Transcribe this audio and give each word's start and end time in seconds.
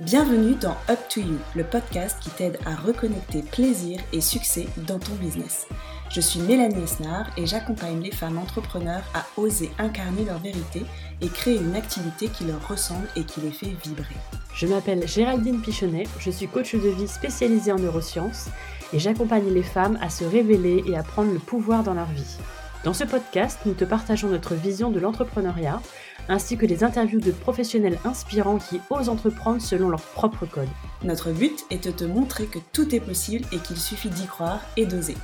Bienvenue 0.00 0.54
dans 0.54 0.78
Up 0.88 0.98
to 1.10 1.20
You, 1.20 1.36
le 1.54 1.62
podcast 1.62 2.16
qui 2.22 2.30
t'aide 2.30 2.58
à 2.64 2.74
reconnecter 2.74 3.42
plaisir 3.42 4.00
et 4.14 4.22
succès 4.22 4.66
dans 4.86 4.98
ton 4.98 5.12
business. 5.16 5.66
Je 6.08 6.22
suis 6.22 6.40
Mélanie 6.40 6.84
Esnard 6.84 7.26
et 7.36 7.44
j'accompagne 7.44 8.00
les 8.00 8.10
femmes 8.10 8.38
entrepreneurs 8.38 9.02
à 9.12 9.26
oser 9.38 9.70
incarner 9.78 10.24
leur 10.24 10.38
vérité 10.38 10.86
et 11.20 11.28
créer 11.28 11.58
une 11.58 11.76
activité 11.76 12.28
qui 12.28 12.44
leur 12.44 12.66
ressemble 12.66 13.08
et 13.14 13.24
qui 13.24 13.42
les 13.42 13.50
fait 13.50 13.76
vibrer. 13.84 14.16
Je 14.54 14.66
m'appelle 14.66 15.06
Géraldine 15.06 15.60
Pichonnet, 15.60 16.04
je 16.18 16.30
suis 16.30 16.48
coach 16.48 16.74
de 16.74 16.88
vie 16.88 17.06
spécialisée 17.06 17.72
en 17.72 17.78
neurosciences 17.78 18.48
et 18.94 18.98
j'accompagne 18.98 19.52
les 19.52 19.62
femmes 19.62 19.98
à 20.00 20.08
se 20.08 20.24
révéler 20.24 20.82
et 20.86 20.96
à 20.96 21.02
prendre 21.02 21.30
le 21.30 21.38
pouvoir 21.38 21.82
dans 21.82 21.94
leur 21.94 22.10
vie. 22.12 22.38
Dans 22.84 22.94
ce 22.94 23.04
podcast, 23.04 23.58
nous 23.66 23.74
te 23.74 23.84
partageons 23.84 24.30
notre 24.30 24.54
vision 24.54 24.90
de 24.90 24.98
l'entrepreneuriat 24.98 25.82
ainsi 26.30 26.56
que 26.56 26.64
des 26.64 26.82
interviews 26.84 27.20
de 27.20 27.32
professionnels 27.32 27.98
inspirants 28.04 28.58
qui 28.58 28.80
osent 28.88 29.10
entreprendre 29.10 29.60
selon 29.60 29.90
leur 29.90 30.00
propre 30.00 30.46
code. 30.46 30.68
Notre 31.02 31.32
but 31.32 31.66
est 31.70 31.84
de 31.84 31.90
te 31.90 32.04
montrer 32.04 32.46
que 32.46 32.60
tout 32.72 32.94
est 32.94 33.00
possible 33.00 33.44
et 33.52 33.58
qu'il 33.58 33.76
suffit 33.76 34.08
d'y 34.08 34.26
croire 34.26 34.60
et 34.76 34.86
d'oser. 34.86 35.16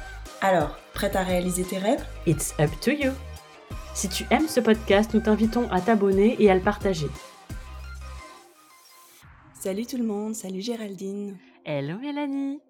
Alors, 0.43 0.77
prête 0.93 1.17
à 1.17 1.23
réaliser 1.23 1.65
tes 1.65 1.79
rêves? 1.79 2.05
It's 2.27 2.53
up 2.61 2.71
to 2.83 2.91
you 2.91 3.13
Si 3.95 4.09
tu 4.09 4.27
aimes 4.31 4.49
ce 4.49 4.61
podcast, 4.61 5.15
nous 5.15 5.21
t'invitons 5.21 5.71
à 5.71 5.81
t'abonner 5.81 6.37
et 6.39 6.51
à 6.51 6.55
le 6.55 6.61
partager. 6.61 7.07
Salut 9.55 9.87
tout 9.87 9.97
le 9.97 10.05
monde, 10.05 10.35
salut 10.35 10.61
Géraldine. 10.61 11.37
Hello 11.65 11.99
Mélanie 11.99 12.61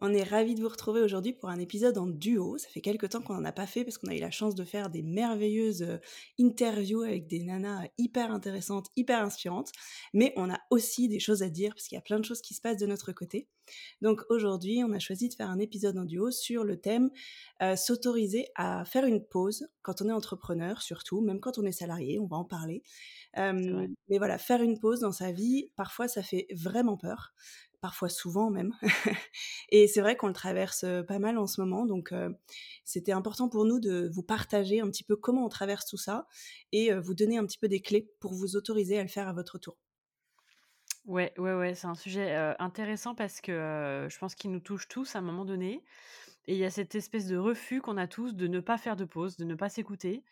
on 0.00 0.12
est 0.12 0.22
ravis 0.22 0.54
de 0.54 0.60
vous 0.60 0.68
retrouver 0.68 1.00
aujourd'hui 1.00 1.32
pour 1.32 1.48
un 1.48 1.58
épisode 1.58 1.96
en 1.96 2.06
duo. 2.06 2.58
Ça 2.58 2.68
fait 2.68 2.80
quelques 2.80 3.08
temps 3.08 3.22
qu'on 3.22 3.34
n'en 3.34 3.44
a 3.44 3.52
pas 3.52 3.66
fait 3.66 3.84
parce 3.84 3.98
qu'on 3.98 4.08
a 4.08 4.14
eu 4.14 4.20
la 4.20 4.30
chance 4.30 4.54
de 4.54 4.64
faire 4.64 4.90
des 4.90 5.02
merveilleuses 5.02 5.82
euh, 5.82 5.98
interviews 6.38 7.02
avec 7.02 7.26
des 7.26 7.42
nanas 7.42 7.86
hyper 7.96 8.30
intéressantes, 8.30 8.88
hyper 8.96 9.22
inspirantes. 9.22 9.72
Mais 10.12 10.32
on 10.36 10.50
a 10.50 10.58
aussi 10.70 11.08
des 11.08 11.18
choses 11.18 11.42
à 11.42 11.48
dire 11.48 11.74
parce 11.74 11.88
qu'il 11.88 11.96
y 11.96 11.98
a 11.98 12.02
plein 12.02 12.18
de 12.18 12.24
choses 12.24 12.42
qui 12.42 12.54
se 12.54 12.60
passent 12.60 12.76
de 12.76 12.86
notre 12.86 13.12
côté. 13.12 13.48
Donc 14.02 14.22
aujourd'hui, 14.28 14.82
on 14.84 14.92
a 14.92 14.98
choisi 14.98 15.28
de 15.28 15.34
faire 15.34 15.50
un 15.50 15.58
épisode 15.58 15.96
en 15.98 16.04
duo 16.04 16.30
sur 16.30 16.62
le 16.62 16.80
thème 16.80 17.10
euh, 17.62 17.74
s'autoriser 17.74 18.46
à 18.54 18.84
faire 18.84 19.06
une 19.06 19.24
pause 19.24 19.66
quand 19.82 20.02
on 20.02 20.08
est 20.08 20.12
entrepreneur, 20.12 20.82
surtout, 20.82 21.20
même 21.20 21.40
quand 21.40 21.58
on 21.58 21.64
est 21.64 21.72
salarié, 21.72 22.18
on 22.20 22.26
va 22.26 22.36
en 22.36 22.44
parler. 22.44 22.82
mais 23.36 24.18
voilà, 24.18 24.38
faire 24.38 24.62
une 24.62 24.78
pause 24.78 25.00
dans 25.00 25.12
sa 25.12 25.32
vie, 25.32 25.70
parfois 25.76 26.08
ça 26.08 26.22
fait 26.22 26.46
vraiment 26.52 26.96
peur 26.96 27.34
parfois 27.80 28.08
souvent 28.08 28.50
même. 28.50 28.72
et 29.70 29.86
c'est 29.88 30.00
vrai 30.00 30.16
qu'on 30.16 30.28
le 30.28 30.32
traverse 30.32 30.84
pas 31.06 31.18
mal 31.18 31.38
en 31.38 31.46
ce 31.46 31.60
moment, 31.60 31.86
donc 31.86 32.12
c'était 32.84 33.12
important 33.12 33.48
pour 33.48 33.64
nous 33.64 33.80
de 33.80 34.08
vous 34.12 34.22
partager 34.22 34.80
un 34.80 34.88
petit 34.88 35.04
peu 35.04 35.16
comment 35.16 35.44
on 35.44 35.48
traverse 35.48 35.86
tout 35.86 35.96
ça 35.96 36.26
et 36.72 36.92
vous 36.94 37.14
donner 37.14 37.38
un 37.38 37.46
petit 37.46 37.58
peu 37.58 37.68
des 37.68 37.80
clés 37.80 38.08
pour 38.20 38.34
vous 38.34 38.56
autoriser 38.56 38.98
à 38.98 39.02
le 39.02 39.08
faire 39.08 39.28
à 39.28 39.32
votre 39.32 39.58
tour. 39.58 39.76
Ouais, 41.04 41.32
ouais, 41.38 41.54
ouais, 41.54 41.74
c'est 41.74 41.86
un 41.86 41.94
sujet 41.94 42.34
intéressant 42.58 43.14
parce 43.14 43.40
que 43.40 44.06
je 44.10 44.18
pense 44.18 44.34
qu'il 44.34 44.50
nous 44.50 44.60
touche 44.60 44.88
tous 44.88 45.14
à 45.14 45.20
un 45.20 45.22
moment 45.22 45.44
donné. 45.44 45.84
Et 46.48 46.54
il 46.54 46.58
y 46.58 46.64
a 46.64 46.70
cette 46.70 46.94
espèce 46.94 47.26
de 47.26 47.36
refus 47.36 47.80
qu'on 47.80 47.96
a 47.96 48.06
tous 48.06 48.34
de 48.34 48.46
ne 48.46 48.60
pas 48.60 48.78
faire 48.78 48.96
de 48.96 49.04
pause, 49.04 49.36
de 49.36 49.44
ne 49.44 49.54
pas 49.54 49.68
s'écouter. 49.68 50.24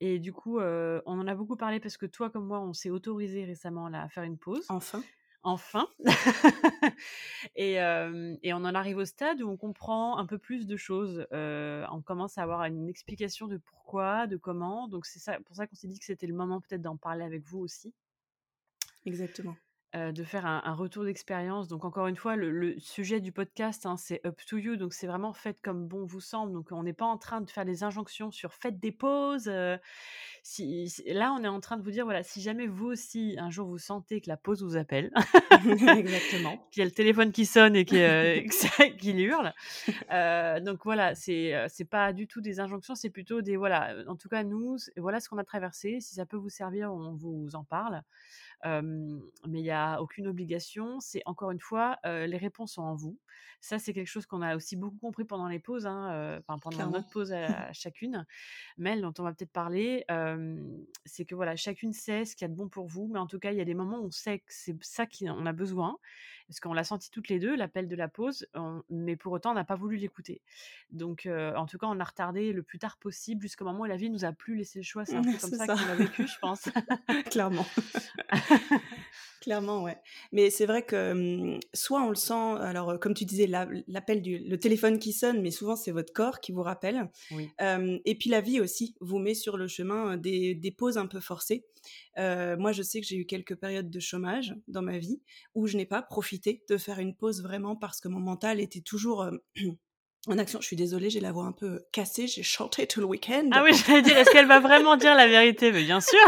Et 0.00 0.18
du 0.18 0.32
coup, 0.32 0.58
on 0.60 1.02
en 1.06 1.26
a 1.26 1.34
beaucoup 1.34 1.56
parlé 1.56 1.80
parce 1.80 1.96
que 1.96 2.06
toi 2.06 2.30
comme 2.30 2.46
moi, 2.46 2.60
on 2.60 2.72
s'est 2.72 2.90
autorisé 2.90 3.44
récemment 3.44 3.86
à 3.86 4.08
faire 4.08 4.24
une 4.24 4.38
pause. 4.38 4.66
Enfin 4.68 5.02
enfin. 5.42 5.88
et, 7.56 7.74
et, 7.74 8.52
on 8.52 8.64
en 8.64 8.74
arrive 8.74 8.98
au 8.98 9.04
stade 9.04 9.42
où 9.42 9.48
on 9.48 9.56
comprend 9.56 10.18
un 10.18 10.26
peu 10.26 10.38
plus 10.38 10.66
de 10.66 10.76
choses. 10.76 11.26
on 11.32 12.02
commence 12.04 12.38
à 12.38 12.42
avoir 12.42 12.64
une 12.64 12.88
explication 12.88 13.46
de 13.46 13.56
pourquoi, 13.58 14.26
de 14.26 14.36
comment. 14.36 14.88
Donc 14.88 15.06
c'est 15.06 15.18
ça, 15.18 15.38
pour 15.40 15.56
ça 15.56 15.66
qu'on 15.66 15.76
s'est 15.76 15.88
dit 15.88 15.98
que 15.98 16.04
c'était 16.04 16.26
le 16.26 16.34
moment 16.34 16.60
peut-être 16.60 16.82
d'en 16.82 16.96
parler 16.96 17.24
avec 17.24 17.42
vous 17.44 17.60
aussi. 17.60 17.92
Exactement. 19.06 19.56
De 19.94 20.24
faire 20.24 20.46
un, 20.46 20.74
retour 20.74 21.04
d'expérience. 21.04 21.68
Donc 21.68 21.84
encore 21.84 22.06
une 22.06 22.16
fois, 22.16 22.36
le, 22.36 22.78
sujet 22.78 23.20
du 23.20 23.32
podcast, 23.32 23.86
hein, 23.86 23.96
c'est 23.96 24.24
up 24.26 24.40
to 24.46 24.56
you. 24.56 24.76
Donc 24.76 24.92
c'est 24.92 25.06
vraiment 25.06 25.32
fait 25.32 25.60
comme 25.62 25.86
bon 25.86 26.04
vous 26.04 26.20
semble. 26.20 26.52
Donc 26.52 26.68
on 26.70 26.82
n'est 26.82 26.92
pas 26.92 27.06
en 27.06 27.18
train 27.18 27.40
de 27.40 27.50
faire 27.50 27.64
des 27.64 27.82
injonctions 27.82 28.30
sur 28.30 28.52
faites 28.52 28.78
des 28.78 28.92
pauses 28.92 29.50
si, 30.42 30.90
là, 31.06 31.32
on 31.32 31.44
est 31.44 31.48
en 31.48 31.60
train 31.60 31.76
de 31.76 31.82
vous 31.82 31.90
dire, 31.90 32.04
voilà, 32.04 32.22
si 32.22 32.40
jamais 32.40 32.66
vous 32.66 32.86
aussi, 32.86 33.36
un 33.38 33.50
jour, 33.50 33.68
vous 33.68 33.78
sentez 33.78 34.20
que 34.20 34.28
la 34.28 34.36
pause 34.36 34.62
vous 34.62 34.76
appelle, 34.76 35.10
exactement, 35.98 36.58
qu'il 36.70 36.80
y 36.80 36.82
a 36.82 36.86
le 36.86 36.92
téléphone 36.92 37.32
qui 37.32 37.46
sonne 37.46 37.76
et 37.76 37.84
qu'il 38.98 39.20
hurle, 39.20 39.52
euh, 40.10 40.60
donc 40.60 40.80
voilà, 40.84 41.14
c'est 41.14 41.54
euh, 41.54 41.66
c'est 41.68 41.84
pas 41.84 42.12
du 42.12 42.26
tout 42.26 42.40
des 42.40 42.60
injonctions, 42.60 42.94
c'est 42.94 43.10
plutôt 43.10 43.42
des, 43.42 43.56
voilà, 43.56 43.94
en 44.06 44.16
tout 44.16 44.28
cas, 44.28 44.42
nous, 44.44 44.76
voilà 44.96 45.20
ce 45.20 45.28
qu'on 45.28 45.38
a 45.38 45.44
traversé, 45.44 46.00
si 46.00 46.14
ça 46.14 46.26
peut 46.26 46.36
vous 46.36 46.50
servir, 46.50 46.92
on 46.92 47.14
vous 47.14 47.54
en 47.54 47.64
parle 47.64 48.02
mais 48.64 49.58
il 49.58 49.62
n'y 49.62 49.70
a 49.70 50.00
aucune 50.00 50.26
obligation. 50.26 51.00
C'est 51.00 51.22
encore 51.26 51.50
une 51.50 51.60
fois, 51.60 51.98
les 52.04 52.36
réponses 52.36 52.74
sont 52.74 52.82
en 52.82 52.94
vous. 52.94 53.18
Ça, 53.62 53.78
c'est 53.78 53.92
quelque 53.92 54.08
chose 54.08 54.24
qu'on 54.24 54.40
a 54.40 54.56
aussi 54.56 54.74
beaucoup 54.74 54.96
compris 54.96 55.24
pendant 55.24 55.46
les 55.46 55.58
pauses, 55.58 55.86
hein, 55.86 56.40
pendant 56.46 56.90
notre 56.90 57.10
pause 57.10 57.32
à, 57.32 57.72
chacune. 57.72 58.26
Mel, 58.78 59.02
dont 59.02 59.12
on 59.18 59.22
va 59.22 59.32
peut-être 59.32 59.52
parler, 59.52 60.04
c'est 61.04 61.24
que 61.24 61.34
voilà, 61.34 61.56
chacune 61.56 61.92
sait 61.92 62.24
ce 62.24 62.34
qu'il 62.34 62.44
y 62.44 62.50
a 62.50 62.52
de 62.52 62.56
bon 62.56 62.68
pour 62.68 62.86
vous, 62.86 63.08
mais 63.12 63.18
en 63.18 63.26
tout 63.26 63.38
cas, 63.38 63.52
il 63.52 63.58
y 63.58 63.60
a 63.60 63.66
des 63.66 63.74
moments 63.74 63.98
où 64.00 64.06
on 64.06 64.10
sait 64.10 64.38
que 64.38 64.46
c'est 64.48 64.76
ça 64.82 65.06
qu'on 65.06 65.46
a 65.46 65.52
besoin 65.52 65.98
parce 66.50 66.58
qu'on 66.58 66.72
l'a 66.72 66.82
senti 66.82 67.12
toutes 67.12 67.28
les 67.28 67.38
deux, 67.38 67.54
l'appel 67.54 67.86
de 67.86 67.94
la 67.94 68.08
pause, 68.08 68.44
mais 68.90 69.14
pour 69.14 69.32
autant, 69.32 69.52
on 69.52 69.54
n'a 69.54 69.62
pas 69.62 69.76
voulu 69.76 69.96
l'écouter. 69.96 70.40
Donc, 70.90 71.28
en 71.28 71.66
tout 71.66 71.78
cas, 71.78 71.86
on 71.86 72.00
a 72.00 72.04
retardé 72.04 72.52
le 72.52 72.64
plus 72.64 72.80
tard 72.80 72.96
possible 72.96 73.42
jusqu'au 73.42 73.64
moment 73.64 73.82
où 73.82 73.84
la 73.84 73.96
vie 73.96 74.10
nous 74.10 74.24
a 74.24 74.32
plus 74.32 74.56
laissé 74.56 74.80
le 74.80 74.84
choix. 74.84 75.04
C'est 75.04 75.14
un 75.14 75.22
peu 75.22 75.30
comme 75.40 75.50
ça, 75.54 75.66
qu'on 75.66 75.72
a 75.74 75.94
vécu, 75.94 76.26
je 76.26 76.38
pense. 76.40 76.68
Clairement. 77.30 77.66
Clairement, 79.40 79.82
ouais. 79.84 79.96
Mais 80.32 80.50
c'est 80.50 80.66
vrai 80.66 80.84
que 80.84 81.56
soit 81.72 82.02
on 82.02 82.10
le 82.10 82.16
sent, 82.16 82.58
alors 82.60 82.98
comme 82.98 83.14
tu 83.14 83.24
disais, 83.24 83.46
l'appel 83.86 84.20
du 84.20 84.38
le 84.38 84.58
téléphone 84.58 84.98
qui 84.98 85.12
sonne, 85.12 85.40
mais 85.40 85.50
souvent 85.50 85.76
c'est 85.76 85.92
votre 85.92 86.12
corps 86.12 86.40
qui 86.40 86.52
vous 86.52 86.62
rappelle. 86.62 87.08
et 87.60 88.14
puis 88.18 88.28
la 88.28 88.40
vie 88.40 88.60
aussi 88.60 88.94
vous 89.00 89.18
met 89.18 89.34
sur 89.34 89.56
le 89.56 89.68
chemin 89.68 90.16
des, 90.16 90.54
des 90.54 90.70
pauses 90.70 90.98
un 90.98 91.06
peu 91.06 91.20
forcées. 91.20 91.64
Moi, 92.16 92.72
je 92.72 92.82
sais 92.82 93.00
que 93.00 93.06
j'ai 93.06 93.16
eu 93.16 93.26
quelques 93.26 93.56
périodes 93.56 93.90
de 93.90 94.00
chômage 94.00 94.54
dans 94.68 94.82
ma 94.82 94.98
vie 94.98 95.20
où 95.54 95.66
je 95.66 95.76
n'ai 95.76 95.86
pas 95.86 96.02
profité 96.02 96.62
de 96.68 96.76
faire 96.76 96.98
une 96.98 97.14
pause 97.14 97.42
vraiment 97.42 97.76
parce 97.76 98.00
que 98.00 98.08
mon 98.08 98.20
mental 98.20 98.60
était 98.60 98.80
toujours 98.80 99.26
en 100.26 100.38
action. 100.38 100.60
Je 100.60 100.66
suis 100.66 100.76
désolée, 100.76 101.10
j'ai 101.10 101.20
la 101.20 101.32
voix 101.32 101.44
un 101.44 101.52
peu 101.52 101.84
cassée, 101.92 102.26
j'ai 102.26 102.42
chanté 102.42 102.86
tout 102.86 103.00
le 103.00 103.06
week-end. 103.06 103.48
Ah 103.52 103.62
oui, 103.64 103.72
j'allais 103.74 104.02
dire, 104.02 104.16
est-ce 104.16 104.30
qu'elle 104.30 104.46
va 104.46 104.60
vraiment 104.60 104.96
dire 104.96 105.14
la 105.14 105.26
vérité? 105.26 105.72
Mais 105.72 105.84
bien 105.84 106.00
sûr 106.00 106.18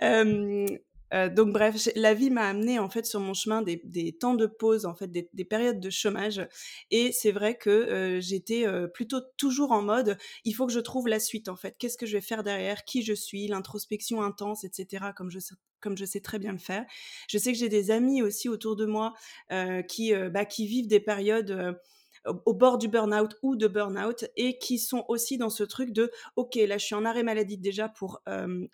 donc 1.12 1.52
bref, 1.52 1.88
la 1.96 2.14
vie 2.14 2.30
m'a 2.30 2.48
amené 2.48 2.78
en 2.78 2.88
fait 2.88 3.06
sur 3.06 3.20
mon 3.20 3.34
chemin 3.34 3.62
des, 3.62 4.16
temps 4.18 4.34
de 4.34 4.46
pause, 4.46 4.86
en 4.86 4.94
fait 4.94 5.10
des, 5.10 5.44
périodes 5.44 5.80
de 5.80 5.90
chômage, 5.90 6.46
et 6.90 7.12
c'est 7.12 7.32
vrai 7.32 7.56
que 7.56 8.18
j'étais 8.20 8.64
plutôt 8.94 9.20
toujours 9.36 9.72
en 9.72 9.82
mode 9.82 10.16
il 10.44 10.52
faut 10.52 10.66
que 10.66 10.72
je 10.72 10.80
trouve 10.80 11.08
la 11.08 11.20
suite 11.20 11.48
en 11.48 11.56
fait. 11.56 11.76
Qu'est-ce 11.78 11.96
que 11.96 12.06
je 12.06 12.16
vais 12.16 12.20
faire 12.20 12.42
derrière? 12.42 12.84
Qui 12.84 13.02
je 13.02 13.14
suis? 13.14 13.48
L'introspection 13.48 14.22
intense, 14.22 14.64
etc. 14.64 15.06
Comme 15.16 15.30
je 15.30 15.38
comme 15.80 15.96
je 15.96 16.04
sais 16.04 16.20
très 16.20 16.38
bien 16.38 16.52
le 16.52 16.58
faire. 16.58 16.84
Je 17.28 17.38
sais 17.38 17.52
que 17.52 17.58
j'ai 17.58 17.70
des 17.70 17.90
amis 17.90 18.22
aussi 18.22 18.48
autour 18.48 18.76
de 18.76 18.86
moi 18.86 19.14
qui 19.88 20.12
bah, 20.30 20.44
qui 20.44 20.66
vivent 20.66 20.88
des 20.88 21.00
périodes 21.00 21.78
au 22.46 22.54
bord 22.54 22.78
du 22.78 22.88
burn-out 22.88 23.36
ou 23.42 23.56
de 23.56 23.66
burn-out 23.66 24.26
et 24.36 24.58
qui 24.58 24.78
sont 24.78 25.04
aussi 25.08 25.38
dans 25.38 25.50
ce 25.50 25.64
truc 25.64 25.92
de 25.92 26.10
ok 26.36 26.56
là 26.56 26.78
je 26.78 26.84
suis 26.84 26.94
en 26.94 27.04
arrêt 27.04 27.22
maladie 27.22 27.58
déjà 27.58 27.88
pour 27.88 28.22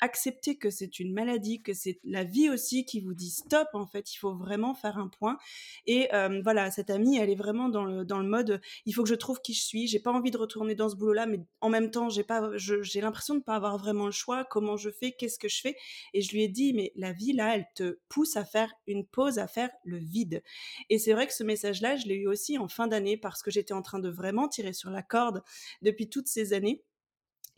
accepter 0.01 0.57
que 0.57 0.71
c'est 0.71 0.99
une 0.99 1.13
maladie 1.13 1.63
que 1.63 1.73
c'est 1.75 2.01
la 2.05 2.25
vie 2.25 2.51
aussi 2.51 2.85
qui 2.85 3.01
vous 3.01 3.15
dit 3.15 3.31
stop 3.31 3.69
en 3.75 3.87
fait. 3.87 4.15
Il 4.15 4.19
faut 4.19 4.35
vraiment 4.35 4.75
faire 4.75 4.99
un 4.99 5.09
point. 5.09 5.39
Et 5.87 6.09
voilà 6.43 6.71
cette 6.71 6.91
amie 6.91 7.19
elle 7.19 7.31
est 7.31 7.37
vraiment 7.37 7.69
dans 7.69 7.85
le, 7.85 8.05
dans 8.05 8.19
le 8.19 8.29
mode 8.29 8.61
il 8.85 8.95
faut 8.95 9.03
que 9.03 9.09
je 9.09 9.15
trouve 9.15 9.41
qui 9.41 9.55
je 9.55 9.63
suis. 9.63 9.87
J'ai 9.87 10.01
pas 10.01 10.13
envie 10.13 10.31
de 10.31 10.39
retourner 10.39 10.75
dans 10.75 10.89
ce 10.89 10.97
boulot 10.97 11.13
là 11.13 11.27
mais 11.27 11.41
en 11.61 11.69
même 11.69 11.91
temps 11.91 12.09
j'ai 12.09 12.25
pas 12.25 12.51
j'ai 12.57 13.01
l'impression 13.01 13.35
de 13.35 13.41
pas 13.41 13.55
avoir 13.55 13.79
vraiment 13.79 14.07
le 14.07 14.13
choix. 14.13 14.45
Comment 14.45 14.77
je 14.77 14.91
fais? 14.91 15.13
Qu'est-ce 15.13 15.39
que 15.39 15.49
je 15.49 15.61
fais? 15.61 15.77
Et 16.15 16.23
je 16.23 16.33
lui 16.33 16.43
ai 16.43 16.49
dit 16.49 16.73
mais 16.73 16.93
la 16.97 17.13
vie 17.13 17.33
là 17.33 17.57
elle 17.57 17.67
te 17.75 17.99
pousse 18.09 18.37
à 18.37 18.45
faire 18.45 18.73
une 18.87 19.07
pause 19.07 19.39
à 19.39 19.47
faire 19.47 19.71
le 19.85 19.99
vide. 19.99 20.43
Et 20.91 20.99
c'est 20.99 21.13
vrai 21.13 21.27
que 21.27 21.35
ce 21.35 21.45
message 21.45 21.81
là 21.81 21.97
je 21.97 22.07
l'ai 22.07 22.17
eu 22.17 22.27
aussi 22.29 22.59
en 22.59 22.69
fin 22.69 22.87
d'année 22.87 23.17
parce 23.37 23.43
que 23.43 23.51
j'étais 23.51 23.75
en 23.75 23.83
train 23.83 23.99
de 23.99 24.09
vraiment 24.09 24.49
tirer 24.49 24.73
sur 24.73 24.91
la 24.91 25.03
corde 25.03 25.43
depuis 25.83 26.09
toutes 26.09 26.27
ces 26.27 26.55
années. 26.55 26.83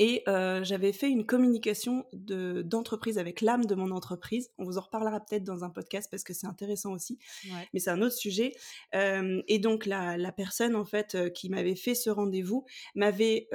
Et 0.00 0.22
j'avais 0.62 0.92
fait 0.92 1.08
une 1.10 1.26
communication 1.26 2.04
d'entreprise 2.12 3.18
avec 3.18 3.40
l'âme 3.40 3.64
de 3.64 3.74
mon 3.74 3.90
entreprise. 3.90 4.50
On 4.58 4.64
vous 4.64 4.78
en 4.78 4.82
reparlera 4.82 5.20
peut-être 5.20 5.44
dans 5.44 5.64
un 5.64 5.70
podcast 5.70 6.08
parce 6.10 6.22
que 6.22 6.32
c'est 6.32 6.46
intéressant 6.46 6.92
aussi, 6.92 7.18
mais 7.72 7.80
c'est 7.80 7.90
un 7.90 8.02
autre 8.02 8.14
sujet. 8.14 8.54
et 8.92 9.58
donc 9.58 9.86
la, 9.86 10.16
la, 10.16 10.32
personne 10.32 10.76
en 10.76 10.84
fait 10.84 11.32
qui 11.32 11.48
m'avait 11.48 11.74
fait 11.74 11.94
ce 11.94 12.10
rendez-vous 12.10 12.64
m'avait 12.94 13.48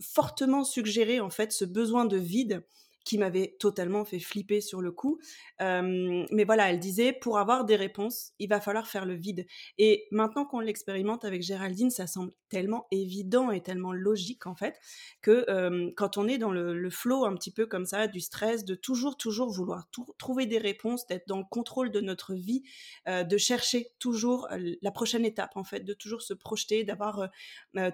fortement 0.00 0.64
suggéré 0.64 1.20
en 1.20 1.30
fait 1.30 1.52
ce 1.52 1.64
besoin 1.64 2.04
de 2.04 2.16
vide 2.16 2.64
qui 3.06 3.18
m'avait 3.18 3.56
totalement 3.60 4.04
fait 4.04 4.18
flipper 4.18 4.60
sur 4.60 4.82
le 4.82 4.90
coup. 4.90 5.18
mais 5.60 6.44
voilà, 6.44 6.70
elle 6.70 6.80
disait, 6.80 7.12
pour 7.12 7.38
avoir 7.38 7.64
des 7.64 7.76
réponses, 7.76 8.32
il 8.38 8.48
va 8.48 8.60
falloir 8.60 8.88
faire 8.88 9.06
le 9.06 9.14
vide. 9.14 9.46
Et 9.78 10.08
maintenant 10.10 10.44
qu'on 10.44 10.60
l'expérimente 10.60 11.24
avec 11.24 11.42
Géraldine, 11.42 11.90
ça 11.90 12.06
semble 12.06 12.32
tellement 12.48 12.86
évident 12.90 13.50
et 13.50 13.62
tellement 13.62 13.92
logique 13.92 14.46
en 14.46 14.54
fait, 14.54 14.78
que 15.22 15.92
quand 15.96 16.16
on 16.16 16.28
est 16.28 16.38
dans 16.38 16.50
le, 16.50 16.90
flow 16.90 17.24
un 17.24 17.34
petit 17.34 17.52
peu 17.52 17.66
comme 17.66 17.86
ça, 17.86 18.08
du 18.08 18.20
stress, 18.20 18.64
de 18.64 18.74
toujours, 18.74 19.16
toujours 19.16 19.50
vouloir 19.50 19.88
trouver 20.18 20.46
des 20.46 20.58
réponses, 20.58 21.06
d'être 21.06 21.28
dans 21.28 21.38
le 21.38 21.44
contrôle 21.48 21.90
de 21.90 22.00
notre 22.00 22.34
vie, 22.34 22.64
de 23.06 23.36
chercher 23.36 23.92
toujours 23.98 24.48
la 24.82 24.90
prochaine 24.90 25.24
étape 25.24 25.56
en 25.56 25.64
fait, 25.64 25.80
de 25.80 25.94
toujours 25.94 26.22
se 26.22 26.34
projeter, 26.34 26.82
d'avoir 26.82 27.28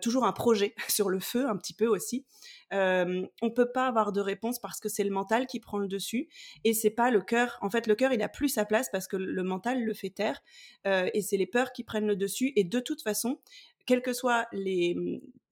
toujours 0.00 0.24
un 0.24 0.32
projet 0.32 0.74
sur 0.88 1.10
le 1.10 1.20
feu 1.20 1.46
un 1.48 1.56
petit 1.56 1.74
peu 1.74 1.86
aussi. 1.86 2.24
On 2.72 3.28
on 3.42 3.50
peut 3.50 3.70
pas 3.70 3.86
avoir 3.86 4.12
de 4.12 4.20
réponse 4.20 4.58
parce 4.58 4.80
que 4.80 4.88
c'est 4.88 5.04
le 5.04 5.10
mental 5.10 5.46
qui 5.46 5.60
prend 5.60 5.78
le 5.78 5.88
dessus 5.88 6.28
et 6.64 6.72
c'est 6.72 6.90
pas 6.90 7.10
le 7.10 7.20
cœur. 7.20 7.58
En 7.60 7.70
fait, 7.70 7.86
le 7.86 7.94
cœur 7.94 8.12
il 8.12 8.22
a 8.22 8.28
plus 8.28 8.48
sa 8.48 8.64
place 8.64 8.88
parce 8.90 9.06
que 9.06 9.16
le 9.16 9.42
mental 9.42 9.82
le 9.82 9.94
fait 9.94 10.10
taire 10.10 10.40
et 10.84 11.20
c'est 11.22 11.36
les 11.36 11.46
peurs 11.46 11.72
qui 11.72 11.84
prennent 11.84 12.06
le 12.06 12.16
dessus. 12.16 12.52
Et 12.56 12.64
de 12.64 12.80
toute 12.80 13.02
façon, 13.02 13.38
quelles 13.86 14.02
que 14.02 14.12
soient 14.12 14.46
les, 14.52 14.96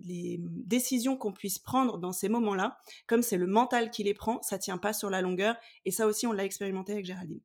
les 0.00 0.38
décisions 0.40 1.16
qu'on 1.16 1.32
puisse 1.32 1.58
prendre 1.58 1.98
dans 1.98 2.12
ces 2.12 2.28
moments-là, 2.28 2.78
comme 3.06 3.22
c'est 3.22 3.36
le 3.36 3.46
mental 3.46 3.90
qui 3.90 4.04
les 4.04 4.14
prend, 4.14 4.40
ça 4.42 4.58
tient 4.58 4.78
pas 4.78 4.92
sur 4.92 5.10
la 5.10 5.20
longueur. 5.20 5.56
Et 5.84 5.90
ça 5.90 6.06
aussi, 6.06 6.26
on 6.26 6.32
l'a 6.32 6.44
expérimenté 6.44 6.92
avec 6.92 7.04
Géraldine. 7.04 7.40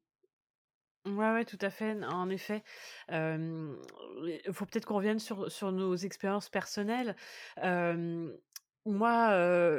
Ouais, 1.05 1.31
ouais, 1.33 1.45
tout 1.45 1.57
à 1.61 1.69
fait. 1.69 2.03
En 2.05 2.29
effet, 2.29 2.63
il 3.09 4.41
faut 4.53 4.65
peut-être 4.65 4.85
qu'on 4.85 4.95
revienne 4.95 5.19
sur 5.19 5.71
nos 5.71 5.95
expériences 5.95 6.49
personnelles. 6.49 7.15
Moi, 8.85 9.31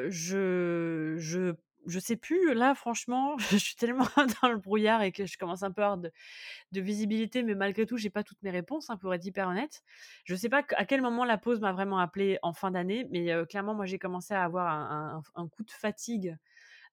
je, 0.08 1.16
je 1.18 1.54
je 1.86 2.00
sais 2.00 2.16
plus, 2.16 2.54
là, 2.54 2.74
franchement, 2.74 3.36
je 3.50 3.56
suis 3.56 3.76
tellement 3.76 4.06
dans 4.42 4.48
le 4.48 4.56
brouillard 4.58 5.02
et 5.02 5.12
que 5.12 5.26
je 5.26 5.38
commence 5.38 5.62
un 5.62 5.70
peu 5.70 5.82
à 5.82 5.92
avoir 5.92 5.98
de, 5.98 6.10
visibilité, 6.80 7.42
mais 7.42 7.54
malgré 7.54 7.86
tout, 7.86 7.96
j'ai 7.96 8.10
pas 8.10 8.22
toutes 8.22 8.42
mes 8.42 8.50
réponses, 8.50 8.90
hein, 8.90 8.96
pour 8.96 9.14
être 9.14 9.24
hyper 9.24 9.48
honnête. 9.48 9.82
Je 10.24 10.34
sais 10.34 10.48
pas 10.48 10.62
à 10.76 10.84
quel 10.84 11.00
moment 11.00 11.24
la 11.24 11.38
pause 11.38 11.60
m'a 11.60 11.72
vraiment 11.72 11.98
appelé 11.98 12.38
en 12.42 12.52
fin 12.52 12.70
d'année, 12.70 13.06
mais 13.10 13.30
clairement, 13.48 13.74
moi, 13.74 13.86
j'ai 13.86 13.98
commencé 13.98 14.34
à 14.34 14.44
avoir 14.44 14.68
un, 15.34 15.48
coup 15.48 15.64
de 15.64 15.70
fatigue 15.70 16.36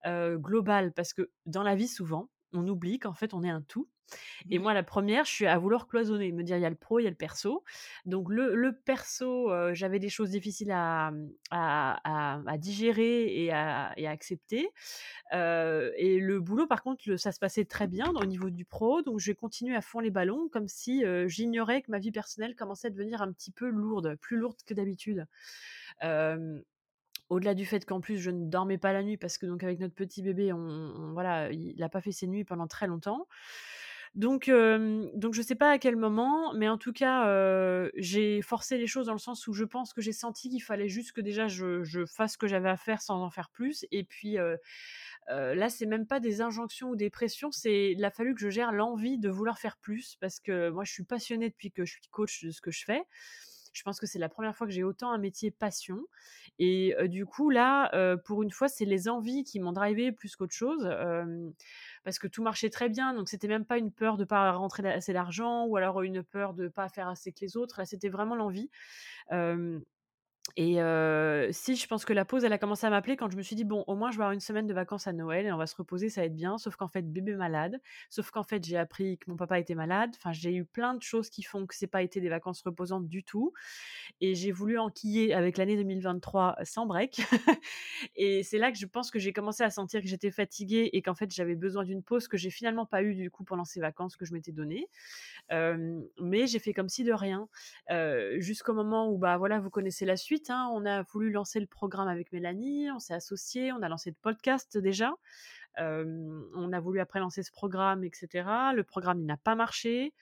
global 0.05 0.93
parce 0.93 1.13
que 1.13 1.29
dans 1.45 1.63
la 1.63 1.75
vie, 1.75 1.87
souvent, 1.87 2.29
on 2.53 2.67
oublie 2.67 2.99
qu'en 2.99 3.13
fait, 3.13 3.33
on 3.33 3.43
est 3.43 3.49
un 3.49 3.61
tout. 3.61 3.87
Et 4.49 4.59
moi, 4.59 4.73
la 4.73 4.83
première, 4.83 5.25
je 5.25 5.31
suis 5.31 5.45
à 5.47 5.57
vouloir 5.57 5.87
cloisonner, 5.87 6.31
me 6.31 6.43
dire 6.43 6.57
il 6.57 6.61
y 6.61 6.65
a 6.65 6.69
le 6.69 6.75
pro, 6.75 6.99
il 6.99 7.03
y 7.03 7.07
a 7.07 7.09
le 7.09 7.15
perso. 7.15 7.63
Donc, 8.05 8.27
le, 8.29 8.71
perso, 8.85 9.49
j'avais 9.73 9.99
des 9.99 10.09
choses 10.09 10.31
difficiles 10.31 10.71
à, 10.71 11.11
à, 11.51 12.57
digérer 12.57 13.43
et 13.43 13.51
à, 13.51 13.93
accepter. 14.05 14.69
et 15.31 16.19
le 16.19 16.39
boulot, 16.39 16.67
par 16.67 16.83
contre, 16.83 17.15
ça 17.15 17.31
se 17.31 17.39
passait 17.39 17.65
très 17.65 17.87
bien 17.87 18.09
au 18.09 18.25
niveau 18.25 18.49
du 18.49 18.65
pro. 18.65 19.01
Donc, 19.01 19.19
j'ai 19.19 19.35
continué 19.35 19.75
à 19.75 19.81
fond 19.81 19.99
les 19.99 20.11
ballons, 20.11 20.49
comme 20.49 20.67
si 20.67 21.03
j'ignorais 21.27 21.81
que 21.81 21.91
ma 21.91 21.99
vie 21.99 22.11
personnelle 22.11 22.55
commençait 22.55 22.87
à 22.87 22.91
devenir 22.91 23.21
un 23.21 23.31
petit 23.31 23.51
peu 23.51 23.67
lourde, 23.67 24.15
plus 24.21 24.37
lourde 24.37 24.57
que 24.65 24.73
d'habitude. 24.73 25.25
Au-delà 27.33 27.53
du 27.53 27.65
fait 27.65 27.85
qu'en 27.85 27.99
plus 27.99 28.17
je 28.17 28.31
ne 28.31 28.45
dormais 28.45 28.77
pas 28.77 28.93
la 28.93 29.03
nuit 29.03 29.17
parce 29.17 29.37
que 29.37 29.45
donc 29.45 29.63
avec 29.63 29.79
notre 29.79 29.95
petit 29.95 30.21
bébé, 30.21 30.53
on, 30.53 31.11
voilà, 31.13 31.51
il 31.51 31.75
n'a 31.77 31.89
pas 31.89 32.01
fait 32.01 32.11
ses 32.11 32.27
nuits 32.27 32.43
pendant 32.43 32.67
très 32.67 32.87
longtemps. 32.87 33.27
Donc, 34.15 34.43
je 34.45 35.41
sais 35.41 35.55
pas 35.55 35.71
à 35.71 35.79
quel 35.79 35.95
moment, 35.95 36.53
mais 36.53 36.69
en 36.69 36.77
tout 36.77 36.93
cas, 36.93 37.89
j'ai 37.95 38.41
forcé 38.43 38.77
les 38.77 38.85
choses 38.85 39.07
dans 39.07 39.13
le 39.13 39.19
sens 39.19 39.47
où 39.47 39.53
je 39.53 39.63
pense 39.63 39.91
que 39.93 40.01
j'ai 40.01 40.11
senti 40.11 40.49
qu'il 40.49 40.61
fallait 40.61 40.87
juste 40.87 41.13
que 41.13 41.21
déjà 41.21 41.47
je, 41.47 42.05
fasse 42.05 42.33
ce 42.33 42.37
que 42.37 42.47
j'avais 42.47 42.69
à 42.69 42.77
faire 42.77 43.01
sans 43.01 43.23
en 43.23 43.31
faire 43.31 43.49
plus. 43.49 43.87
Et 43.91 44.03
puis 44.03 44.37
là, 45.27 45.69
c'est 45.69 45.87
même 45.87 46.05
pas 46.05 46.19
des 46.19 46.41
injonctions 46.41 46.89
ou 46.89 46.95
des 46.95 47.09
pressions, 47.09 47.51
c'est 47.51 47.91
il 47.91 48.05
a 48.05 48.11
fallu 48.11 48.35
que 48.35 48.41
je 48.41 48.49
gère 48.49 48.71
l'envie 48.71 49.17
de 49.17 49.29
vouloir 49.29 49.57
faire 49.57 49.77
plus 49.77 50.15
parce 50.21 50.39
que 50.39 50.69
moi, 50.69 50.83
je 50.83 50.91
suis 50.91 51.03
passionnée 51.03 51.49
depuis 51.49 51.71
que 51.71 51.83
je 51.83 51.93
suis 51.93 52.07
coach 52.11 52.43
de 52.43 52.51
ce 52.51 52.61
que 52.61 52.71
je 52.71 52.85
fais. 52.85 53.03
Je 53.73 53.83
pense 53.83 53.99
que 53.99 54.05
c'est 54.05 54.19
la 54.19 54.29
première 54.29 54.55
fois 54.55 54.67
que 54.67 54.73
j'ai 54.73 54.83
autant 54.83 55.11
un 55.11 55.17
métier 55.17 55.51
passion. 55.51 55.99
Et 56.59 56.95
du 57.07 57.25
coup, 57.25 57.49
là, 57.49 58.17
pour 58.25 58.43
une 58.43 58.51
fois, 58.51 58.67
c'est 58.69 58.85
les 58.85 59.09
envies 59.09 59.43
qui 59.43 59.59
m'ont 59.59 59.73
drivé 59.73 60.11
plus 60.11 60.35
qu'autre 60.35 60.53
chose. 60.55 60.87
parce 62.03 62.19
que 62.19 62.27
tout 62.27 62.43
marchait 62.43 62.69
très 62.69 62.89
bien, 62.89 63.13
donc 63.13 63.29
c'était 63.29 63.47
même 63.47 63.65
pas 63.65 63.77
une 63.77 63.91
peur 63.91 64.17
de 64.17 64.25
pas 64.25 64.51
rentrer 64.53 64.87
assez 64.91 65.13
d'argent 65.13 65.65
ou 65.65 65.77
alors 65.77 66.01
une 66.01 66.23
peur 66.23 66.53
de 66.53 66.67
pas 66.67 66.89
faire 66.89 67.07
assez 67.07 67.31
que 67.31 67.39
les 67.41 67.57
autres. 67.57 67.79
Là, 67.79 67.85
c'était 67.85 68.09
vraiment 68.09 68.35
l'envie. 68.35 68.69
Et 70.57 70.77
si, 71.51 71.75
je 71.75 71.87
pense 71.87 72.05
que 72.05 72.13
la 72.13 72.25
pause, 72.25 72.43
elle 72.43 72.53
a 72.53 72.57
commencé 72.57 72.85
à 72.85 72.89
m'appeler 72.89 73.17
quand 73.17 73.29
je 73.31 73.37
me 73.37 73.41
suis 73.41 73.55
dit: 73.55 73.63
«Bon, 73.63 73.83
au 73.87 73.95
moins, 73.95 74.11
je 74.11 74.17
vais 74.17 74.23
avoir 74.23 74.33
une 74.33 74.39
semaine 74.39 74.67
de 74.67 74.73
vacances 74.73 75.07
à 75.07 75.13
Noël 75.13 75.45
et 75.45 75.51
on 75.51 75.57
va 75.57 75.65
se 75.67 75.75
reposer, 75.75 76.09
ça 76.09 76.21
va 76.21 76.25
être 76.27 76.35
bien». 76.35 76.57
Sauf 76.57 76.75
qu'en 76.75 76.87
fait, 76.87 77.01
bébé 77.11 77.35
malade, 77.35 77.79
sauf 78.09 78.29
qu'en 78.29 78.43
fait, 78.43 78.63
j'ai 78.63 78.77
appris 78.77 79.17
que 79.17 79.29
mon 79.31 79.37
papa 79.37 79.59
était 79.59 79.73
malade. 79.75 80.11
Enfin, 80.17 80.31
j'ai 80.31 80.53
eu 80.53 80.65
plein 80.65 80.93
de 80.95 81.01
choses 81.01 81.29
qui 81.29 81.43
font 81.43 81.65
que 81.65 81.75
c'est 81.75 81.87
pas 81.87 82.03
été 82.03 82.21
des 82.21 82.29
vacances 82.29 82.61
reposantes 82.61 83.07
du 83.07 83.23
tout 83.23 83.53
et 84.21 84.35
j'ai 84.35 84.51
voulu 84.51 84.77
enquiller 84.79 85.33
avec 85.33 85.57
l'année 85.57 85.75
2023 85.77 86.57
sans 86.63 86.85
break 86.85 87.21
et 88.15 88.43
c'est 88.43 88.57
là 88.57 88.71
que 88.71 88.77
je 88.77 88.85
pense 88.85 89.11
que 89.11 89.19
j'ai 89.19 89.33
commencé 89.33 89.63
à 89.63 89.69
sentir 89.69 90.01
que 90.01 90.07
j'étais 90.07 90.31
fatiguée 90.31 90.89
et 90.93 91.01
qu'en 91.01 91.15
fait, 91.15 91.31
j'avais 91.33 91.55
besoin 91.55 91.83
d'une 91.83 92.03
pause 92.03 92.27
que 92.27 92.37
j'ai 92.37 92.49
finalement 92.49 92.85
pas 92.85 93.03
eu 93.03 93.15
du 93.15 93.31
coup 93.31 93.43
pendant 93.43 93.65
ces 93.65 93.79
vacances 93.79 94.15
que 94.17 94.25
je 94.25 94.33
m'étais 94.33 94.51
données. 94.51 94.87
mais 95.51 96.47
j'ai 96.47 96.59
fait 96.59 96.73
comme 96.73 96.89
si 96.89 97.03
de 97.03 97.13
rien, 97.13 97.47
jusqu'au 98.39 98.73
moment 98.73 99.09
où, 99.09 99.17
bah, 99.17 99.37
voilà, 99.37 99.59
vous 99.59 99.69
connaissez 99.69 100.05
la 100.05 100.17
suite 100.17 100.32
Hein, 100.49 100.69
on 100.73 100.85
a 100.85 101.03
voulu 101.03 101.31
lancer 101.31 101.59
le 101.59 101.67
programme 101.67 102.07
avec 102.07 102.31
Mélanie, 102.31 102.89
on 102.91 102.99
s'est 102.99 103.13
associé, 103.13 103.71
on 103.71 103.81
a 103.81 103.89
lancé 103.89 104.09
le 104.09 104.15
podcast 104.21 104.77
déjà. 104.77 105.13
on 105.77 106.73
a 106.73 106.79
voulu 106.79 106.99
après 106.99 107.19
lancer 107.19 107.43
ce 107.43 107.51
programme, 107.51 108.03
etc. 108.03 108.27
Le 108.75 108.83
programme, 108.83 109.23
n'a 109.25 109.37
pas 109.37 109.55
marché 109.55 110.13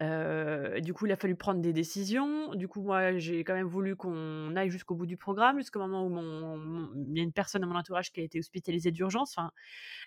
du 0.00 0.92
coup, 0.94 1.06
il 1.06 1.12
a 1.12 1.16
fallu 1.16 1.36
prendre 1.36 1.60
des 1.60 1.72
décisions. 1.72 2.54
Du 2.54 2.68
coup, 2.68 2.82
moi, 2.82 3.18
j'ai 3.18 3.44
quand 3.44 3.54
même 3.54 3.66
voulu 3.66 3.96
qu'on 3.96 4.54
aille 4.56 4.70
jusqu'au 4.70 4.94
bout 4.94 5.06
du 5.06 5.16
programme, 5.16 5.58
jusqu'au 5.58 5.80
moment 5.80 6.06
où 6.06 6.92
il 6.94 7.16
y 7.16 7.20
a 7.20 7.22
une 7.22 7.32
personne 7.32 7.62
dans 7.62 7.68
mon 7.68 7.76
entourage 7.76 8.12
qui 8.12 8.20
a 8.20 8.24
été 8.24 8.38
hospitalisée 8.38 8.90
d'urgence. 8.90 9.36
Enfin, 9.36 9.50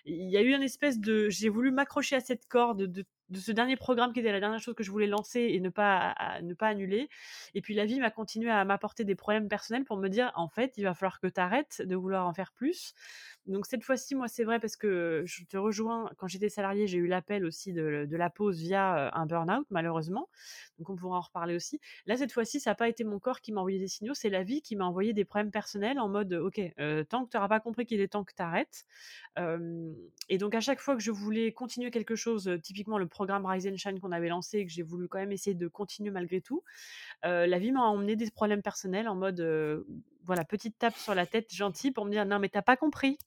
il 0.04 0.30
y 0.30 0.36
a 0.36 0.42
eu 0.42 0.54
une 0.54 0.62
espèce 0.62 0.98
de, 0.98 1.28
j'ai 1.28 1.48
voulu 1.48 1.70
m'accrocher 1.70 2.16
à 2.16 2.20
cette 2.20 2.46
corde 2.46 2.82
de, 2.84 3.04
ce 3.34 3.52
dernier 3.52 3.76
programme 3.76 4.12
qui 4.12 4.20
était 4.20 4.32
la 4.32 4.40
dernière 4.40 4.60
chose 4.60 4.74
que 4.74 4.84
je 4.84 4.90
voulais 4.90 5.06
lancer 5.06 5.40
et 5.40 5.60
ne 5.60 5.68
pas 5.68 6.14
ne 6.42 6.54
pas 6.54 6.68
annuler. 6.68 7.08
Et 7.54 7.60
puis 7.60 7.74
la 7.74 7.84
vie 7.84 7.98
m'a 8.00 8.10
continué 8.10 8.50
à 8.50 8.64
m'apporter 8.64 9.04
des 9.04 9.14
problèmes 9.14 9.48
personnels 9.48 9.84
pour 9.84 9.96
me 9.96 10.08
dire, 10.08 10.32
en 10.34 10.48
fait, 10.48 10.74
il 10.76 10.84
va 10.84 10.94
falloir 10.94 11.20
que 11.20 11.26
tu 11.26 11.40
arrêtes 11.40 11.82
de 11.84 11.96
vouloir 11.96 12.26
en 12.26 12.32
faire 12.32 12.52
plus. 12.52 12.94
Donc 13.46 13.66
cette 13.66 13.84
fois-ci, 13.84 14.14
moi, 14.14 14.28
c'est 14.28 14.44
vrai 14.44 14.58
parce 14.58 14.76
que 14.76 15.22
je 15.24 15.44
te 15.44 15.56
rejoins. 15.56 16.10
Quand 16.18 16.26
j'étais 16.26 16.48
salariée, 16.48 16.86
j'ai 16.86 16.98
eu 16.98 17.06
l'appel 17.06 17.44
aussi 17.44 17.72
de, 17.72 18.06
la 18.10 18.30
pause 18.30 18.60
via 18.60 19.14
un 19.14 19.26
burn-out, 19.26 19.66
malheureusement. 19.70 20.28
Donc 20.78 20.90
on 20.90 20.96
pourra 20.96 21.18
en 21.18 21.20
reparler 21.20 21.54
aussi. 21.54 21.80
Là, 22.06 22.16
cette 22.16 22.32
fois-ci, 22.32 22.60
ça 22.60 22.70
n'a 22.70 22.74
pas 22.74 22.88
été 22.88 23.04
mon 23.04 23.18
corps 23.18 23.40
qui 23.40 23.52
m'a 23.52 23.60
envoyé 23.60 23.78
des 23.78 23.88
signaux, 23.88 24.14
c'est 24.14 24.30
la 24.30 24.42
vie 24.42 24.62
qui 24.62 24.74
m'a 24.74 24.84
envoyé 24.84 25.12
des 25.12 25.24
problèmes 25.24 25.50
personnels 25.50 25.98
en 25.98 26.08
mode, 26.08 26.32
ok, 26.32 26.60
tant 27.08 27.24
que 27.24 27.30
tu 27.30 27.36
n'auras 27.36 27.48
pas 27.48 27.60
compris 27.60 27.86
qu'il 27.86 28.00
est 28.00 28.08
temps 28.08 28.24
que 28.24 28.34
tu 28.34 28.42
arrêtes. 28.42 28.84
et 30.28 30.38
donc 30.38 30.54
à 30.54 30.60
chaque 30.60 30.80
fois 30.80 30.96
que 30.96 31.02
je 31.02 31.10
voulais 31.10 31.52
continuer 31.52 31.90
quelque 31.90 32.16
chose, 32.16 32.50
typiquement 32.62 32.98
le 32.98 33.06
programme 33.16 33.46
Rise 33.46 33.66
and 33.66 33.76
Shine 33.76 33.98
qu'on 33.98 34.12
avait 34.12 34.28
lancé, 34.28 34.58
et 34.58 34.66
que 34.66 34.72
j'ai 34.72 34.82
voulu 34.82 35.08
quand 35.08 35.18
même 35.18 35.32
essayer 35.32 35.54
de 35.54 35.68
continuer 35.68 36.10
malgré 36.10 36.40
tout, 36.40 36.62
la 37.22 37.58
vie 37.58 37.72
m'a 37.72 37.82
emmené 37.82 38.14
des 38.14 38.30
problèmes 38.30 38.62
personnels 38.62 39.08
en 39.08 39.14
mode, 39.14 39.40
voilà, 40.24 40.44
petite 40.44 40.78
tape 40.78 40.96
sur 40.96 41.14
la 41.14 41.24
tête 41.26 41.52
gentille 41.52 41.92
pour 41.92 42.04
me 42.04 42.10
dire, 42.10 42.26
non 42.26 42.38
mais 42.38 42.48
t'as 42.48 42.62
pas 42.62 42.76
compris, 42.76 43.18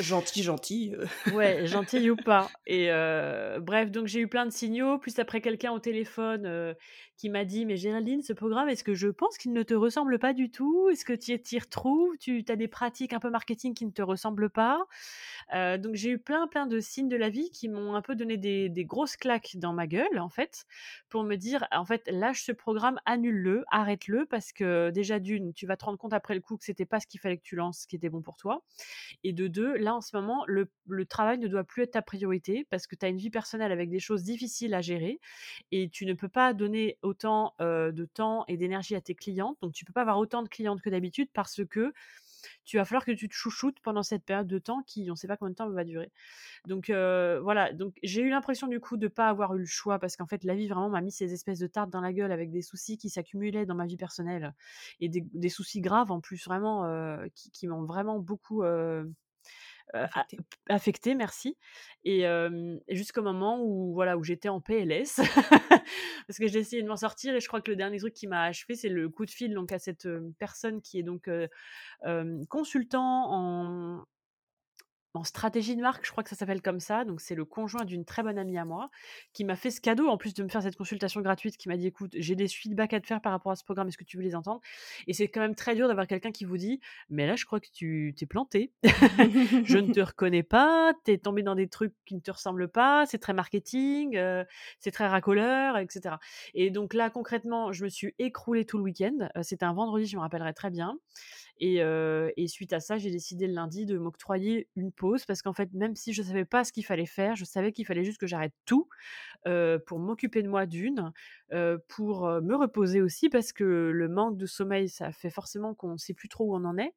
gentil, 0.00 0.42
gentil. 0.42 0.94
Euh. 0.94 1.06
ouais, 1.34 1.66
gentil 1.66 2.10
ou 2.10 2.16
pas. 2.16 2.50
Et 2.66 2.88
bref, 3.60 3.90
donc 3.90 4.06
j'ai 4.06 4.20
eu 4.20 4.28
plein 4.28 4.46
de 4.46 4.50
signaux. 4.50 4.98
Plus 4.98 5.18
après, 5.18 5.40
quelqu'un 5.40 5.72
au 5.72 5.78
téléphone 5.78 6.74
qui 7.18 7.28
m'a 7.28 7.44
dit 7.44 7.66
Mais 7.66 7.76
Géraldine, 7.76 8.22
ce 8.22 8.32
programme, 8.32 8.68
est-ce 8.68 8.84
que 8.84 8.94
je 8.94 9.08
pense 9.08 9.36
qu'il 9.36 9.52
ne 9.52 9.62
te 9.62 9.74
ressemble 9.74 10.18
pas 10.18 10.32
du 10.32 10.50
tout? 10.50 10.88
Est-ce 10.88 11.04
que 11.04 11.12
tu 11.12 11.40
y 11.54 11.58
retrouves? 11.58 12.16
Tu 12.18 12.44
as 12.48 12.56
des 12.56 12.68
pratiques 12.68 13.12
un 13.12 13.18
peu 13.18 13.28
marketing 13.28 13.74
qui 13.74 13.84
ne 13.84 13.90
te 13.90 14.02
ressemblent 14.02 14.48
pas? 14.48 14.86
Donc 15.52 15.94
j'ai 15.94 16.10
eu 16.10 16.18
plein, 16.18 16.46
plein 16.46 16.66
de 16.66 16.80
signes 16.80 17.08
de 17.08 17.16
la 17.16 17.28
vie 17.28 17.50
qui 17.50 17.68
m'ont 17.68 17.94
un 17.94 18.02
peu 18.02 18.14
donné 18.14 18.36
des, 18.36 18.84
grosses 18.84 19.16
claques 19.16 19.56
dans 19.56 19.72
ma 19.72 19.86
gueule, 19.86 20.18
en 20.18 20.28
fait, 20.28 20.64
pour 21.08 21.24
me 21.24 21.34
dire 21.34 21.66
En 21.72 21.84
fait, 21.84 22.08
lâche 22.08 22.44
ce 22.44 22.52
programme, 22.52 23.00
annule-le, 23.04 23.64
arrête-le, 23.70 24.24
parce 24.24 24.52
que 24.52 24.90
déjà, 24.90 25.18
d'une, 25.18 25.52
tu 25.52 25.66
vas 25.66 25.76
te 25.76 25.84
rendre 25.84 25.98
compte 25.98 26.12
après 26.12 26.34
le 26.34 26.40
coup 26.40 26.56
que 26.56 26.64
c'était 26.64 26.86
pas 26.86 27.00
ce 27.00 27.06
qu'il 27.06 27.20
fallait 27.20 27.36
que 27.36 27.42
tu 27.42 27.56
lances, 27.56 27.80
ce 27.80 27.86
qui 27.88 27.96
était 27.96 28.10
bon 28.10 28.22
pour 28.22 28.36
toi. 28.36 28.62
Et 29.24 29.32
de 29.32 29.48
deux, 29.48 29.76
là, 29.76 29.94
en 29.94 30.00
ce 30.00 30.16
moment, 30.16 30.44
le 30.46 31.04
travail 31.06 31.38
ne 31.38 31.48
doit 31.48 31.64
plus 31.64 31.82
être 31.82 31.92
ta 31.92 32.02
priorité 32.02 32.66
parce 32.70 32.86
que 32.86 32.94
tu 32.94 33.04
as 33.04 33.08
une 33.08 33.18
vie 33.18 33.30
personnelle 33.30 33.72
avec 33.72 33.90
des 33.90 33.98
choses 33.98 34.22
difficiles 34.22 34.74
à 34.74 34.80
gérer 34.80 35.20
et 35.72 35.88
tu 35.88 36.06
ne 36.06 36.14
peux 36.14 36.28
pas 36.28 36.52
donner 36.52 36.98
autant 37.08 37.54
de 37.60 38.04
temps 38.04 38.44
et 38.48 38.56
d'énergie 38.56 38.94
à 38.94 39.00
tes 39.00 39.14
clientes. 39.14 39.58
Donc, 39.62 39.72
tu 39.72 39.84
peux 39.84 39.92
pas 39.92 40.02
avoir 40.02 40.18
autant 40.18 40.42
de 40.42 40.48
clientes 40.48 40.80
que 40.80 40.90
d'habitude 40.90 41.28
parce 41.32 41.64
que 41.64 41.92
tu 42.64 42.76
vas 42.76 42.84
falloir 42.84 43.04
que 43.04 43.12
tu 43.12 43.28
te 43.28 43.34
chouchoutes 43.34 43.80
pendant 43.80 44.02
cette 44.02 44.24
période 44.24 44.46
de 44.46 44.58
temps 44.58 44.82
qui, 44.86 45.06
on 45.08 45.12
ne 45.12 45.16
sait 45.16 45.26
pas 45.26 45.36
combien 45.36 45.50
de 45.50 45.56
temps 45.56 45.68
va 45.70 45.84
durer. 45.84 46.10
Donc 46.66 46.90
voilà, 46.90 47.72
donc 47.72 47.98
j'ai 48.02 48.22
eu 48.22 48.30
l'impression 48.30 48.66
du 48.66 48.80
coup 48.80 48.96
de 48.96 49.06
ne 49.06 49.08
pas 49.08 49.28
avoir 49.28 49.54
eu 49.54 49.60
le 49.60 49.66
choix 49.66 49.98
parce 49.98 50.16
qu'en 50.16 50.26
fait 50.26 50.44
la 50.44 50.54
vie 50.54 50.68
vraiment 50.68 50.88
m'a 50.88 51.00
mis 51.00 51.12
ces 51.12 51.32
espèces 51.32 51.58
de 51.58 51.66
tartes 51.66 51.90
dans 51.90 52.00
la 52.00 52.12
gueule 52.12 52.32
avec 52.32 52.50
des 52.50 52.62
soucis 52.62 52.98
qui 52.98 53.10
s'accumulaient 53.10 53.66
dans 53.66 53.74
ma 53.74 53.86
vie 53.86 53.96
personnelle 53.96 54.54
et 55.00 55.08
des, 55.08 55.48
soucis 55.48 55.80
graves 55.80 56.12
en 56.12 56.20
plus 56.20 56.44
vraiment 56.44 57.18
qui, 57.34 57.50
qui 57.50 57.66
m'ont 57.68 57.84
vraiment 57.84 58.18
beaucoup 58.18 58.62
affecté. 60.68 61.14
merci. 61.14 61.56
Et, 62.04 62.24
jusqu'au 62.90 63.22
moment 63.22 63.62
où 63.62 63.94
voilà 63.94 64.16
où 64.16 64.24
j'étais 64.24 64.48
en 64.48 64.60
PLS 64.60 65.20
parce 66.26 66.38
que 66.38 66.48
j'ai 66.48 66.58
essayé 66.58 66.82
de 66.82 66.88
m'en 66.88 66.96
sortir 66.96 67.34
et 67.34 67.40
je 67.40 67.48
crois 67.48 67.60
que 67.60 67.70
le 67.70 67.76
dernier 67.76 67.98
truc 67.98 68.14
qui 68.14 68.26
m'a 68.26 68.44
achevé 68.44 68.74
c'est 68.74 68.88
le 68.88 69.08
coup 69.08 69.26
de 69.26 69.30
fil 69.30 69.54
donc 69.54 69.72
à 69.72 69.78
cette 69.78 70.08
personne 70.38 70.80
qui 70.82 70.98
est 70.98 71.02
donc 71.02 71.30
consultant 72.48 73.32
en 73.32 74.04
en 75.14 75.24
stratégie 75.24 75.76
de 75.76 75.80
marque, 75.80 76.04
je 76.06 76.10
crois 76.10 76.22
que 76.22 76.30
ça 76.30 76.36
s'appelle 76.36 76.62
comme 76.62 76.80
ça. 76.80 77.04
Donc, 77.04 77.20
c'est 77.20 77.34
le 77.34 77.44
conjoint 77.44 77.84
d'une 77.84 78.04
très 78.04 78.22
bonne 78.22 78.38
amie 78.38 78.58
à 78.58 78.64
moi 78.64 78.90
qui 79.32 79.44
m'a 79.44 79.56
fait 79.56 79.70
ce 79.70 79.80
cadeau, 79.80 80.08
en 80.08 80.16
plus 80.16 80.34
de 80.34 80.42
me 80.42 80.48
faire 80.48 80.62
cette 80.62 80.76
consultation 80.76 81.20
gratuite, 81.20 81.56
qui 81.56 81.68
m'a 81.68 81.76
dit 81.76 81.86
écoute, 81.86 82.12
j'ai 82.16 82.34
des 82.34 82.48
feedbacks 82.48 82.92
à 82.92 83.00
te 83.00 83.06
faire 83.06 83.20
par 83.20 83.32
rapport 83.32 83.52
à 83.52 83.56
ce 83.56 83.64
programme, 83.64 83.88
est-ce 83.88 83.98
que 83.98 84.04
tu 84.04 84.16
veux 84.16 84.22
les 84.22 84.34
entendre? 84.34 84.60
Et 85.06 85.12
c'est 85.12 85.28
quand 85.28 85.40
même 85.40 85.54
très 85.54 85.74
dur 85.74 85.88
d'avoir 85.88 86.06
quelqu'un 86.06 86.30
qui 86.30 86.44
vous 86.44 86.56
dit 86.56 86.80
mais 87.08 87.26
là, 87.26 87.36
je 87.36 87.44
crois 87.44 87.60
que 87.60 87.68
tu 87.72 88.14
t'es 88.16 88.26
planté, 88.26 88.72
je 89.64 89.78
ne 89.78 89.92
te 89.92 90.00
reconnais 90.00 90.42
pas, 90.42 90.92
tu 91.04 91.12
es 91.12 91.18
tombé 91.18 91.42
dans 91.42 91.54
des 91.54 91.68
trucs 91.68 91.94
qui 92.04 92.14
ne 92.14 92.20
te 92.20 92.30
ressemblent 92.30 92.68
pas, 92.68 93.06
c'est 93.06 93.18
très 93.18 93.32
marketing, 93.32 94.16
euh, 94.16 94.44
c'est 94.80 94.90
très 94.90 95.06
racoleur, 95.06 95.78
etc. 95.78 96.16
Et 96.54 96.70
donc 96.70 96.94
là, 96.94 97.10
concrètement, 97.10 97.72
je 97.72 97.84
me 97.84 97.88
suis 97.88 98.14
écroulée 98.18 98.64
tout 98.64 98.78
le 98.78 98.84
week-end. 98.84 99.28
Euh, 99.36 99.42
c'était 99.42 99.64
un 99.64 99.72
vendredi, 99.72 100.06
je 100.06 100.16
me 100.16 100.22
rappellerai 100.22 100.54
très 100.54 100.70
bien. 100.70 100.98
Et, 101.60 102.46
suite 102.48 102.72
à 102.72 102.80
ça, 102.80 102.98
j'ai 102.98 103.10
décidé 103.10 103.46
le 103.46 103.54
lundi 103.54 103.86
de 103.86 103.98
m'octroyer 103.98 104.68
une 104.76 104.92
pause 104.92 105.24
parce 105.26 105.42
qu'en 105.42 105.52
fait, 105.52 105.72
même 105.72 105.94
si 105.96 106.12
je 106.12 106.22
ne 106.22 106.26
savais 106.26 106.44
pas 106.44 106.64
ce 106.64 106.72
qu'il 106.72 106.84
fallait 106.84 107.06
faire, 107.06 107.36
je 107.36 107.44
savais 107.44 107.72
qu'il 107.72 107.86
fallait 107.86 108.04
juste 108.04 108.18
que 108.18 108.26
j'arrête 108.26 108.54
tout 108.64 108.88
pour 109.86 109.98
m'occuper 109.98 110.42
de 110.42 110.48
moi 110.48 110.66
d'une, 110.66 111.12
pour 111.88 112.26
me 112.26 112.54
reposer 112.54 113.00
aussi 113.00 113.28
parce 113.28 113.52
que 113.52 113.64
le 113.64 114.08
manque 114.08 114.36
de 114.36 114.46
sommeil, 114.46 114.88
ça 114.88 115.12
fait 115.12 115.30
forcément 115.30 115.74
qu'on 115.74 115.92
ne 115.92 115.98
sait 115.98 116.14
plus 116.14 116.28
trop 116.28 116.44
où 116.46 116.56
on 116.56 116.64
en 116.64 116.78
est 116.78 116.94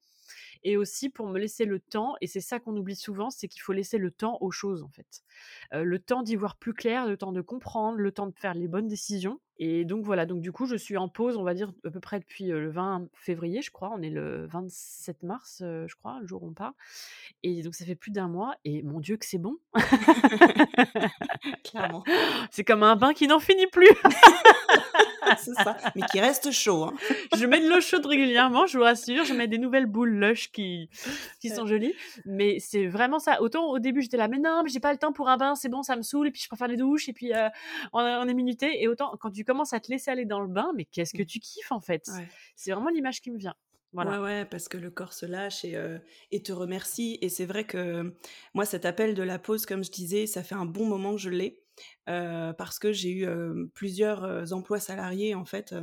et 0.63 0.77
aussi 0.77 1.09
pour 1.09 1.27
me 1.27 1.39
laisser 1.39 1.65
le 1.65 1.79
temps, 1.79 2.15
et 2.21 2.27
c'est 2.27 2.41
ça 2.41 2.59
qu'on 2.59 2.75
oublie 2.75 2.95
souvent, 2.95 3.29
c'est 3.29 3.47
qu'il 3.47 3.61
faut 3.61 3.73
laisser 3.73 3.97
le 3.97 4.11
temps 4.11 4.37
aux 4.41 4.51
choses 4.51 4.83
en 4.83 4.89
fait. 4.89 5.23
le 5.71 5.99
temps 5.99 6.23
d'y 6.23 6.35
voir 6.35 6.55
plus 6.57 6.73
clair, 6.73 7.07
le 7.07 7.17
temps 7.17 7.31
de 7.31 7.41
comprendre, 7.41 7.97
le 7.97 8.11
temps 8.11 8.27
de 8.27 8.35
faire 8.35 8.53
les 8.53 8.67
bonnes 8.67 8.87
décisions. 8.87 9.39
Et 9.57 9.85
donc 9.85 10.03
voilà, 10.03 10.25
donc 10.25 10.41
du 10.41 10.51
coup 10.51 10.65
je 10.65 10.75
suis 10.75 10.97
en 10.97 11.07
pause, 11.07 11.37
on 11.37 11.43
va 11.43 11.53
dire 11.53 11.71
à 11.85 11.91
peu 11.91 11.99
près 11.99 12.19
depuis 12.19 12.45
le 12.45 12.69
20 12.71 13.07
février, 13.13 13.61
je 13.61 13.69
crois, 13.69 13.91
on 13.95 14.01
est 14.01 14.09
le 14.09 14.47
27 14.47 15.21
mars, 15.23 15.57
je 15.59 15.95
crois, 15.95 16.19
le 16.19 16.25
jour 16.25 16.41
où 16.43 16.47
on 16.47 16.53
part. 16.53 16.73
Et 17.43 17.61
donc 17.61 17.75
ça 17.75 17.85
fait 17.85 17.95
plus 17.95 18.11
d'un 18.11 18.27
mois, 18.27 18.55
et 18.65 18.81
mon 18.81 18.99
Dieu 18.99 19.17
que 19.17 19.25
c'est 19.25 19.37
bon. 19.37 19.57
Clairement. 21.63 22.03
C'est 22.49 22.63
comme 22.63 22.83
un 22.83 22.95
bain 22.95 23.13
qui 23.13 23.27
n'en 23.27 23.39
finit 23.39 23.67
plus. 23.67 23.89
c'est 25.39 25.53
ça, 25.53 25.77
mais 25.95 26.01
qui 26.11 26.19
reste 26.19 26.51
chaud. 26.51 26.83
Hein. 26.83 26.93
je 27.37 27.45
mets 27.45 27.61
de 27.61 27.67
l'eau 27.67 27.81
chaude 27.81 28.05
régulièrement, 28.05 28.65
je 28.65 28.77
vous 28.77 28.83
rassure. 28.83 29.25
Je 29.25 29.33
mais 29.33 29.47
des 29.47 29.57
nouvelles 29.57 29.85
boules 29.85 30.11
lush 30.11 30.51
qui, 30.51 30.89
qui 31.39 31.49
sont 31.49 31.65
jolies. 31.65 31.93
Mais 32.25 32.59
c'est 32.59 32.87
vraiment 32.87 33.19
ça. 33.19 33.41
Autant 33.41 33.69
au 33.69 33.79
début, 33.79 34.01
j'étais 34.01 34.17
là, 34.17 34.27
mais 34.27 34.39
non, 34.39 34.61
mais 34.63 34.69
j'ai 34.69 34.79
pas 34.79 34.91
le 34.91 34.97
temps 34.97 35.13
pour 35.13 35.29
un 35.29 35.37
bain, 35.37 35.55
c'est 35.55 35.69
bon, 35.69 35.83
ça 35.83 35.95
me 35.95 36.01
saoule. 36.01 36.27
Et 36.27 36.31
puis 36.31 36.41
je 36.41 36.47
préfère 36.47 36.67
les 36.67 36.77
douches. 36.77 37.09
Et 37.09 37.13
puis 37.13 37.33
euh, 37.33 37.49
on, 37.93 38.27
est 38.27 38.33
minuté. 38.33 38.81
Et 38.81 38.87
autant 38.87 39.15
quand 39.19 39.31
tu 39.31 39.43
commences 39.43 39.73
à 39.73 39.79
te 39.79 39.91
laisser 39.91 40.11
aller 40.11 40.25
dans 40.25 40.39
le 40.39 40.47
bain, 40.47 40.71
mais 40.75 40.85
qu'est-ce 40.85 41.13
que 41.13 41.23
mmh. 41.23 41.27
tu 41.27 41.39
kiffes 41.39 41.71
en 41.71 41.79
fait? 41.79 42.09
C'est 42.55 42.71
vraiment 42.71 42.89
l'image 42.89 43.21
qui 43.21 43.31
me 43.31 43.37
vient. 43.37 43.55
Voilà. 43.93 44.21
Ouais, 44.21 44.23
ouais, 44.23 44.45
parce 44.45 44.69
que 44.69 44.77
le 44.77 44.89
corps 44.89 45.11
se 45.11 45.25
lâche 45.25 45.65
et, 45.65 45.75
euh, 45.75 45.97
et 46.31 46.41
te 46.41 46.53
remercie. 46.53 47.17
Et 47.21 47.27
c'est 47.27 47.45
vrai 47.45 47.65
que 47.65 48.15
moi, 48.53 48.65
cet 48.65 48.85
appel 48.85 49.15
de 49.15 49.23
la 49.23 49.37
pause, 49.37 49.65
comme 49.65 49.83
je 49.83 49.91
disais, 49.91 50.27
ça 50.27 50.43
fait 50.43 50.55
un 50.55 50.65
bon 50.65 50.85
moment 50.85 51.11
que 51.11 51.19
je 51.19 51.29
l'ai. 51.29 51.60
Parce 52.05 52.79
que 52.79 52.91
j'ai 52.91 53.11
eu 53.11 53.27
plusieurs 53.73 54.53
emplois 54.53 54.79
salariés 54.79 55.35
en 55.35 55.45
fait 55.45 55.73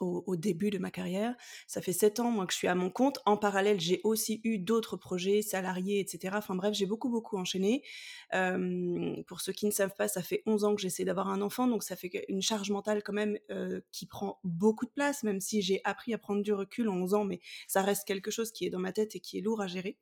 au, 0.00 0.36
début 0.36 0.70
de 0.70 0.78
ma 0.78 0.90
carrière. 0.90 1.34
Ça 1.66 1.80
fait 1.80 1.92
sept 1.92 2.20
ans, 2.20 2.30
moi, 2.30 2.46
que 2.46 2.52
je 2.52 2.58
suis 2.58 2.68
à 2.68 2.74
mon 2.74 2.90
compte. 2.90 3.18
En 3.26 3.36
parallèle, 3.36 3.80
j'ai 3.80 4.00
aussi 4.04 4.40
eu 4.44 4.58
d'autres 4.58 4.96
projets, 4.96 5.42
salariés, 5.42 6.00
etc. 6.00 6.34
Enfin 6.38 6.54
bref, 6.54 6.74
j'ai 6.74 6.86
beaucoup, 6.86 7.08
beaucoup 7.08 7.36
enchaîné. 7.36 7.82
pour 8.30 9.40
ceux 9.40 9.52
qui 9.52 9.66
ne 9.66 9.70
savent 9.70 9.94
pas, 9.96 10.08
ça 10.08 10.22
fait 10.22 10.42
11 10.46 10.64
ans 10.64 10.74
que 10.74 10.82
j'essaie 10.82 11.04
d'avoir 11.04 11.28
un 11.28 11.40
enfant, 11.40 11.66
donc 11.66 11.82
ça 11.82 11.96
fait 11.96 12.24
une 12.28 12.42
charge 12.42 12.70
mentale 12.70 13.02
quand 13.02 13.12
même 13.12 13.38
qui 13.92 14.06
prend 14.06 14.40
beaucoup 14.44 14.86
de 14.86 14.90
place, 14.90 15.22
même 15.22 15.40
si 15.40 15.62
j'ai 15.62 15.80
appris 15.84 16.14
à 16.14 16.18
prendre 16.18 16.42
du 16.42 16.52
recul 16.52 16.88
en 16.88 16.96
11 16.96 17.14
ans, 17.14 17.24
mais 17.24 17.40
ça 17.66 17.82
reste 17.82 18.06
quelque 18.06 18.30
chose 18.30 18.52
qui 18.52 18.66
est 18.66 18.70
dans 18.70 18.78
ma 18.78 18.92
tête 18.92 19.16
et 19.16 19.20
qui 19.20 19.38
est 19.38 19.40
lourd 19.40 19.60
à 19.60 19.66
gérer. 19.66 19.98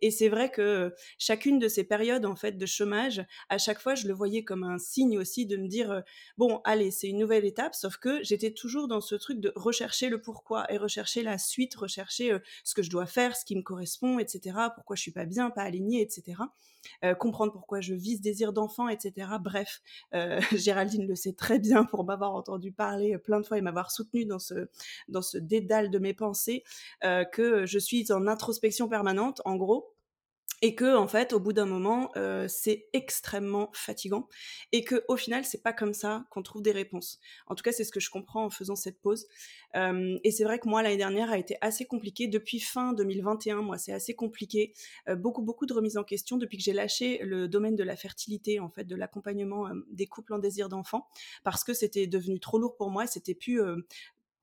Et 0.00 0.10
c'est 0.10 0.28
vrai 0.28 0.50
que 0.50 0.94
chacune 1.18 1.58
de 1.58 1.68
ces 1.68 1.84
périodes, 1.84 2.26
en 2.26 2.36
fait, 2.36 2.52
de 2.52 2.66
chômage, 2.66 3.24
à 3.48 3.58
chaque 3.58 3.80
fois, 3.80 3.94
je 3.94 4.06
le 4.06 4.14
voyais 4.14 4.44
comme 4.44 4.64
un 4.64 4.78
signe 4.78 5.18
aussi 5.18 5.46
de 5.46 5.56
me 5.56 5.68
dire, 5.68 6.02
bon, 6.38 6.60
allez, 6.64 6.90
c'est 6.90 7.08
une 7.08 7.18
nouvelle 7.18 7.44
étape, 7.44 7.74
sauf 7.74 7.96
que 7.96 8.22
j'étais 8.22 8.52
toujours 8.52 8.88
dans 8.88 9.00
ce 9.00 9.14
truc 9.14 9.33
de 9.40 9.52
rechercher 9.56 10.08
le 10.08 10.20
pourquoi 10.20 10.70
et 10.72 10.78
rechercher 10.78 11.22
la 11.22 11.38
suite, 11.38 11.74
rechercher 11.74 12.32
euh, 12.32 12.38
ce 12.64 12.74
que 12.74 12.82
je 12.82 12.90
dois 12.90 13.06
faire, 13.06 13.36
ce 13.36 13.44
qui 13.44 13.56
me 13.56 13.62
correspond, 13.62 14.18
etc. 14.18 14.56
Pourquoi 14.74 14.96
je 14.96 15.02
suis 15.02 15.12
pas 15.12 15.24
bien, 15.24 15.50
pas 15.50 15.62
alignée, 15.62 16.00
etc. 16.00 16.42
Euh, 17.02 17.14
comprendre 17.14 17.52
pourquoi 17.52 17.80
je 17.80 17.94
vise 17.94 18.20
désir 18.20 18.52
d'enfant, 18.52 18.88
etc. 18.88 19.28
Bref, 19.40 19.82
euh, 20.14 20.40
Géraldine 20.52 21.06
le 21.06 21.14
sait 21.14 21.32
très 21.32 21.58
bien 21.58 21.84
pour 21.84 22.04
m'avoir 22.04 22.34
entendu 22.34 22.72
parler 22.72 23.18
plein 23.18 23.40
de 23.40 23.46
fois 23.46 23.58
et 23.58 23.62
m'avoir 23.62 23.90
soutenue 23.90 24.26
dans 24.26 24.38
ce, 24.38 24.68
dans 25.08 25.22
ce 25.22 25.38
dédale 25.38 25.90
de 25.90 25.98
mes 25.98 26.14
pensées, 26.14 26.64
que 27.32 27.66
je 27.66 27.78
suis 27.78 28.12
en 28.12 28.26
introspection 28.26 28.88
permanente, 28.88 29.40
en 29.44 29.56
gros 29.56 29.93
et 30.62 30.74
que 30.74 30.96
en 30.96 31.08
fait 31.08 31.32
au 31.32 31.40
bout 31.40 31.52
d'un 31.52 31.66
moment 31.66 32.10
euh, 32.16 32.46
c'est 32.48 32.86
extrêmement 32.92 33.70
fatigant 33.72 34.28
et 34.72 34.84
que 34.84 35.04
au 35.08 35.16
final 35.16 35.44
c'est 35.44 35.62
pas 35.62 35.72
comme 35.72 35.94
ça 35.94 36.24
qu'on 36.30 36.42
trouve 36.42 36.62
des 36.62 36.72
réponses. 36.72 37.20
En 37.46 37.54
tout 37.54 37.62
cas 37.62 37.72
c'est 37.72 37.84
ce 37.84 37.92
que 37.92 38.00
je 38.00 38.10
comprends 38.10 38.44
en 38.44 38.50
faisant 38.50 38.76
cette 38.76 39.00
pause. 39.00 39.26
Euh, 39.76 40.18
et 40.24 40.30
c'est 40.30 40.44
vrai 40.44 40.58
que 40.58 40.68
moi 40.68 40.82
l'année 40.82 40.96
dernière 40.96 41.30
a 41.30 41.38
été 41.38 41.56
assez 41.60 41.84
compliquée. 41.84 42.28
Depuis 42.28 42.60
fin 42.60 42.92
2021 42.92 43.62
moi 43.62 43.78
c'est 43.78 43.92
assez 43.92 44.14
compliqué. 44.14 44.72
Euh, 45.08 45.16
beaucoup 45.16 45.42
beaucoup 45.42 45.66
de 45.66 45.74
remises 45.74 45.96
en 45.96 46.04
question 46.04 46.36
depuis 46.36 46.58
que 46.58 46.64
j'ai 46.64 46.72
lâché 46.72 47.18
le 47.22 47.48
domaine 47.48 47.76
de 47.76 47.84
la 47.84 47.96
fertilité 47.96 48.60
en 48.60 48.68
fait 48.68 48.84
de 48.84 48.96
l'accompagnement 48.96 49.68
des 49.90 50.06
couples 50.06 50.34
en 50.34 50.38
désir 50.38 50.68
d'enfant 50.68 51.06
parce 51.42 51.64
que 51.64 51.74
c'était 51.74 52.06
devenu 52.06 52.40
trop 52.40 52.58
lourd 52.58 52.76
pour 52.76 52.90
moi 52.90 53.06
c'était 53.06 53.34
plus 53.34 53.60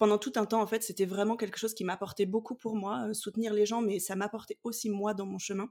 pendant 0.01 0.17
tout 0.17 0.34
un 0.38 0.48
temps, 0.48 0.63
en 0.63 0.65
fait, 0.65 0.81
c'était 0.81 1.05
vraiment 1.05 1.38
quelque 1.38 1.60
chose 1.60 1.75
qui 1.75 1.84
m'apportait 1.84 2.25
beaucoup 2.25 2.55
pour 2.55 2.75
moi, 2.75 3.13
soutenir 3.13 3.53
les 3.53 3.67
gens, 3.67 3.84
mais 3.84 4.00
ça 4.00 4.15
m'apportait 4.15 4.58
aussi 4.63 4.89
moi 4.89 5.13
dans 5.13 5.27
mon 5.27 5.38
chemin. 5.38 5.70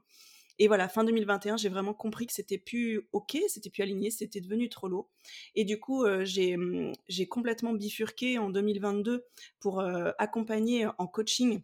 Et 0.57 0.69
voilà, 0.69 0.87
fin 0.87 1.03
2021, 1.03 1.57
j'ai 1.57 1.67
vraiment 1.67 1.93
compris 1.93 2.27
que 2.27 2.33
c'était 2.33 2.57
plus 2.57 3.09
ok, 3.11 3.37
c'était 3.49 3.69
plus 3.69 3.83
aligné, 3.83 4.09
c'était 4.09 4.39
devenu 4.39 4.69
trop 4.69 4.87
lourd. 4.87 5.09
Et 5.55 5.65
du 5.65 5.81
coup, 5.81 6.05
euh, 6.05 6.23
mmh, 6.23 6.93
j'ai 7.09 7.27
complètement 7.27 7.73
bifurqué 7.73 8.37
en 8.37 8.49
2022 8.49 9.25
pour 9.59 9.81
euh, 9.81 10.11
accompagner 10.17 10.87
en 10.97 11.07
coaching 11.07 11.61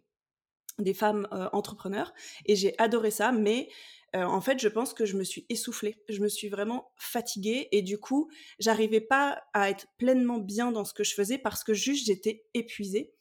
des 0.78 0.94
femmes 0.94 1.28
euh, 1.32 1.48
entrepreneurs. 1.52 2.12
Et 2.46 2.56
j'ai 2.56 2.74
adoré 2.78 3.10
ça, 3.10 3.32
mais 3.32 3.68
en 4.14 4.40
fait, 4.40 4.58
je 4.58 4.68
pense 4.68 4.94
que 4.94 5.04
je 5.04 5.18
me 5.18 5.22
suis 5.22 5.44
essoufflée, 5.50 5.96
je 6.08 6.20
me 6.20 6.28
suis 6.28 6.48
vraiment 6.48 6.92
fatiguée 6.96 7.68
et 7.72 7.82
du 7.82 7.98
coup, 7.98 8.30
j'arrivais 8.58 9.02
pas 9.02 9.42
à 9.52 9.68
être 9.68 9.86
pleinement 9.98 10.38
bien 10.38 10.72
dans 10.72 10.86
ce 10.86 10.94
que 10.94 11.04
je 11.04 11.12
faisais 11.12 11.36
parce 11.36 11.62
que 11.62 11.74
juste 11.74 12.06
j'étais 12.06 12.46
épuisée. 12.54 13.12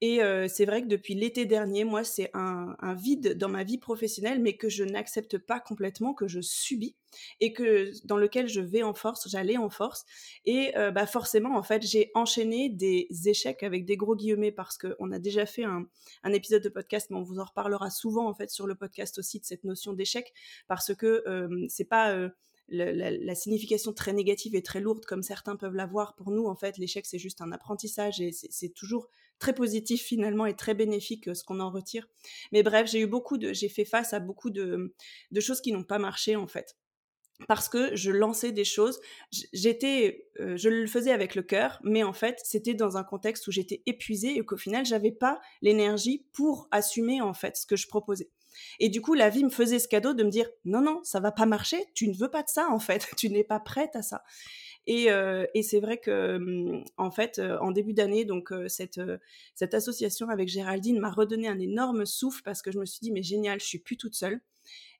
Et 0.00 0.20
c'est 0.48 0.64
vrai 0.64 0.82
que 0.82 0.86
depuis 0.86 1.14
l'été 1.14 1.46
dernier, 1.46 1.84
moi, 1.84 2.04
c'est 2.04 2.30
un, 2.34 2.76
vide 2.94 3.36
dans 3.36 3.48
ma 3.48 3.64
vie 3.64 3.78
professionnelle, 3.78 4.40
mais 4.40 4.56
que 4.56 4.68
je 4.68 4.84
n'accepte 4.84 5.38
pas 5.38 5.60
complètement, 5.60 6.14
que 6.14 6.28
je 6.28 6.40
subis 6.40 6.96
et 7.40 7.52
que 7.52 7.90
dans 8.06 8.16
lequel 8.16 8.48
je 8.48 8.60
vais 8.60 8.82
en 8.82 8.94
force, 8.94 9.28
j'allais 9.28 9.56
en 9.56 9.70
force. 9.70 10.04
Et 10.44 10.72
bah 10.74 11.06
forcément, 11.06 11.56
en 11.56 11.62
fait, 11.62 11.82
j'ai 11.82 12.10
enchaîné 12.14 12.68
des 12.68 13.08
échecs 13.26 13.62
avec 13.62 13.84
des 13.84 13.96
gros 13.96 14.16
guillemets 14.16 14.52
parce 14.52 14.78
qu'on 14.78 15.10
a 15.10 15.18
déjà 15.18 15.46
fait 15.46 15.64
un, 15.64 15.86
épisode 16.32 16.62
de 16.62 16.68
podcast, 16.68 17.08
mais 17.10 17.16
on 17.16 17.22
vous 17.22 17.38
en 17.38 17.44
reparlera 17.44 17.90
souvent 17.90 18.28
en 18.28 18.34
fait 18.34 18.50
sur 18.50 18.66
le 18.66 18.74
podcast 18.74 19.18
aussi 19.18 19.40
de 19.40 19.44
cette 19.44 19.64
notion 19.64 19.92
d'échec 19.92 20.32
parce 20.68 20.94
que 20.94 21.24
c'est 21.68 21.88
pas 21.88 22.30
la, 22.68 23.34
signification 23.34 23.92
très 23.92 24.12
négative 24.12 24.54
et 24.54 24.62
très 24.62 24.80
lourde 24.80 25.04
comme 25.04 25.22
certains 25.22 25.56
peuvent 25.56 25.74
l'avoir. 25.74 26.14
Pour 26.14 26.30
nous, 26.30 26.46
en 26.46 26.54
fait, 26.54 26.78
l'échec, 26.78 27.06
c'est 27.06 27.18
juste 27.18 27.40
un 27.40 27.52
apprentissage 27.52 28.20
et 28.20 28.32
c'est 28.32 28.74
toujours 28.74 29.08
très 29.38 29.54
positif 29.54 30.02
finalement 30.02 30.46
et 30.46 30.54
très 30.54 30.74
bénéfique 30.74 31.28
euh, 31.28 31.34
ce 31.34 31.44
qu'on 31.44 31.60
en 31.60 31.70
retire. 31.70 32.08
Mais 32.52 32.62
bref, 32.62 32.90
j'ai 32.90 33.00
eu 33.00 33.06
beaucoup 33.06 33.38
de, 33.38 33.52
j'ai 33.52 33.68
fait 33.68 33.84
face 33.84 34.12
à 34.12 34.20
beaucoup 34.20 34.50
de, 34.50 34.92
choses 35.40 35.60
qui 35.60 35.72
n'ont 35.72 35.84
pas 35.84 35.98
marché 35.98 36.36
en 36.36 36.46
fait 36.46 36.76
parce 37.46 37.68
que 37.68 37.94
je 37.94 38.10
lançais 38.10 38.50
des 38.50 38.64
choses. 38.64 39.00
J'étais, 39.52 40.28
euh, 40.40 40.56
je 40.56 40.68
le 40.68 40.88
faisais 40.88 41.12
avec 41.12 41.36
le 41.36 41.42
cœur, 41.42 41.78
mais 41.84 42.02
en 42.02 42.12
fait, 42.12 42.40
c'était 42.42 42.74
dans 42.74 42.96
un 42.96 43.04
contexte 43.04 43.46
où 43.46 43.52
j'étais 43.52 43.80
épuisée 43.86 44.36
et 44.36 44.44
qu'au 44.44 44.56
final, 44.56 44.84
j'avais 44.84 45.12
pas 45.12 45.40
l'énergie 45.62 46.26
pour 46.32 46.66
assumer 46.72 47.20
en 47.20 47.34
fait 47.34 47.56
ce 47.56 47.64
que 47.64 47.76
je 47.76 47.86
proposais. 47.86 48.28
Et 48.80 48.88
du 48.88 49.00
coup, 49.00 49.14
la 49.14 49.28
vie 49.28 49.44
me 49.44 49.50
faisait 49.50 49.78
ce 49.78 49.88
cadeau 49.88 50.14
de 50.14 50.24
me 50.24 50.30
dire 50.30 50.48
non, 50.64 50.80
non, 50.80 51.00
ça 51.04 51.20
va 51.20 51.32
pas 51.32 51.46
marcher, 51.46 51.84
tu 51.94 52.08
ne 52.08 52.16
veux 52.16 52.30
pas 52.30 52.42
de 52.42 52.48
ça 52.48 52.68
en 52.70 52.78
fait, 52.78 53.08
tu 53.16 53.30
n'es 53.30 53.44
pas 53.44 53.60
prête 53.60 53.94
à 53.94 54.02
ça. 54.02 54.22
Et, 54.88 55.10
euh, 55.10 55.44
et 55.52 55.62
c'est 55.62 55.80
vrai 55.80 55.98
que, 55.98 56.38
mmh, 56.38 56.84
en 56.96 57.10
fait, 57.10 57.38
euh, 57.38 57.58
en 57.60 57.72
début 57.72 57.92
d'année, 57.92 58.24
donc 58.24 58.52
euh, 58.52 58.68
cette, 58.68 59.00
cette 59.54 59.74
association 59.74 60.30
avec 60.30 60.48
Géraldine 60.48 60.98
m'a 60.98 61.10
redonné 61.10 61.46
un 61.46 61.58
énorme 61.58 62.06
souffle 62.06 62.40
parce 62.42 62.62
que 62.62 62.72
je 62.72 62.78
me 62.78 62.86
suis 62.86 63.00
dit 63.02 63.12
mais 63.12 63.22
génial, 63.22 63.60
je 63.60 63.66
suis 63.66 63.78
plus 63.78 63.98
toute 63.98 64.14
seule. 64.14 64.40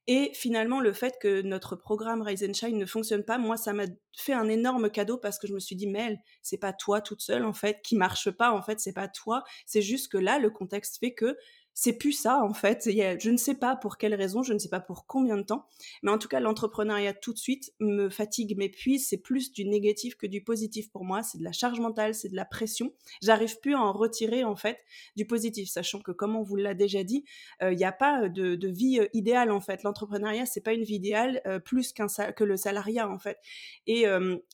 Et 0.07 0.31
finalement, 0.35 0.81
le 0.81 0.93
fait 0.93 1.17
que 1.21 1.41
notre 1.43 1.75
programme 1.75 2.23
Rise 2.23 2.45
and 2.45 2.55
Shine 2.55 2.79
ne 2.79 2.87
fonctionne 2.87 3.25
pas, 3.25 3.39
moi, 3.39 3.57
ça 3.57 3.73
m'a 3.73 3.85
fait 4.17 4.33
un 4.35 4.49
énorme 4.49 4.91
cadeau 4.91 5.17
parce 5.19 5.39
que 5.39 5.47
je 5.47 5.55
me 5.55 5.59
suis 5.59 5.77
dit, 5.77 5.87
mais 5.87 6.19
c'est 6.43 6.59
pas 6.59 6.73
toi 6.75 7.01
toute 7.03 7.21
seule, 7.21 7.45
en 7.45 7.53
fait, 7.53 7.81
qui 7.83 7.97
marche 7.97 8.31
pas, 8.31 8.53
en 8.53 8.63
fait, 8.63 8.81
c'est 8.81 8.95
pas 8.95 9.09
toi. 9.09 9.43
C'est 9.67 9.83
juste 9.83 10.11
que 10.11 10.19
là, 10.19 10.39
le 10.39 10.51
contexte 10.51 10.99
fait 10.99 11.13
que 11.13 11.37
c'est 11.81 11.93
plus 11.93 12.11
ça 12.11 12.43
en 12.43 12.53
fait. 12.55 12.91
je 12.91 13.31
ne 13.31 13.37
sais 13.37 13.55
pas 13.55 13.77
pour 13.77 13.99
quelle 13.99 14.17
raison, 14.17 14.43
je 14.43 14.53
ne 14.53 14.59
sais 14.59 14.69
pas 14.69 14.81
pour 14.81 15.07
combien 15.07 15.37
de 15.37 15.43
temps, 15.43 15.65
mais 16.03 16.11
en 16.11 16.19
tout 16.19 16.27
cas 16.27 16.41
l'entrepreneuriat 16.41 17.15
tout 17.15 17.33
de 17.33 17.39
suite 17.39 17.73
me 17.79 18.09
fatigue, 18.09 18.59
m'épuise. 18.59 19.07
C'est 19.07 19.19
plus 19.19 19.53
du 19.53 19.65
négatif 19.65 20.17
que 20.17 20.27
du 20.27 20.43
positif 20.43 20.91
pour 20.91 21.05
moi. 21.05 21.23
C'est 21.23 21.39
de 21.39 21.45
la 21.45 21.53
charge 21.53 21.79
mentale, 21.79 22.17
c'est 22.17 22.31
de 22.31 22.35
la 22.35 22.45
pression. 22.45 22.93
J'arrive 23.23 23.61
plus 23.61 23.77
à 23.77 23.81
en 23.81 23.93
retirer 23.93 24.43
en 24.43 24.57
fait 24.57 24.81
du 25.15 25.25
positif, 25.25 25.69
sachant 25.69 26.01
que 26.01 26.11
comme 26.11 26.35
on 26.35 26.43
vous 26.43 26.57
l'a 26.57 26.75
déjà 26.75 27.05
dit, 27.05 27.25
euh, 27.63 27.73
il 27.73 27.77
n'y 27.77 27.85
a 27.85 27.93
pas 27.93 28.29
de, 28.29 28.59
vie 28.67 28.99
euh, 28.99 29.07
idéale 29.13 29.53
en 29.53 29.61
fait. 29.61 29.85
L'entrepreneuriat 29.85 30.47
c'est 30.47 30.63
pas 30.63 30.73
une 30.73 30.83
vie 30.83 30.97
idéale 30.97 31.41
euh, 31.47 31.61
plus 31.61 31.93
qu'un 31.93 32.09
que 32.09 32.43
le 32.43 32.57
salariat 32.57 33.09
en 33.09 33.21
fait. 33.21 33.39
Et 33.87 34.05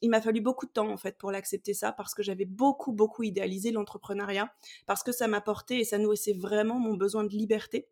il 0.02 0.10
m'a 0.10 0.20
fallu 0.20 0.42
beaucoup 0.42 0.66
de 0.66 0.72
temps 0.72 0.90
en 0.90 0.98
fait 0.98 1.16
pour 1.16 1.32
l'accepter 1.32 1.72
ça 1.72 1.90
parce 1.90 2.12
que 2.12 2.22
j'avais 2.22 2.44
beaucoup 2.44 2.92
beaucoup 2.92 3.22
idéalisé 3.22 3.70
l'entrepreneuriat 3.70 4.52
parce 4.84 5.02
que 5.02 5.10
ça 5.10 5.26
m'apportait 5.26 5.78
et 5.78 5.84
ça 5.84 5.96
nourrissait 5.96 6.34
vraiment 6.34 6.78
mon 6.78 6.94
besoin 6.94 7.13
de 7.22 7.30
liberté. 7.30 7.88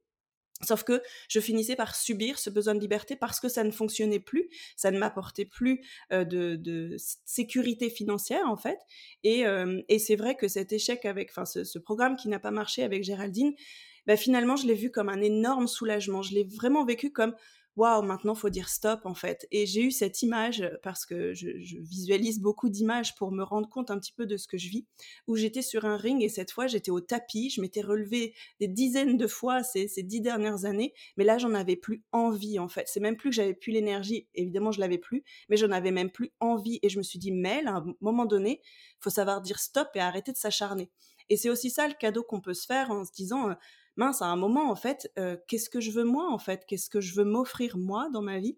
Sauf 0.63 0.85
que 0.85 1.03
je 1.29 1.41
finissais 1.41 1.77
par 1.77 1.95
subir 1.97 2.39
ce 2.39 2.51
besoin 2.51 2.75
de 2.75 2.81
liberté 2.81 3.17
parce 3.17 3.41
que 3.41 3.49
ça 3.49 3.65
ne 3.65 3.71
fonctionnait 3.71 4.21
plus, 4.21 4.49
ça 4.77 4.91
ne 4.91 4.99
m'apportait 4.99 5.45
plus 5.45 5.85
euh, 6.13 6.25
de, 6.25 6.97
sécurité 7.25 7.91
financière 7.91 8.47
en 8.49 8.57
fait. 8.57 8.79
Euh, 9.27 9.83
et, 9.89 9.99
c'est 9.99 10.17
vrai 10.17 10.37
que 10.37 10.49
cet 10.49 10.73
échec 10.73 11.05
avec, 11.05 11.31
enfin 11.31 11.45
ce, 11.45 11.79
programme 11.79 12.17
qui 12.17 12.29
n'a 12.29 12.39
pas 12.39 12.51
marché 12.51 12.85
avec 12.85 13.03
Géraldine, 13.03 13.55
bah, 14.07 14.17
finalement 14.17 14.57
je 14.57 14.67
l'ai 14.67 14.75
vu 14.75 14.91
comme 14.91 15.09
un 15.09 15.21
énorme 15.21 15.67
soulagement. 15.67 16.23
Je 16.23 16.35
l'ai 16.35 16.45
vraiment 16.45 16.85
vécu 16.85 17.11
comme 17.11 17.35
waouh, 17.77 18.03
maintenant 18.03 18.35
faut 18.35 18.51
dire 18.51 18.69
stop 18.69 19.01
en 19.05 19.15
fait. 19.15 19.47
Et 19.51 19.67
j'ai 19.67 19.83
eu 19.83 19.91
cette 19.91 20.23
image 20.23 20.61
euh, 20.63 20.71
parce 20.83 21.07
que 21.07 21.35
je, 21.35 21.49
visualise 21.81 22.41
beaucoup 22.41 22.69
d'images 22.69 23.15
pour 23.15 23.33
me 23.33 23.43
rendre 23.43 23.69
compte 23.69 23.91
un 23.91 23.99
petit 23.99 24.13
peu 24.13 24.27
de 24.27 24.37
ce 24.37 24.47
que 24.47 24.59
je 24.59 24.69
vis, 24.69 24.87
où 25.27 25.37
j'étais 25.37 25.63
sur 25.63 25.85
un 25.85 25.97
ring 25.97 26.23
et 26.23 26.29
cette 26.29 26.51
fois 26.51 26.67
j'étais 26.67 26.91
au 26.91 27.01
tapis, 27.01 27.51
je 27.51 27.61
m'étais 27.61 27.81
relevée 27.81 28.35
des 28.61 28.69
dizaines 28.69 29.17
de 29.17 29.27
fois 29.27 29.63
ces, 29.63 29.89
ces 29.89 30.03
dix 30.03 30.21
dernières 30.21 30.65
années, 30.65 30.93
mais 31.17 31.25
là 31.25 31.39
j'en 31.39 31.55
avais 31.55 31.77
plus 31.77 32.05
envie 32.13 32.59
en 32.59 32.69
fait. 32.69 32.87
C'est 32.89 33.01
même 33.01 33.17
plus 33.17 33.31
que 33.31 33.37
j'avais 33.37 33.55
plus 33.55 33.73
l'énergie, 33.73 34.29
évidemment 34.35 34.73
je 34.73 34.81
l'avais 34.81 34.99
plus, 34.99 35.25
mais 35.49 35.57
j'en 35.57 35.71
avais 35.71 35.93
même 35.93 36.11
plus 36.11 36.33
envie 36.41 36.79
et 36.83 36.89
je 36.89 36.99
me 36.99 37.03
suis 37.03 37.19
dit, 37.19 37.33
mais 37.33 37.63
à 37.67 37.77
un 37.77 37.95
moment 38.01 38.27
donné, 38.27 38.61
faut 39.01 39.11
savoir 39.11 39.41
dire 39.41 39.59
stop 39.59 39.89
et 39.95 40.01
arrêter 40.01 40.33
de 40.33 40.37
s'acharner. 40.37 40.91
Et 41.29 41.37
c'est 41.37 41.51
aussi 41.51 41.71
ça 41.71 41.89
le 41.89 41.95
cadeau 41.95 42.23
qu'on 42.23 42.41
peut 42.41 42.55
se 42.55 42.67
faire 42.67 42.91
en 42.91 43.05
se 43.05 43.13
disant, 43.13 43.51
euh, 43.51 43.55
mince, 43.97 44.23
à 44.23 44.27
un 44.27 44.37
moment, 44.37 44.71
en 44.71 44.77
fait, 44.77 45.13
qu'est-ce 45.49 45.71
que 45.71 45.81
je 45.81 45.91
veux 45.91 46.05
moi, 46.05 46.31
en 46.31 46.39
fait? 46.39 46.65
Qu'est-ce 46.67 46.91
que 46.91 47.01
je 47.01 47.15
veux 47.15 47.25
m'offrir 47.25 47.77
moi 47.77 48.09
dans 48.13 48.23
ma 48.23 48.39
vie? 48.39 48.57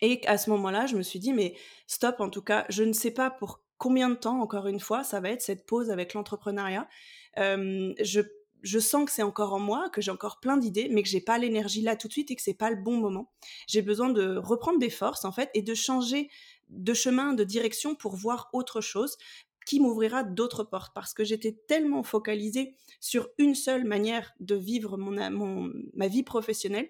Et 0.00 0.20
à 0.26 0.36
ce 0.36 0.50
moment-là, 0.50 0.86
je 0.86 0.96
me 0.96 1.02
suis 1.02 1.20
dit, 1.20 1.32
mais 1.32 1.54
stop, 1.86 2.20
en 2.20 2.28
tout 2.28 2.42
cas, 2.42 2.66
je 2.68 2.82
ne 2.82 2.92
sais 2.92 3.12
pas 3.12 3.30
pour 3.30 3.62
combien 3.78 4.10
de 4.10 4.14
temps, 4.14 4.40
encore 4.40 4.66
une 4.66 4.80
fois, 4.80 5.04
ça 5.04 5.20
va 5.20 5.30
être 5.30 5.42
cette 5.42 5.66
pause 5.66 5.90
avec 5.90 6.14
l'entrepreneuriat. 6.14 6.88
je, 7.36 8.20
je 8.62 8.78
sens 8.78 9.04
que 9.04 9.12
c'est 9.12 9.22
encore 9.22 9.52
en 9.54 9.58
moi, 9.58 9.90
que 9.90 10.00
j'ai 10.00 10.10
encore 10.10 10.40
plein 10.40 10.56
d'idées, 10.56 10.88
mais 10.90 11.02
que 11.02 11.08
j'ai 11.08 11.20
pas 11.20 11.38
l'énergie 11.38 11.82
là 11.82 11.96
tout 11.96 12.08
de 12.08 12.12
suite 12.12 12.30
et 12.30 12.36
que 12.36 12.42
c'est 12.42 12.54
pas 12.54 12.70
le 12.70 12.76
bon 12.76 12.96
moment. 12.96 13.32
J'ai 13.66 13.82
besoin 13.82 14.10
de 14.10 14.36
reprendre 14.36 14.78
des 14.78 14.90
forces, 14.90 15.24
en 15.24 15.32
fait, 15.32 15.50
et 15.54 15.62
de 15.62 15.74
changer 15.74 16.30
de 16.68 16.94
chemin, 16.94 17.32
de 17.34 17.44
direction 17.44 17.94
pour 17.94 18.16
voir 18.16 18.48
autre 18.52 18.80
chose, 18.80 19.18
qui 19.66 19.80
m'ouvrira 19.80 20.24
d'autres 20.24 20.64
portes 20.64 20.92
parce 20.94 21.14
que 21.14 21.24
j'étais 21.24 21.56
tellement 21.68 22.02
focalisée 22.02 22.76
sur 23.00 23.28
une 23.38 23.54
seule 23.54 23.84
manière 23.84 24.32
de 24.40 24.54
vivre 24.54 24.96
mon, 24.96 25.72
ma 25.94 26.08
vie 26.08 26.22
professionnelle 26.22 26.88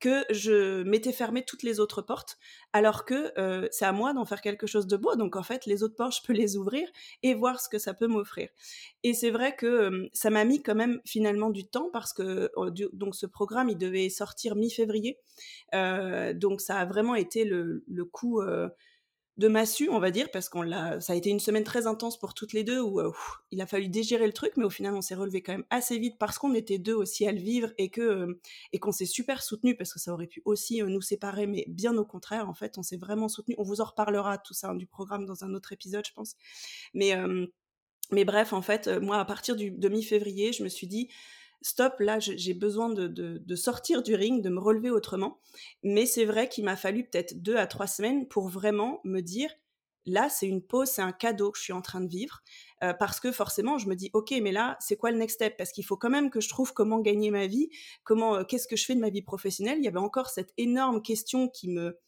que 0.00 0.24
je 0.30 0.82
m'étais 0.82 1.12
fermé 1.12 1.44
toutes 1.44 1.62
les 1.62 1.78
autres 1.78 2.00
portes, 2.00 2.38
alors 2.72 3.04
que 3.04 3.38
euh, 3.38 3.68
c'est 3.70 3.84
à 3.84 3.92
moi 3.92 4.14
d'en 4.14 4.24
faire 4.24 4.40
quelque 4.40 4.66
chose 4.66 4.86
de 4.86 4.96
beau. 4.96 5.14
Donc 5.14 5.36
en 5.36 5.42
fait, 5.42 5.66
les 5.66 5.82
autres 5.82 5.94
portes, 5.94 6.16
je 6.16 6.22
peux 6.26 6.32
les 6.32 6.56
ouvrir 6.56 6.88
et 7.22 7.34
voir 7.34 7.60
ce 7.60 7.68
que 7.68 7.78
ça 7.78 7.92
peut 7.92 8.06
m'offrir. 8.06 8.48
Et 9.02 9.12
c'est 9.12 9.30
vrai 9.30 9.54
que 9.54 9.66
euh, 9.66 10.08
ça 10.14 10.30
m'a 10.30 10.44
mis 10.44 10.62
quand 10.62 10.74
même 10.74 11.00
finalement 11.04 11.50
du 11.50 11.66
temps 11.66 11.90
parce 11.92 12.14
que 12.14 12.50
euh, 12.56 12.70
donc 12.94 13.14
ce 13.14 13.26
programme, 13.26 13.68
il 13.68 13.76
devait 13.76 14.08
sortir 14.08 14.56
mi-février. 14.56 15.18
donc 15.72 16.62
ça 16.62 16.78
a 16.78 16.86
vraiment 16.86 17.14
été 17.14 17.44
le, 17.44 17.84
le 17.86 18.04
coup 18.06 18.40
de 19.40 19.48
massue, 19.48 19.88
on 19.88 19.98
va 19.98 20.10
dire, 20.10 20.30
parce 20.30 20.50
qu'on 20.50 20.60
l'a, 20.60 21.00
ça 21.00 21.14
a 21.14 21.16
été 21.16 21.30
une 21.30 21.40
semaine 21.40 21.64
très 21.64 21.86
intense 21.86 22.18
pour 22.18 22.34
toutes 22.34 22.52
les 22.52 22.62
deux 22.62 22.78
où 22.78 23.00
euh, 23.00 23.10
il 23.50 23.62
a 23.62 23.66
fallu 23.66 23.88
dégérer 23.88 24.26
le 24.26 24.34
truc, 24.34 24.52
mais 24.58 24.64
au 24.64 24.70
final 24.70 24.94
on 24.94 25.00
s'est 25.00 25.14
relevé 25.14 25.42
quand 25.42 25.52
même 25.52 25.64
assez 25.70 25.98
vite 25.98 26.18
parce 26.18 26.38
qu'on 26.38 26.54
était 26.54 26.78
deux 26.78 26.92
aussi 26.92 27.26
à 27.26 27.32
le 27.32 27.40
vivre 27.40 27.70
et 27.78 27.88
que 27.88 28.02
euh, 28.02 28.40
et 28.72 28.78
qu'on 28.78 28.92
s'est 28.92 29.06
super 29.06 29.42
soutenu 29.42 29.74
parce 29.74 29.94
que 29.94 29.98
ça 29.98 30.12
aurait 30.12 30.26
pu 30.26 30.42
aussi 30.44 30.82
euh, 30.82 30.86
nous 30.86 31.00
séparer, 31.00 31.46
mais 31.46 31.64
bien 31.68 31.96
au 31.96 32.04
contraire, 32.04 32.50
en 32.50 32.54
fait, 32.54 32.76
on 32.76 32.82
s'est 32.82 32.98
vraiment 32.98 33.28
soutenu. 33.28 33.54
On 33.56 33.62
vous 33.62 33.80
en 33.80 33.84
reparlera 33.84 34.36
tout 34.36 34.52
ça 34.52 34.68
hein, 34.68 34.74
du 34.74 34.86
programme 34.86 35.24
dans 35.24 35.42
un 35.42 35.54
autre 35.54 35.72
épisode, 35.72 36.04
je 36.06 36.12
pense. 36.12 36.36
Mais 36.92 37.14
mais 38.12 38.24
bref, 38.24 38.52
en 38.52 38.62
fait, 38.62 38.88
moi 38.88 39.18
à 39.18 39.24
partir 39.24 39.56
du 39.56 39.70
demi 39.70 40.02
février, 40.02 40.52
je 40.52 40.62
me 40.64 40.68
suis 40.68 40.86
dit 40.86 41.08
stop, 41.62 42.00
là, 42.00 42.18
j'ai 42.20 42.54
besoin 42.54 42.88
de, 42.90 43.56
sortir 43.56 44.02
du 44.02 44.14
ring, 44.14 44.42
de 44.42 44.48
me 44.48 44.60
relever 44.60 44.90
autrement. 44.90 45.38
Mais 45.82 46.06
c'est 46.06 46.24
vrai 46.24 46.48
qu'il 46.48 46.64
m'a 46.64 46.76
fallu 46.76 47.04
peut-être 47.04 47.42
deux 47.42 47.56
à 47.56 47.66
trois 47.66 47.86
semaines 47.86 48.26
pour 48.28 48.48
vraiment 48.48 49.00
me 49.04 49.20
dire, 49.20 49.50
là, 50.06 50.28
c'est 50.28 50.46
une 50.46 50.62
pause, 50.62 50.88
c'est 50.88 51.02
un 51.02 51.12
cadeau 51.12 51.50
que 51.50 51.58
je 51.58 51.64
suis 51.64 51.72
en 51.72 51.82
train 51.82 52.00
de 52.00 52.08
vivre. 52.08 52.42
Euh, 52.82 52.94
parce 52.94 53.20
que 53.20 53.32
forcément, 53.32 53.78
je 53.78 53.88
me 53.88 53.94
dis, 53.94 54.10
ok, 54.12 54.32
mais 54.42 54.52
là, 54.52 54.76
c'est 54.80 54.96
quoi 54.96 55.10
le 55.10 55.18
next 55.18 55.36
step? 55.36 55.56
Parce 55.56 55.72
qu'il 55.72 55.84
faut 55.84 55.96
quand 55.96 56.10
même 56.10 56.30
que 56.30 56.40
je 56.40 56.48
trouve 56.48 56.72
comment 56.72 57.00
gagner 57.00 57.30
ma 57.30 57.46
vie, 57.46 57.68
comment, 58.04 58.36
euh, 58.36 58.44
qu'est-ce 58.44 58.66
que 58.66 58.76
je 58.76 58.84
fais 58.84 58.94
de 58.94 59.00
ma 59.00 59.10
vie 59.10 59.22
professionnelle. 59.22 59.78
Il 59.78 59.84
y 59.84 59.88
avait 59.88 59.98
encore 59.98 60.30
cette 60.30 60.52
énorme 60.56 61.02
question 61.02 61.48
qui 61.48 61.68
me, 61.68 61.98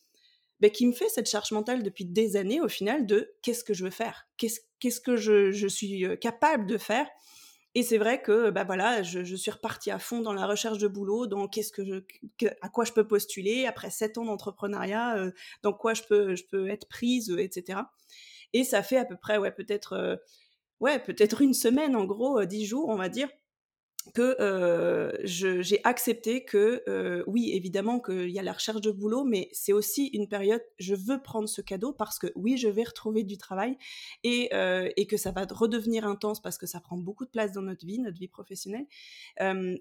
ben, 0.61 0.71
qui 0.71 0.87
me 0.87 0.93
fait 0.93 1.09
cette 1.09 1.29
charge 1.29 1.51
mentale 1.51 1.83
depuis 1.83 2.05
des 2.05 2.37
années, 2.37 2.61
au 2.61 2.69
final, 2.69 3.05
de 3.05 3.35
qu'est-ce 3.43 3.65
que 3.65 3.75
je 3.75 3.85
veux 3.85 3.91
faire? 3.91 4.29
Qu'est-ce 4.37 5.01
que 5.01 5.17
je, 5.17 5.67
suis 5.67 6.07
euh, 6.07 6.15
capable 6.17 6.67
de 6.67 6.79
faire? 6.79 7.09
Et 7.75 7.83
c'est 7.83 7.97
vrai 7.97 8.21
que 8.21 8.51
bah 8.51 8.65
voilà, 8.65 9.03
je, 9.03 9.25
je, 9.25 9.37
suis 9.37 9.51
repartie 9.51 9.91
à 9.91 9.99
fond 9.99 10.21
dans 10.21 10.35
la 10.35 10.47
recherche 10.47 10.79
de 10.79 10.89
boulot, 10.89 11.27
dans 11.27 11.49
qu'est-ce 11.49 11.73
que 11.73 11.85
je, 11.85 12.47
à 12.61 12.69
quoi 12.69 12.85
je 12.85 12.93
peux 12.93 13.07
postuler 13.07 13.65
après 13.67 13.91
sept 13.91 14.19
ans 14.19 14.25
d'entrepreneuriat, 14.27 15.17
euh, 15.17 15.31
dans 15.63 15.73
quoi 15.73 15.95
je 15.95 16.03
peux, 16.03 16.35
je 16.35 16.45
peux 16.45 16.69
être 16.69 16.87
prise, 16.89 17.31
euh, 17.31 17.39
etc. 17.39 17.81
Et 18.53 18.65
ça 18.65 18.83
fait 18.83 18.99
à 18.99 19.07
peu 19.07 19.17
près, 19.17 19.39
ouais, 19.39 19.53
peut-être, 19.53 19.95
euh, 19.95 20.17
ouais, 20.81 20.99
peut-être 20.99 21.41
une 21.41 21.55
semaine 21.55 21.97
en 21.97 22.05
gros, 22.05 22.45
dix 22.45 22.67
jours, 22.67 22.91
on 22.91 22.97
va 22.97 23.09
dire, 23.09 23.29
que 24.15 24.37
euh, 24.41 25.13
j'ai 25.23 25.81
accepté 25.85 26.45
que 26.45 26.83
euh, 26.89 27.23
oui 27.27 27.53
évidemment 27.53 28.01
qu'il 28.01 28.31
y 28.31 28.39
a 28.39 28.43
la 28.43 28.53
recherche 28.53 28.81
de 28.81 28.91
boulot 28.91 29.25
mais 29.25 29.49
c'est 29.53 29.73
aussi 29.73 30.07
une 30.09 30.29
période 30.29 30.63
je 30.79 30.95
veux 30.95 31.23
prendre 31.23 31.49
ce 31.49 31.61
cadeau 31.61 31.93
parce 31.93 32.19
que 32.19 32.27
oui 32.35 32.57
je 32.57 32.69
vais 32.69 32.83
retrouver 32.83 33.23
du 33.23 33.39
travail 33.39 33.79
et, 34.25 34.51
euh, 34.55 34.91
et 34.97 35.07
que 35.07 35.17
ça 35.17 35.31
va 35.31 35.47
redevenir 35.49 36.05
intense 36.07 36.43
parce 36.43 36.59
que 36.59 36.67
ça 36.67 36.81
prend 36.81 36.97
beaucoup 36.97 37.25
de 37.25 37.31
place 37.31 37.53
dans 37.53 37.63
notre 37.63 37.87
vie 37.87 38.01
notre 38.01 38.19
vie 38.19 38.29
professionnelle. 38.29 38.87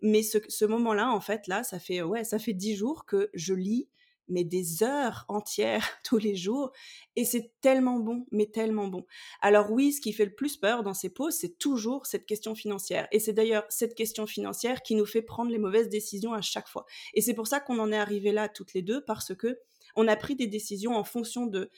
Mais 0.01 0.23
ce, 0.23 0.37
ce 0.47 0.65
moment 0.65 0.93
là 0.93 1.09
en 1.09 1.21
fait 1.21 1.47
là 1.47 1.63
ça 1.63 1.79
fait 1.79 2.01
ouais 2.01 2.23
ça 2.23 2.39
fait 2.39 2.53
dix 2.53 2.75
jours 2.75 3.05
que 3.05 3.29
je 3.33 3.53
lis 3.53 3.87
mais 4.31 4.43
des 4.43 4.83
heures 4.83 5.25
entières 5.27 5.87
tous 6.03 6.17
les 6.17 6.35
jours. 6.35 6.71
Et 7.15 7.25
c'est 7.25 7.51
tellement 7.61 7.99
bon, 7.99 8.25
mais 8.31 8.47
tellement 8.47 8.87
bon. 8.87 9.05
Alors 9.41 9.71
oui, 9.71 9.91
ce 9.91 10.01
qui 10.01 10.13
fait 10.13 10.25
le 10.25 10.33
plus 10.33 10.57
peur 10.57 10.83
dans 10.83 10.93
ces 10.93 11.09
pauses, 11.09 11.35
c'est 11.35 11.57
toujours 11.57 12.05
cette 12.05 12.25
question 12.25 12.55
financière. 12.55 13.07
Et 13.11 13.19
c'est 13.19 13.33
d'ailleurs 13.33 13.65
cette 13.69 13.95
question 13.95 14.25
financière 14.25 14.81
qui 14.81 14.95
nous 14.95 15.05
fait 15.05 15.21
prendre 15.21 15.51
les 15.51 15.59
mauvaises 15.59 15.89
décisions 15.89 16.33
à 16.33 16.41
chaque 16.41 16.67
fois. 16.67 16.85
Et 17.13 17.21
c'est 17.21 17.33
pour 17.33 17.47
ça 17.47 17.59
qu'on 17.59 17.79
en 17.79 17.91
est 17.91 17.97
arrivé 17.97 18.31
là 18.31 18.49
toutes 18.49 18.73
les 18.73 18.81
deux, 18.81 19.03
parce 19.03 19.35
que 19.35 19.59
on 19.95 20.07
a 20.07 20.15
pris 20.15 20.35
des 20.35 20.47
décisions 20.47 20.95
en 20.95 21.03
fonction 21.03 21.45
de 21.45 21.69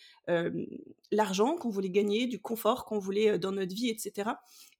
l'argent 1.11 1.55
qu'on 1.55 1.69
voulait 1.69 1.89
gagner, 1.89 2.27
du 2.27 2.41
confort 2.41 2.85
qu'on 2.85 2.97
voulait 2.97 3.37
dans 3.37 3.51
notre 3.51 3.73
vie, 3.75 3.89
etc. 3.89 4.31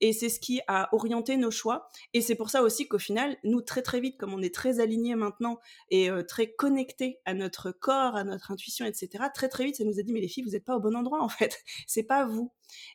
Et 0.01 0.13
c'est 0.13 0.29
ce 0.29 0.39
qui 0.39 0.61
a 0.67 0.89
orienté 0.93 1.37
nos 1.37 1.51
choix. 1.51 1.87
Et 2.13 2.21
c'est 2.21 2.35
pour 2.35 2.49
ça 2.49 2.63
aussi 2.63 2.87
qu'au 2.87 2.97
final, 2.97 3.37
nous, 3.43 3.61
très 3.61 3.81
très 3.81 3.99
vite, 3.99 4.17
comme 4.17 4.33
on 4.33 4.41
est 4.41 4.53
très 4.53 4.79
alignés 4.79 5.15
maintenant 5.15 5.59
et 5.89 6.09
très 6.27 6.51
connectés 6.51 7.19
à 7.25 7.33
notre 7.33 7.71
corps, 7.71 8.15
à 8.15 8.23
notre 8.23 8.51
intuition, 8.51 8.85
etc., 8.85 9.25
très 9.33 9.49
très 9.49 9.65
vite, 9.65 9.75
ça 9.75 9.83
nous 9.83 9.99
a 9.99 10.03
dit, 10.03 10.13
mais 10.13 10.21
les 10.21 10.27
filles, 10.27 10.43
vous 10.43 10.51
n'êtes 10.51 10.65
pas 10.65 10.75
au 10.75 10.79
bon 10.79 10.95
endroit, 10.95 11.21
en 11.21 11.29
fait. 11.29 11.57
c'est 11.87 12.03
pas 12.03 12.25
vous. 12.25 12.51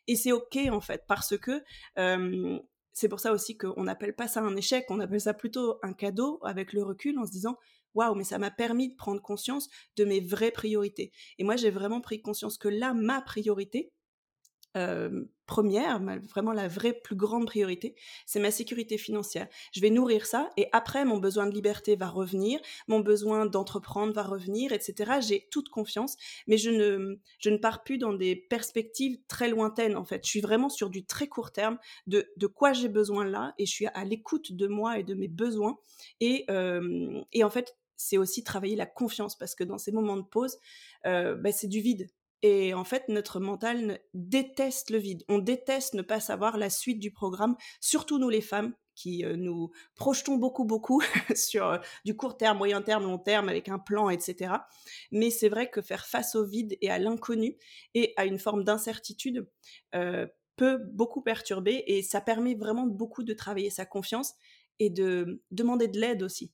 Et 0.06 0.16
c'est 0.16 0.32
OK, 0.32 0.58
en 0.70 0.80
fait, 0.80 1.04
parce 1.06 1.36
que 1.38 1.62
c'est 2.98 3.08
pour 3.08 3.20
ça 3.20 3.32
aussi 3.32 3.56
qu'on 3.56 3.84
n'appelle 3.84 4.12
pas 4.12 4.26
ça 4.26 4.40
un 4.40 4.56
échec, 4.56 4.86
on 4.88 4.98
appelle 4.98 5.20
ça 5.20 5.32
plutôt 5.32 5.78
un 5.84 5.92
cadeau 5.92 6.40
avec 6.42 6.72
le 6.72 6.82
recul 6.82 7.16
en 7.18 7.26
se 7.26 7.30
disant 7.30 7.56
waouh, 7.98 8.14
mais 8.14 8.24
ça 8.24 8.38
m'a 8.38 8.50
permis 8.50 8.90
de 8.90 8.96
prendre 8.96 9.20
conscience 9.20 9.68
de 9.96 10.04
mes 10.04 10.20
vraies 10.20 10.50
priorités. 10.50 11.12
Et 11.38 11.44
moi, 11.44 11.56
j'ai 11.56 11.70
vraiment 11.70 12.00
pris 12.00 12.22
conscience 12.22 12.58
que 12.58 12.68
là, 12.68 12.94
ma 12.94 13.20
priorité, 13.20 13.92
première, 15.46 16.00
vraiment 16.30 16.52
la 16.52 16.68
vraie 16.68 16.92
plus 16.92 17.16
grande 17.16 17.46
priorité, 17.46 17.94
c'est 18.26 18.38
ma 18.38 18.50
sécurité 18.50 18.98
financière. 18.98 19.48
Je 19.72 19.80
vais 19.80 19.90
nourrir 19.90 20.26
ça 20.26 20.50
et 20.56 20.68
après 20.72 21.04
mon 21.04 21.16
besoin 21.16 21.46
de 21.46 21.54
liberté 21.54 21.96
va 21.96 22.08
revenir, 22.08 22.60
mon 22.86 23.00
besoin 23.00 23.46
d'entreprendre 23.46 24.12
va 24.12 24.22
revenir, 24.22 24.72
etc. 24.72 25.20
J'ai 25.26 25.48
toute 25.50 25.70
confiance, 25.70 26.16
mais 26.46 26.58
je 26.58 26.70
ne, 26.70 27.18
je 27.38 27.50
ne 27.50 27.56
pars 27.56 27.82
plus 27.82 27.98
dans 27.98 28.12
des 28.12 28.36
perspectives 28.36 29.18
très 29.26 29.48
lointaines 29.48 29.96
en 29.96 30.04
fait. 30.04 30.24
Je 30.24 30.30
suis 30.30 30.40
vraiment 30.42 30.68
sur 30.68 30.90
du 30.90 31.04
très 31.06 31.28
court 31.28 31.50
terme 31.50 31.78
de, 32.06 32.30
de 32.36 32.46
quoi 32.46 32.72
j'ai 32.72 32.88
besoin 32.88 33.24
là 33.24 33.54
et 33.58 33.64
je 33.64 33.72
suis 33.72 33.86
à 33.86 34.04
l'écoute 34.04 34.52
de 34.52 34.66
moi 34.66 34.98
et 34.98 35.02
de 35.02 35.14
mes 35.14 35.28
besoins 35.28 35.78
et, 36.20 36.46
et 37.32 37.44
en 37.44 37.50
fait 37.50 37.74
c'est 37.98 38.16
aussi 38.16 38.42
travailler 38.42 38.76
la 38.76 38.86
confiance 38.86 39.36
parce 39.36 39.54
que 39.54 39.64
dans 39.64 39.76
ces 39.76 39.92
moments 39.92 40.16
de 40.16 40.22
pause, 40.22 40.56
euh, 41.06 41.34
bah, 41.34 41.52
c'est 41.52 41.66
du 41.66 41.80
vide. 41.80 42.08
Et 42.40 42.72
en 42.72 42.84
fait, 42.84 43.08
notre 43.08 43.40
mental 43.40 43.98
déteste 44.14 44.90
le 44.90 44.98
vide. 44.98 45.24
On 45.28 45.38
déteste 45.38 45.94
ne 45.94 46.02
pas 46.02 46.20
savoir 46.20 46.56
la 46.56 46.70
suite 46.70 47.00
du 47.00 47.10
programme, 47.10 47.56
surtout 47.80 48.18
nous 48.18 48.30
les 48.30 48.40
femmes 48.40 48.74
qui 48.94 49.24
nous 49.36 49.70
projetons 49.96 50.36
beaucoup, 50.36 50.64
beaucoup 50.64 51.02
sur 51.34 51.80
du 52.04 52.16
court 52.16 52.36
terme, 52.36 52.58
moyen 52.58 52.80
terme, 52.80 53.04
long 53.04 53.18
terme, 53.18 53.48
avec 53.48 53.68
un 53.68 53.78
plan, 53.78 54.08
etc. 54.08 54.54
Mais 55.10 55.30
c'est 55.30 55.48
vrai 55.48 55.68
que 55.68 55.82
faire 55.82 56.06
face 56.06 56.36
au 56.36 56.44
vide 56.44 56.76
et 56.80 56.90
à 56.90 56.98
l'inconnu 56.98 57.56
et 57.94 58.12
à 58.16 58.24
une 58.24 58.38
forme 58.38 58.64
d'incertitude 58.64 59.48
peut 60.58 60.78
beaucoup 60.92 61.22
perturber 61.22 61.84
et 61.86 62.02
ça 62.02 62.20
permet 62.20 62.54
vraiment 62.54 62.86
beaucoup 62.86 63.22
de 63.22 63.32
travailler 63.32 63.70
sa 63.70 63.86
confiance 63.86 64.34
et 64.80 64.90
de 64.90 65.42
demander 65.50 65.88
de 65.88 65.98
l'aide 65.98 66.22
aussi. 66.22 66.52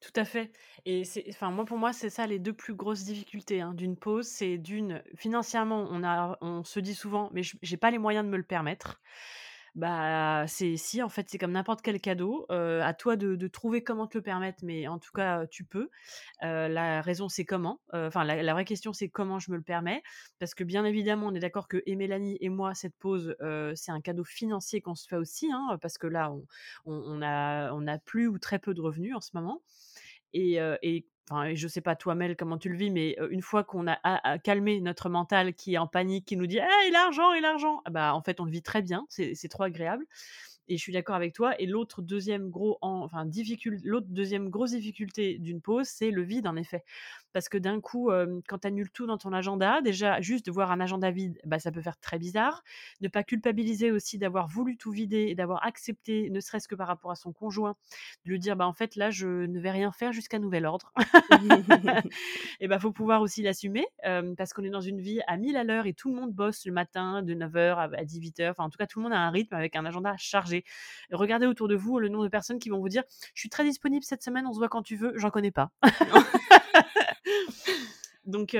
Tout 0.00 0.12
à 0.16 0.24
fait. 0.24 0.50
Et 0.86 1.04
c'est, 1.04 1.24
enfin, 1.28 1.52
pour 1.64 1.76
moi, 1.76 1.92
c'est 1.92 2.08
ça 2.08 2.26
les 2.26 2.38
deux 2.38 2.54
plus 2.54 2.74
grosses 2.74 3.04
difficultés 3.04 3.60
hein, 3.60 3.74
d'une 3.74 3.96
pause. 3.96 4.26
C'est 4.26 4.56
d'une, 4.56 5.02
financièrement, 5.14 5.86
on, 5.90 6.02
a, 6.02 6.38
on 6.40 6.64
se 6.64 6.80
dit 6.80 6.94
souvent, 6.94 7.28
mais 7.34 7.42
j'ai 7.42 7.76
pas 7.76 7.90
les 7.90 7.98
moyens 7.98 8.24
de 8.24 8.30
me 8.30 8.38
le 8.38 8.42
permettre. 8.42 9.00
Bah, 9.76 10.46
c'est 10.48 10.76
si, 10.76 11.00
en 11.02 11.08
fait, 11.08 11.28
c'est 11.30 11.38
comme 11.38 11.52
n'importe 11.52 11.82
quel 11.82 12.00
cadeau. 12.00 12.46
à 12.48 12.94
toi 12.94 13.16
de, 13.16 13.46
trouver 13.48 13.84
comment 13.84 14.06
te 14.06 14.16
le 14.18 14.22
permettre, 14.22 14.64
mais 14.64 14.88
en 14.88 14.98
tout 14.98 15.12
cas, 15.12 15.46
tu 15.46 15.64
peux. 15.64 15.90
la 16.40 17.02
raison, 17.02 17.28
c'est 17.28 17.44
comment. 17.44 17.80
Enfin, 17.92 18.24
la, 18.24 18.52
vraie 18.52 18.64
question, 18.64 18.92
c'est 18.92 19.08
comment 19.08 19.38
je 19.38 19.50
me 19.52 19.56
le 19.56 19.62
permets. 19.62 20.02
Parce 20.38 20.54
que 20.54 20.64
bien 20.64 20.84
évidemment, 20.84 21.26
on 21.26 21.34
est 21.34 21.40
d'accord 21.40 21.68
que 21.68 21.82
et 21.86 21.94
Mélanie 21.94 22.38
et 22.40 22.48
moi, 22.48 22.74
cette 22.74 22.96
pause, 22.96 23.36
c'est 23.74 23.92
un 23.92 24.00
cadeau 24.00 24.24
financier 24.24 24.80
qu'on 24.80 24.94
se 24.94 25.06
fait 25.06 25.16
aussi, 25.16 25.50
hein, 25.52 25.78
parce 25.80 25.98
que 25.98 26.06
là, 26.06 26.32
on 26.86 27.22
a 27.22 27.98
plus 27.98 28.28
ou 28.28 28.38
très 28.38 28.58
peu 28.58 28.74
de 28.74 28.80
revenus 28.80 29.14
en 29.14 29.20
ce 29.20 29.30
moment. 29.34 29.60
Et, 30.32 30.58
et 30.82 31.06
enfin, 31.30 31.54
je 31.54 31.68
sais 31.68 31.80
pas 31.80 31.96
toi 31.96 32.14
Mel 32.14 32.36
comment 32.36 32.58
tu 32.58 32.68
le 32.68 32.76
vis, 32.76 32.90
mais 32.90 33.16
une 33.30 33.42
fois 33.42 33.64
qu'on 33.64 33.86
a, 33.88 34.38
calmé 34.38 34.80
notre 34.80 35.08
mental 35.08 35.54
qui 35.54 35.74
est 35.74 35.78
en 35.78 35.86
panique, 35.86 36.26
qui 36.26 36.36
nous 36.36 36.46
dit 36.46 36.58
hey, 36.58 36.90
l'argent 36.92 37.32
et 37.32 37.40
l'argent, 37.40 37.82
bah 37.90 38.14
en 38.14 38.22
fait 38.22 38.40
on 38.40 38.44
le 38.44 38.50
vit 38.50 38.62
très 38.62 38.82
bien, 38.82 39.06
c'est 39.08 39.48
trop 39.48 39.64
agréable. 39.64 40.04
Et 40.68 40.76
je 40.76 40.82
suis 40.82 40.92
d'accord 40.92 41.16
avec 41.16 41.34
toi. 41.34 41.60
Et 41.60 41.66
l'autre 41.66 42.00
deuxième 42.00 42.48
gros, 42.48 42.78
enfin 42.80 43.26
l'autre 43.82 44.06
deuxième 44.08 44.50
grosse 44.50 44.70
difficulté 44.70 45.38
d'une 45.38 45.60
pause, 45.60 45.88
c'est 45.88 46.12
le 46.12 46.22
vide 46.22 46.46
en 46.46 46.54
effet 46.54 46.84
parce 47.32 47.48
que 47.48 47.58
d'un 47.58 47.80
coup, 47.80 48.10
quand 48.48 48.58
tu 48.58 48.66
annules 48.66 48.90
tout 48.90 49.06
dans 49.06 49.18
ton 49.18 49.32
agenda, 49.32 49.80
déjà, 49.82 50.20
juste 50.20 50.46
de 50.46 50.50
voir 50.50 50.70
un 50.70 50.80
agenda 50.80 51.10
vide, 51.10 51.38
bah, 51.44 51.58
ça 51.58 51.70
peut 51.70 51.82
faire 51.82 51.98
très 51.98 52.18
bizarre. 52.18 52.62
Ne 53.00 53.08
pas 53.08 53.22
culpabiliser 53.22 53.90
aussi 53.90 54.18
d'avoir 54.18 54.48
voulu 54.48 54.76
tout 54.76 54.90
vider 54.90 55.26
et 55.28 55.34
d'avoir 55.34 55.64
accepté, 55.64 56.30
ne 56.30 56.40
serait-ce 56.40 56.68
que 56.68 56.74
par 56.74 56.86
rapport 56.86 57.10
à 57.10 57.16
son 57.16 57.32
conjoint, 57.32 57.76
de 58.24 58.30
lui 58.30 58.38
dire, 58.38 58.56
bah, 58.56 58.66
en 58.66 58.72
fait, 58.72 58.96
là, 58.96 59.10
je 59.10 59.26
ne 59.26 59.60
vais 59.60 59.70
rien 59.70 59.92
faire 59.92 60.12
jusqu'à 60.12 60.38
nouvel 60.38 60.66
ordre. 60.66 60.92
et 62.60 62.68
bah, 62.68 62.78
faut 62.78 62.92
pouvoir 62.92 63.22
aussi 63.22 63.42
l'assumer, 63.42 63.86
parce 64.36 64.52
qu'on 64.52 64.64
est 64.64 64.70
dans 64.70 64.80
une 64.80 65.00
vie 65.00 65.20
à 65.26 65.36
1000 65.36 65.56
à 65.56 65.64
l'heure 65.64 65.86
et 65.86 65.94
tout 65.94 66.08
le 66.08 66.16
monde 66.16 66.32
bosse 66.32 66.66
le 66.66 66.72
matin 66.72 67.22
de 67.22 67.34
9h 67.34 67.76
à 67.76 68.04
18h. 68.04 68.50
Enfin, 68.50 68.64
en 68.64 68.70
tout 68.70 68.78
cas, 68.78 68.86
tout 68.86 68.98
le 68.98 69.04
monde 69.04 69.12
a 69.12 69.18
un 69.18 69.30
rythme 69.30 69.54
avec 69.54 69.76
un 69.76 69.84
agenda 69.84 70.14
chargé. 70.16 70.64
Regardez 71.10 71.46
autour 71.46 71.68
de 71.68 71.76
vous 71.76 71.98
le 71.98 72.08
nombre 72.08 72.24
de 72.24 72.28
personnes 72.28 72.58
qui 72.58 72.68
vont 72.68 72.78
vous 72.78 72.88
dire, 72.88 73.02
je 73.34 73.40
suis 73.40 73.48
très 73.48 73.64
disponible 73.64 74.04
cette 74.04 74.22
semaine, 74.22 74.46
on 74.46 74.52
se 74.52 74.58
voit 74.58 74.68
quand 74.68 74.82
tu 74.82 74.96
veux. 74.96 75.12
J'en 75.16 75.30
connais 75.30 75.50
pas. 75.50 75.70
Donc, 78.24 78.56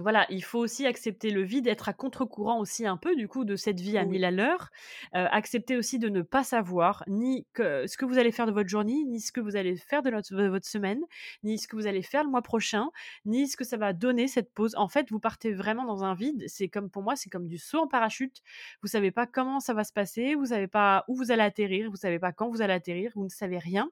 voilà, 0.00 0.26
il 0.30 0.42
faut 0.42 0.58
aussi 0.58 0.86
accepter 0.86 1.30
le 1.30 1.42
vide, 1.42 1.66
être 1.66 1.88
à 1.88 1.92
contre-courant 1.92 2.58
aussi 2.60 2.86
un 2.86 2.96
peu 2.96 3.14
du 3.16 3.28
coup 3.28 3.44
de 3.44 3.56
cette 3.56 3.80
vie 3.80 3.98
à 3.98 4.04
mille 4.04 4.24
à 4.24 4.30
l'heure. 4.30 4.70
accepter 5.12 5.76
aussi 5.76 5.98
de 5.98 6.08
ne 6.08 6.22
pas 6.22 6.44
savoir 6.44 7.04
ni 7.06 7.46
ce 7.56 7.96
que 7.96 8.04
vous 8.04 8.18
allez 8.18 8.32
faire 8.32 8.46
de 8.46 8.52
votre 8.52 8.68
journée, 8.68 9.04
ni 9.04 9.20
ce 9.20 9.32
que 9.32 9.40
vous 9.40 9.56
allez 9.56 9.76
faire 9.76 10.02
de, 10.02 10.10
votre 10.48 10.66
semaine, 10.66 11.00
ni 11.42 11.58
ce 11.58 11.68
que 11.68 11.76
vous 11.76 11.86
allez 11.86 12.02
faire 12.02 12.24
le 12.24 12.30
mois 12.30 12.42
prochain, 12.42 12.88
ni 13.24 13.48
ce 13.48 13.56
que 13.56 13.64
ça 13.64 13.76
va 13.76 13.92
donner 13.92 14.28
cette 14.28 14.52
pause. 14.52 14.74
En 14.76 14.88
fait, 14.88 15.10
vous 15.10 15.20
partez 15.20 15.52
vraiment 15.52 15.84
dans 15.84 16.04
un 16.04 16.14
vide. 16.14 16.44
C'est 16.46 16.68
comme 16.68 16.90
pour 16.90 17.02
moi, 17.02 17.16
c'est 17.16 17.30
comme 17.30 17.46
du 17.46 17.58
saut 17.58 17.80
en 17.80 17.88
parachute. 17.88 18.42
Vous 18.82 18.88
savez 18.88 19.10
pas 19.10 19.26
comment 19.26 19.60
ça 19.60 19.74
va 19.74 19.84
se 19.84 19.92
passer, 19.92 20.34
vous 20.34 20.46
savez 20.46 20.68
pas 20.68 21.04
où 21.08 21.14
vous 21.14 21.30
allez 21.30 21.42
atterrir, 21.42 21.90
vous 21.90 21.96
savez 21.96 22.18
pas 22.18 22.32
quand 22.32 22.48
vous 22.48 22.62
allez 22.62 22.74
atterrir, 22.74 23.12
vous 23.14 23.24
ne 23.24 23.28
savez 23.28 23.58
rien. 23.58 23.90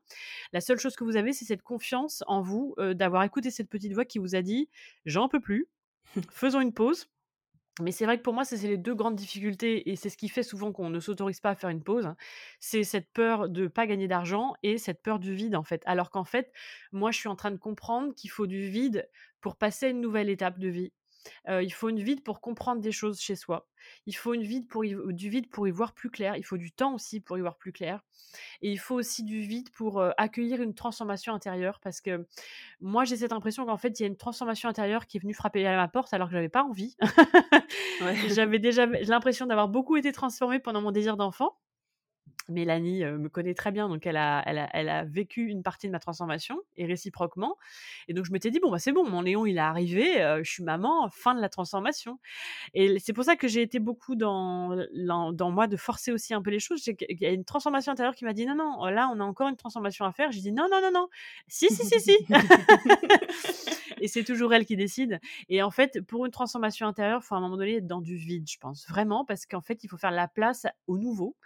La 0.53 0.61
seule 0.61 0.79
chose 0.79 0.97
que 0.97 1.05
vous 1.05 1.17
avez, 1.17 1.33
c'est 1.33 1.45
cette 1.45 1.63
confiance 1.63 2.25
en 2.27 2.43
vous, 2.43 2.75
d'avoir 2.95 3.23
écouté 3.25 3.51
cette 3.51 3.69
petite 3.69 3.93
voix 3.93 4.05
qui 4.05 4.19
vous 4.19 4.35
a 4.35 4.43
dit 4.43 4.69
j'en 5.05 5.29
peux 5.29 5.41
plus 5.41 5.69
Faisons 6.31 6.61
une 6.61 6.73
pause. 6.73 7.07
Mais 7.81 7.93
c'est 7.93 8.07
vrai 8.07 8.19
que 8.19 8.23
pour 8.25 8.35
moi, 8.35 8.45
c'est 8.45 8.57
les 8.67 8.77
deux 8.79 8.95
grandes 8.95 9.17
difficultés, 9.17 9.91
et 9.91 9.97
c'est 9.97 10.11
ce 10.11 10.17
qui 10.17 10.29
fait 10.29 10.43
souvent 10.43 10.73
qu'on 10.73 10.91
ne 10.91 11.01
s'autorise 11.01 11.41
pas 11.41 11.51
à 11.51 11.55
faire 11.55 11.71
une 11.71 11.85
pause. 11.85 12.07
Hein. 12.07 12.17
C'est 12.61 12.85
cette 12.85 13.13
peur 13.13 13.49
de 13.49 13.63
ne 13.65 13.69
pas 13.69 13.87
gagner 13.87 14.09
d'argent 14.09 14.55
et 14.65 14.79
cette 14.79 15.03
peur 15.03 15.21
du 15.21 15.35
vide, 15.35 15.57
en 15.57 15.63
fait. 15.65 15.83
Alors 15.87 16.11
qu'en 16.11 16.25
fait, 16.25 16.53
moi, 16.93 17.13
je 17.13 17.19
suis 17.19 17.29
en 17.29 17.37
train 17.37 17.53
de 17.53 17.57
comprendre 17.57 18.15
qu'il 18.15 18.31
faut 18.31 18.49
du 18.49 18.69
vide 18.69 19.09
pour 19.41 19.57
passer 19.57 19.87
à 19.87 19.91
une 19.91 20.01
nouvelle 20.01 20.29
étape 20.31 20.59
de 20.59 20.69
vie. 20.69 20.93
Il 21.49 21.73
faut 21.73 21.89
une 21.89 22.01
vide 22.01 22.23
pour 22.23 22.41
comprendre 22.41 22.81
des 22.81 22.93
choses 22.93 23.21
chez 23.21 23.37
soi. 23.37 23.67
Il 24.07 24.15
faut 24.15 24.35
une 24.35 24.43
vide 24.43 24.69
pour 24.69 24.83
du 24.85 25.31
vide 25.31 25.49
pour 25.49 25.69
y 25.69 25.71
voir 25.71 25.93
plus 25.95 26.11
clair. 26.11 26.37
Il 26.37 26.45
faut 26.45 26.57
du 26.57 26.73
temps 26.73 26.95
aussi 26.95 27.21
pour 27.21 27.39
y 27.39 27.41
voir 27.41 27.57
plus 27.57 27.73
clair. 27.73 28.03
Et 28.61 28.71
il 28.71 28.79
faut 28.79 28.95
aussi 28.97 29.23
du 29.25 29.41
vide 29.41 29.71
pour 29.71 30.03
accueillir 30.17 30.61
une 30.63 30.75
transformation 30.75 31.35
intérieure. 31.35 31.81
Parce 31.83 32.01
que 32.01 32.27
moi, 32.81 33.05
j'ai 33.05 33.17
cette 33.17 33.33
impression 33.33 33.67
qu'en 33.67 33.77
fait, 33.77 33.99
il 33.99 34.03
y 34.03 34.05
a 34.05 34.09
une 34.09 34.17
transformation 34.17 34.69
intérieure 34.69 35.07
qui 35.07 35.17
est 35.17 35.21
venue 35.21 35.35
frapper 35.35 35.67
à 35.67 35.77
ma 35.77 35.89
porte 35.89 36.13
alors 36.13 36.29
que 36.29 36.35
j'avais 36.35 36.49
pas 36.49 36.63
envie. 36.63 36.97
J'avais 38.29 38.59
déjà 38.59 38.87
l'impression 38.87 39.47
d'avoir 39.47 39.69
beaucoup 39.69 39.97
été 39.97 40.13
transformée 40.13 40.59
pendant 40.59 40.81
mon 40.81 40.93
désir 40.93 41.17
d'enfant. 41.17 41.57
Mélanie 42.49 43.05
me 43.05 43.29
connaît 43.29 43.55
très 43.55 43.73
bien, 43.73 43.89
donc 43.89 44.07
elle 44.07 44.17
a, 44.17 44.43
elle, 44.47 44.89
a, 44.89 45.05
vécu 45.05 45.49
une 45.49 45.63
partie 45.63 45.87
de 45.87 45.93
ma 45.93 45.99
transformation 45.99 46.59
et 46.77 46.87
réciproquement. 46.87 47.57
Et 48.09 48.15
donc 48.15 48.25
je 48.25 48.33
m'étais 48.33 48.51
dit, 48.51 48.61
bon, 48.61 48.71
bah, 48.71 48.79
c'est 48.79 48.93
bon, 48.93 49.09
mon 49.09 49.23
Léon, 49.23 49.47
il 49.47 49.57
est 49.57 49.61
arrivé, 49.61 50.15
je 50.43 50.51
suis 50.51 50.63
maman, 50.63 51.09
fin 51.11 51.35
de 51.35 51.41
la 51.41 51.49
transformation. 51.49 52.19
Et 52.75 52.99
c'est 52.99 53.13
pour 53.13 53.25
ça 53.25 53.37
que 53.37 53.49
j'ai 53.49 53.63
été 53.63 53.79
beaucoup 53.79 54.15
dans, 54.15 54.77
dans 55.33 55.51
moi 55.51 55.67
de 55.67 55.77
forcer 55.77 56.13
aussi 56.13 56.35
un 56.35 56.43
peu 56.43 56.51
les 56.51 56.61
choses. 56.61 56.87
Il 56.87 57.21
y 57.21 57.27
a 57.27 57.31
une 57.31 57.45
transformation 57.45 57.93
intérieure 57.93 58.15
qui 58.15 58.25
m'a 58.25 58.33
dit, 58.33 58.47
non, 58.47 58.55
non, 58.55 58.85
là, 58.87 59.11
on 59.15 59.21
a 59.21 59.25
encore 59.25 59.49
une 59.49 59.57
transformation 59.57 60.05
à 60.05 60.13
faire. 60.13 60.33
J'ai 60.33 60.41
dit, 60.41 60.53
non, 60.53 60.67
non, 60.71 60.81
non, 60.81 60.91
non, 60.93 61.09
si, 61.47 61.69
si, 61.69 61.85
si, 61.85 62.01
si. 62.01 62.17
et 64.01 64.09
c'est 64.09 64.25
toujours 64.25 64.53
elle 64.55 64.65
qui 64.65 64.77
décide. 64.77 65.21
Et 65.49 65.63
en 65.63 65.71
fait, 65.71 66.01
pour 66.03 66.27
une 66.27 66.33
transformation 66.33 66.87
intérieure, 66.87 67.21
il 67.23 67.27
faut 67.27 67.35
à 67.35 67.39
un 67.39 67.41
moment 67.41 67.57
donné 67.57 67.77
être 67.77 67.87
dans 67.87 68.01
du 68.01 68.17
vide, 68.17 68.49
je 68.49 68.59
pense, 68.59 68.87
vraiment, 68.89 69.25
parce 69.25 69.47
qu'en 69.47 69.61
fait, 69.61 69.85
il 69.85 69.89
faut 69.89 69.97
faire 69.97 70.11
la 70.11 70.29
place 70.29 70.67
au 70.87 70.99
nouveau. 70.99 71.37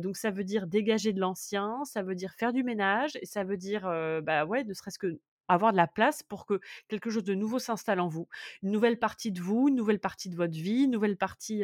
donc 0.00 0.16
ça 0.16 0.30
veut 0.30 0.44
dire 0.44 0.66
dégager 0.66 1.12
de 1.12 1.20
l'ancien, 1.20 1.84
ça 1.84 2.02
veut 2.02 2.14
dire 2.14 2.32
faire 2.34 2.52
du 2.52 2.62
ménage, 2.64 3.12
et 3.20 3.26
ça 3.26 3.44
veut 3.44 3.56
dire, 3.56 3.82
bah 4.22 4.44
ouais, 4.44 4.64
ne 4.64 4.74
serait-ce 4.74 4.98
que 4.98 5.18
avoir 5.52 5.72
de 5.72 5.76
la 5.76 5.86
place 5.86 6.22
pour 6.22 6.46
que 6.46 6.60
quelque 6.88 7.10
chose 7.10 7.24
de 7.24 7.34
nouveau 7.34 7.58
s'installe 7.58 8.00
en 8.00 8.08
vous. 8.08 8.28
Une 8.62 8.70
nouvelle 8.70 8.98
partie 8.98 9.32
de 9.32 9.40
vous, 9.40 9.68
une 9.68 9.74
nouvelle 9.76 10.00
partie 10.00 10.28
de 10.28 10.36
votre 10.36 10.54
vie, 10.54 10.84
une 10.84 10.90
nouvelle 10.90 11.16
partie 11.16 11.62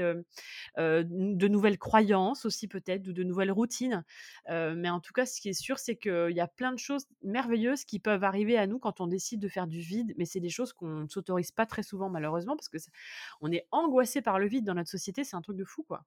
de 0.76 1.48
nouvelles 1.48 1.78
croyances 1.78 2.44
aussi 2.44 2.68
peut-être, 2.68 3.06
ou 3.08 3.12
de 3.12 3.22
nouvelles 3.22 3.52
routines. 3.52 4.04
mais 4.48 4.90
en 4.90 5.00
tout 5.00 5.12
cas, 5.12 5.26
ce 5.26 5.40
qui 5.40 5.48
est 5.50 5.52
sûr, 5.60 5.78
c'est 5.78 5.96
qu'il 5.96 6.32
y 6.34 6.40
a 6.40 6.48
plein 6.48 6.72
de 6.72 6.78
choses 6.78 7.06
merveilleuses 7.22 7.84
qui 7.84 7.98
peuvent 7.98 8.24
arriver 8.24 8.56
à 8.58 8.66
nous 8.66 8.78
quand 8.78 9.00
on 9.00 9.06
décide 9.06 9.40
de 9.40 9.48
faire 9.48 9.66
du 9.66 9.80
vide, 9.80 10.14
mais 10.16 10.24
c'est 10.24 10.40
des 10.40 10.48
choses 10.50 10.72
qu'on 10.72 11.02
ne 11.02 11.08
s'autorise 11.08 11.50
pas 11.52 11.66
très 11.66 11.82
souvent 11.82 12.10
malheureusement, 12.10 12.56
parce 12.56 12.68
que 12.68 12.78
on 13.40 13.50
est 13.52 13.66
angoissé 13.72 14.22
par 14.22 14.38
le 14.38 14.46
vide 14.48 14.64
dans 14.64 14.74
notre 14.74 14.90
société, 14.90 15.24
c'est 15.24 15.36
un 15.36 15.42
truc 15.42 15.56
de 15.56 15.64
fou 15.64 15.82
quoi. 15.84 16.04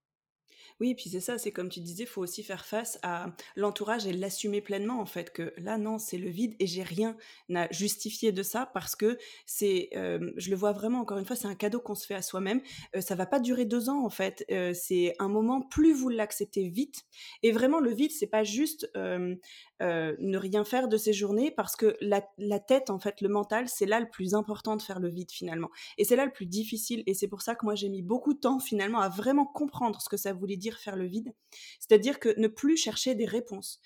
Oui, 0.80 0.96
puis 0.96 1.10
c'est 1.10 1.20
ça, 1.20 1.38
c'est 1.38 1.52
comme 1.52 1.70
tu 1.70 1.80
disais, 1.80 2.04
il 2.04 2.10
faut 2.10 2.22
aussi 2.22 2.44
faire 2.44 2.66
face 2.66 3.00
à 3.04 3.28
l'entourage 3.56 4.08
et 4.08 4.14
l'assumer 4.14 4.62
pleinement 4.62 5.00
en 5.00 5.06
fait 5.06 5.32
que 5.32 5.54
là 5.58 5.78
non, 5.78 5.98
c'est 5.98 6.18
le 6.18 6.30
vide 6.30 6.56
et 6.60 6.68
j'ai 6.68 6.84
rien 6.84 7.16
à 7.54 7.72
justifier 7.72 8.32
de 8.32 8.44
ça 8.44 8.70
parce 8.74 8.96
que 8.96 9.18
c'est, 9.46 9.90
euh, 9.96 10.32
je 10.38 10.50
le 10.50 10.56
vois 10.56 10.72
vraiment 10.72 11.00
encore 11.00 11.18
une 11.18 11.26
fois, 11.26 11.36
c'est 11.36 11.48
un 11.48 11.56
cadeau 11.56 11.80
qu'on 11.80 11.96
se 11.96 12.06
fait 12.06 12.16
à 12.16 12.22
soi-même. 12.22 12.62
Euh, 12.96 13.02
ça 13.02 13.16
va 13.16 13.26
pas 13.26 13.40
durer 13.40 13.66
deux 13.66 13.90
ans 13.90 14.06
en 14.06 14.10
fait, 14.10 14.46
euh, 14.52 14.74
c'est 14.74 15.16
un 15.20 15.28
moment 15.28 15.62
plus 15.62 15.94
vous 15.94 16.10
l'acceptez 16.10 16.70
vite. 16.70 17.04
Et 17.44 17.52
vraiment 17.52 17.80
le 17.80 17.92
vide 17.94 18.12
c'est 18.12 18.28
pas 18.28 18.44
juste 18.44 18.90
ne 18.96 20.38
rien 20.38 20.64
faire 20.66 20.88
de 20.88 20.98
ces 20.98 21.14
journées 21.14 21.52
parce 21.52 21.76
que 21.76 21.96
la, 22.02 22.28
la 22.38 22.60
tête 22.60 22.90
en 22.90 23.00
fait, 23.00 23.22
le 23.22 23.30
mental, 23.30 23.68
c'est 23.68 23.86
là 23.86 24.00
le 24.00 24.10
plus 24.10 24.34
important 24.34 24.76
de 24.76 24.82
faire 24.82 25.00
le 25.00 25.10
vide 25.10 25.32
finalement. 25.32 25.70
Et 25.98 26.04
c'est 26.04 26.16
là 26.16 26.26
le 26.26 26.32
plus 26.32 26.46
difficile. 26.46 27.04
Et 27.06 27.14
c'est 27.14 27.28
pour 27.28 27.42
ça 27.42 27.56
que 27.56 27.66
moi 27.66 27.76
j'ai 27.76 27.90
mis 27.90 28.02
beaucoup 28.02 28.34
de 28.34 28.40
temps 28.40 28.60
finalement 28.60 29.00
à 29.00 29.10
vraiment 29.10 29.46
comprendre 29.46 30.02
ce 30.02 30.10
que 30.10 30.18
ça 30.18 30.34
voulait 30.34 30.49
dire 30.58 30.78
faire 30.78 30.96
le 30.96 31.06
vide. 31.06 31.34
C'est-à-dire 31.80 32.20
que 32.20 32.38
ne 32.40 32.48
plus 32.48 32.78
chercher 32.78 33.16
des 33.16 33.26
réponses, 33.26 33.80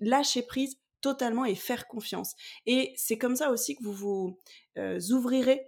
lâcher 0.00 0.42
prise 0.42 0.78
totalement 1.00 1.44
et 1.44 1.54
faire 1.54 1.88
confiance. 1.88 2.34
Et 2.66 2.92
c'est 2.96 3.18
comme 3.18 3.36
ça 3.36 3.50
aussi 3.50 3.76
que 3.76 3.82
vous 3.82 3.92
vous 3.92 4.38
euh, 4.78 5.00
ouvrirez 5.10 5.66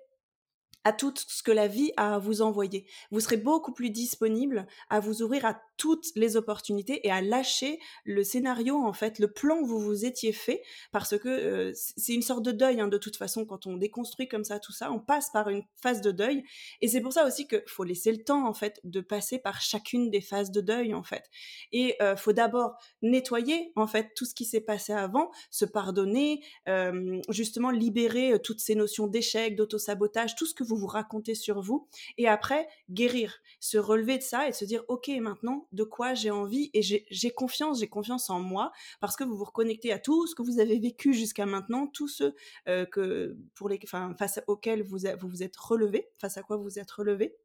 à 0.85 0.93
tout 0.93 1.15
ce 1.17 1.43
que 1.43 1.53
la 1.53 1.69
vie 1.69 1.93
a 1.97 2.17
à 2.17 2.19
vous 2.19 2.43
envoyer. 2.43 2.87
Vous 3.11 3.21
serez 3.21 3.37
beaucoup 3.37 3.73
plus 3.73 3.91
disponible 3.91 4.67
à 4.91 5.01
vous 5.01 5.23
ouvrir 5.23 5.45
à 5.45 5.61
toutes 5.83 6.12
les 6.14 6.37
opportunités 6.37 7.05
et 7.05 7.11
à 7.11 7.21
lâcher 7.21 7.81
le 8.05 8.23
scénario, 8.23 8.77
en 8.77 8.92
fait, 8.92 9.18
le 9.18 9.27
plan 9.27 9.61
que 9.61 9.66
vous 9.66 9.81
vous 9.81 10.05
étiez 10.05 10.31
fait, 10.33 10.62
parce 10.92 11.18
que 11.18 11.29
euh, 11.29 11.73
c'est 11.75 12.14
une 12.14 12.23
sorte 12.23 12.45
de 12.45 12.53
deuil, 12.53 12.81
hein, 12.81 12.87
de 12.87 12.99
toute 12.99 13.16
façon, 13.16 13.45
quand 13.45 13.66
on 13.66 13.77
déconstruit 13.77 14.29
comme 14.29 14.45
ça 14.45 14.61
tout 14.61 14.71
ça, 14.71 14.92
on 14.92 15.01
passe 15.01 15.31
par 15.31 15.49
une 15.49 15.64
phase 15.83 16.01
de 16.01 16.12
deuil, 16.12 16.45
et 16.83 16.87
c'est 16.87 17.01
pour 17.01 17.12
ça 17.12 17.27
aussi 17.27 17.49
qu'il 17.49 17.64
faut 17.66 17.83
laisser 17.83 18.12
le 18.12 18.23
temps, 18.23 18.47
en 18.47 18.55
fait, 18.55 18.79
de 18.85 19.01
passer 19.01 19.40
par 19.40 19.61
chacune 19.61 20.09
des 20.09 20.21
phases 20.21 20.53
de 20.53 20.61
deuil, 20.61 20.95
en 20.95 21.03
fait. 21.03 21.25
Et 21.73 21.97
euh, 22.01 22.14
faut 22.14 22.33
d'abord 22.33 22.77
nettoyer, 23.03 23.73
en 23.75 23.88
fait, 23.88 24.12
tout 24.14 24.25
ce 24.25 24.37
qui 24.37 24.45
s'est 24.45 24.61
passé 24.61 24.92
avant, 24.92 25.33
se 25.51 25.64
pardonner, 25.64 26.45
euh, 26.68 27.21
justement 27.29 27.73
libérer 27.73 28.35
euh, 28.35 28.38
toutes 28.38 28.61
ces 28.61 28.77
notions 28.77 29.09
d'échec, 29.09 29.57
d'autosabotage, 29.57 30.37
tout 30.37 30.47
ce 30.47 30.55
que 30.55 30.62
vous 30.62 30.77
vous 30.77 30.87
racontez 30.87 31.35
sur 31.35 31.61
vous, 31.61 31.88
et 32.18 32.29
après, 32.29 32.68
guérir, 32.88 33.40
se 33.59 33.79
relever 33.79 34.18
de 34.18 34.23
ça 34.23 34.47
et 34.47 34.53
se 34.53 34.64
dire, 34.64 34.85
ok, 34.87 35.09
maintenant, 35.21 35.66
de 35.72 35.85
quoi 35.85 36.14
j'ai 36.14 36.30
envie 36.30 36.70
et 36.74 36.82
j'ai 36.82 37.30
confiance, 37.30 37.80
j'ai 37.80 37.88
confiance 37.88 38.30
en 38.30 38.40
moi 38.40 38.72
parce 39.00 39.16
que 39.16 39.24
vous 39.24 39.37
vous 39.37 39.44
reconnectez 39.44 39.92
à 39.92 39.98
tout 39.98 40.26
ce 40.26 40.35
que 40.35 40.42
vous 40.42 40.61
avez 40.61 40.78
vécu 40.78 41.14
jusqu'à 41.14 41.46
maintenant, 41.46 41.87
tous 41.87 42.08
ceux 42.08 42.35
que 42.66 43.37
pour 43.54 43.68
les, 43.68 43.78
enfin, 43.85 44.14
face 44.18 44.40
auxquels 44.46 44.82
vous, 44.82 44.98
vous 45.20 45.28
vous 45.28 45.42
êtes 45.42 45.56
relevé, 45.56 46.08
face 46.18 46.37
à 46.37 46.42
quoi 46.42 46.56
vous 46.56 46.64
vous 46.64 46.78
êtes 46.78 46.90
relevé. 46.90 47.37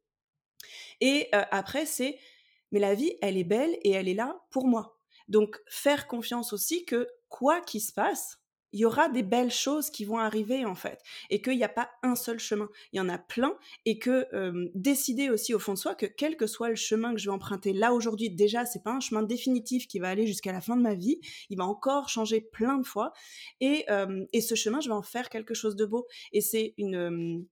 Et 1.00 1.28
après, 1.32 1.86
c'est 1.86 2.18
mais 2.70 2.80
la 2.80 2.94
vie, 2.94 3.16
elle 3.22 3.36
est 3.36 3.44
belle 3.44 3.78
et 3.82 3.92
elle 3.92 4.08
est 4.08 4.14
là 4.14 4.40
pour 4.50 4.66
moi. 4.66 4.98
Donc, 5.28 5.60
faire 5.68 6.06
confiance 6.06 6.52
aussi 6.52 6.84
que 6.84 7.08
quoi 7.28 7.60
qu'il 7.60 7.80
se 7.80 7.92
passe, 7.92 8.40
il 8.72 8.80
y 8.80 8.84
aura 8.84 9.08
des 9.08 9.22
belles 9.22 9.50
choses 9.50 9.90
qui 9.90 10.04
vont 10.04 10.18
arriver 10.18 10.64
en 10.64 10.74
fait 10.74 11.00
et 11.30 11.40
qu'il 11.40 11.56
n'y 11.56 11.64
a 11.64 11.68
pas 11.68 11.90
un 12.02 12.14
seul 12.14 12.38
chemin 12.38 12.68
il 12.92 12.98
y 12.98 13.00
en 13.00 13.08
a 13.08 13.18
plein 13.18 13.56
et 13.84 13.98
que 13.98 14.26
décider 14.74 15.30
aussi 15.30 15.54
au 15.54 15.58
fond 15.58 15.74
de 15.74 15.78
soi 15.78 15.94
que 15.94 16.06
quel 16.06 16.36
que 16.36 16.46
soit 16.46 16.68
le 16.68 16.76
chemin 16.76 17.14
que 17.14 17.20
je 17.20 17.28
vais 17.28 17.34
emprunter 17.34 17.72
là 17.72 17.92
aujourd'hui 17.92 18.30
déjà 18.30 18.64
c'est 18.64 18.82
pas 18.82 18.92
un 18.92 19.00
chemin 19.00 19.22
définitif 19.22 19.86
qui 19.86 19.98
va 19.98 20.08
aller 20.08 20.26
jusqu'à 20.26 20.52
la 20.52 20.60
fin 20.60 20.76
de 20.76 20.82
ma 20.82 20.94
vie 20.94 21.20
il 21.50 21.56
va 21.56 21.64
encore 21.64 22.08
changer 22.08 22.40
plein 22.40 22.78
de 22.78 22.86
fois 22.86 23.12
et, 23.60 23.86
et 24.32 24.40
ce 24.40 24.54
chemin 24.54 24.80
je 24.80 24.88
vais 24.88 24.94
en 24.94 25.02
faire 25.02 25.28
quelque 25.28 25.54
chose 25.54 25.76
de 25.76 25.86
beau 25.86 26.06
et 26.32 26.40
c'est 26.40 26.74
une 26.76 27.46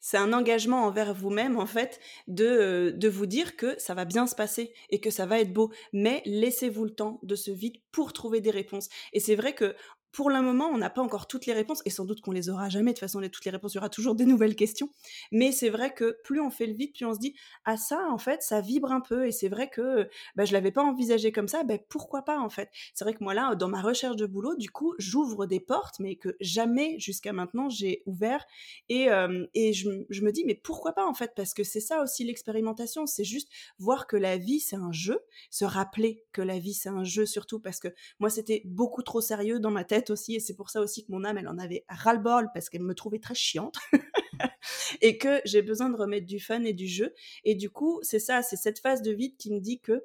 c'est 0.00 0.16
un 0.16 0.32
engagement 0.32 0.84
envers 0.84 1.14
vous-même, 1.14 1.58
en 1.58 1.66
fait, 1.66 2.00
de, 2.26 2.92
de 2.96 3.08
vous 3.08 3.26
dire 3.26 3.56
que 3.56 3.78
ça 3.78 3.94
va 3.94 4.04
bien 4.04 4.26
se 4.26 4.34
passer 4.34 4.72
et 4.90 5.00
que 5.00 5.10
ça 5.10 5.26
va 5.26 5.40
être 5.40 5.52
beau. 5.52 5.70
Mais 5.92 6.22
laissez-vous 6.24 6.84
le 6.84 6.94
temps 6.94 7.20
de 7.22 7.34
ce 7.34 7.50
vide 7.50 7.76
pour 7.92 8.12
trouver 8.12 8.40
des 8.40 8.50
réponses. 8.50 8.88
Et 9.12 9.20
c'est 9.20 9.36
vrai 9.36 9.54
que 9.54 9.74
pour 10.12 10.30
le 10.30 10.40
moment, 10.40 10.66
on 10.66 10.78
n'a 10.78 10.90
pas 10.90 11.02
encore 11.02 11.26
toutes 11.26 11.46
les 11.46 11.52
réponses, 11.52 11.82
et 11.84 11.90
sans 11.90 12.04
doute 12.04 12.20
qu'on 12.20 12.32
les 12.32 12.48
aura 12.48 12.68
jamais. 12.68 12.92
De 12.92 12.96
toute 12.96 13.00
façon, 13.00 13.20
toutes 13.20 13.44
les 13.44 13.50
réponses, 13.50 13.74
il 13.74 13.76
y 13.76 13.78
aura 13.78 13.90
toujours 13.90 14.14
des 14.14 14.24
nouvelles 14.24 14.56
questions. 14.56 14.90
Mais 15.32 15.52
c'est 15.52 15.68
vrai 15.68 15.92
que 15.94 16.18
plus 16.24 16.40
on 16.40 16.50
fait 16.50 16.66
le 16.66 16.74
vide, 16.74 16.92
plus 16.94 17.04
on 17.04 17.14
se 17.14 17.18
dit 17.18 17.34
ah 17.64 17.76
ça, 17.76 18.06
en 18.10 18.18
fait, 18.18 18.42
ça 18.42 18.60
vibre 18.60 18.92
un 18.92 19.00
peu. 19.00 19.26
Et 19.26 19.32
c'est 19.32 19.48
vrai 19.48 19.68
que 19.68 20.08
bah, 20.34 20.44
je 20.44 20.52
l'avais 20.52 20.70
pas 20.70 20.82
envisagé 20.82 21.32
comme 21.32 21.48
ça. 21.48 21.62
Ben 21.64 21.78
pourquoi 21.88 22.22
pas 22.22 22.38
en 22.38 22.48
fait 22.48 22.70
C'est 22.94 23.04
vrai 23.04 23.14
que 23.14 23.22
moi 23.22 23.34
là, 23.34 23.54
dans 23.54 23.68
ma 23.68 23.82
recherche 23.82 24.16
de 24.16 24.26
boulot, 24.26 24.56
du 24.56 24.70
coup, 24.70 24.94
j'ouvre 24.98 25.46
des 25.46 25.60
portes, 25.60 25.98
mais 26.00 26.16
que 26.16 26.36
jamais 26.40 26.98
jusqu'à 26.98 27.32
maintenant 27.32 27.68
j'ai 27.68 28.02
ouvert. 28.06 28.44
Et, 28.88 29.08
et 29.54 29.72
je, 29.72 29.90
je 30.08 30.22
me 30.22 30.32
dis 30.32 30.44
mais 30.44 30.54
pourquoi 30.54 30.92
pas 30.92 31.06
en 31.06 31.14
fait 31.14 31.32
Parce 31.36 31.54
que 31.54 31.64
c'est 31.64 31.80
ça 31.80 32.02
aussi 32.02 32.24
l'expérimentation. 32.24 33.06
C'est 33.06 33.24
juste 33.24 33.48
voir 33.78 34.06
que 34.06 34.16
la 34.16 34.38
vie 34.38 34.60
c'est 34.60 34.76
un 34.76 34.92
jeu, 34.92 35.20
se 35.50 35.64
rappeler 35.64 36.24
que 36.32 36.42
la 36.42 36.58
vie 36.58 36.74
c'est 36.74 36.88
un 36.88 37.04
jeu 37.04 37.26
surtout 37.26 37.60
parce 37.60 37.80
que 37.80 37.88
moi 38.18 38.30
c'était 38.30 38.62
beaucoup 38.64 39.02
trop 39.02 39.20
sérieux 39.20 39.60
dans 39.60 39.70
ma 39.70 39.84
tête 39.84 39.97
aussi, 40.10 40.36
et 40.36 40.40
c'est 40.40 40.54
pour 40.54 40.70
ça 40.70 40.80
aussi 40.80 41.04
que 41.04 41.12
mon 41.12 41.24
âme, 41.24 41.38
elle 41.38 41.48
en 41.48 41.58
avait 41.58 41.84
ras-le-bol 41.88 42.48
parce 42.54 42.68
qu'elle 42.68 42.82
me 42.82 42.94
trouvait 42.94 43.18
très 43.18 43.34
chiante, 43.34 43.76
et 45.00 45.18
que 45.18 45.40
j'ai 45.44 45.62
besoin 45.62 45.88
de 45.90 45.96
remettre 45.96 46.26
du 46.26 46.40
fun 46.40 46.62
et 46.64 46.72
du 46.72 46.86
jeu. 46.86 47.14
Et 47.44 47.54
du 47.54 47.70
coup, 47.70 48.00
c'est 48.02 48.18
ça, 48.18 48.42
c'est 48.42 48.56
cette 48.56 48.78
phase 48.78 49.02
de 49.02 49.12
vide 49.12 49.36
qui 49.36 49.52
me 49.52 49.60
dit 49.60 49.80
que 49.80 50.04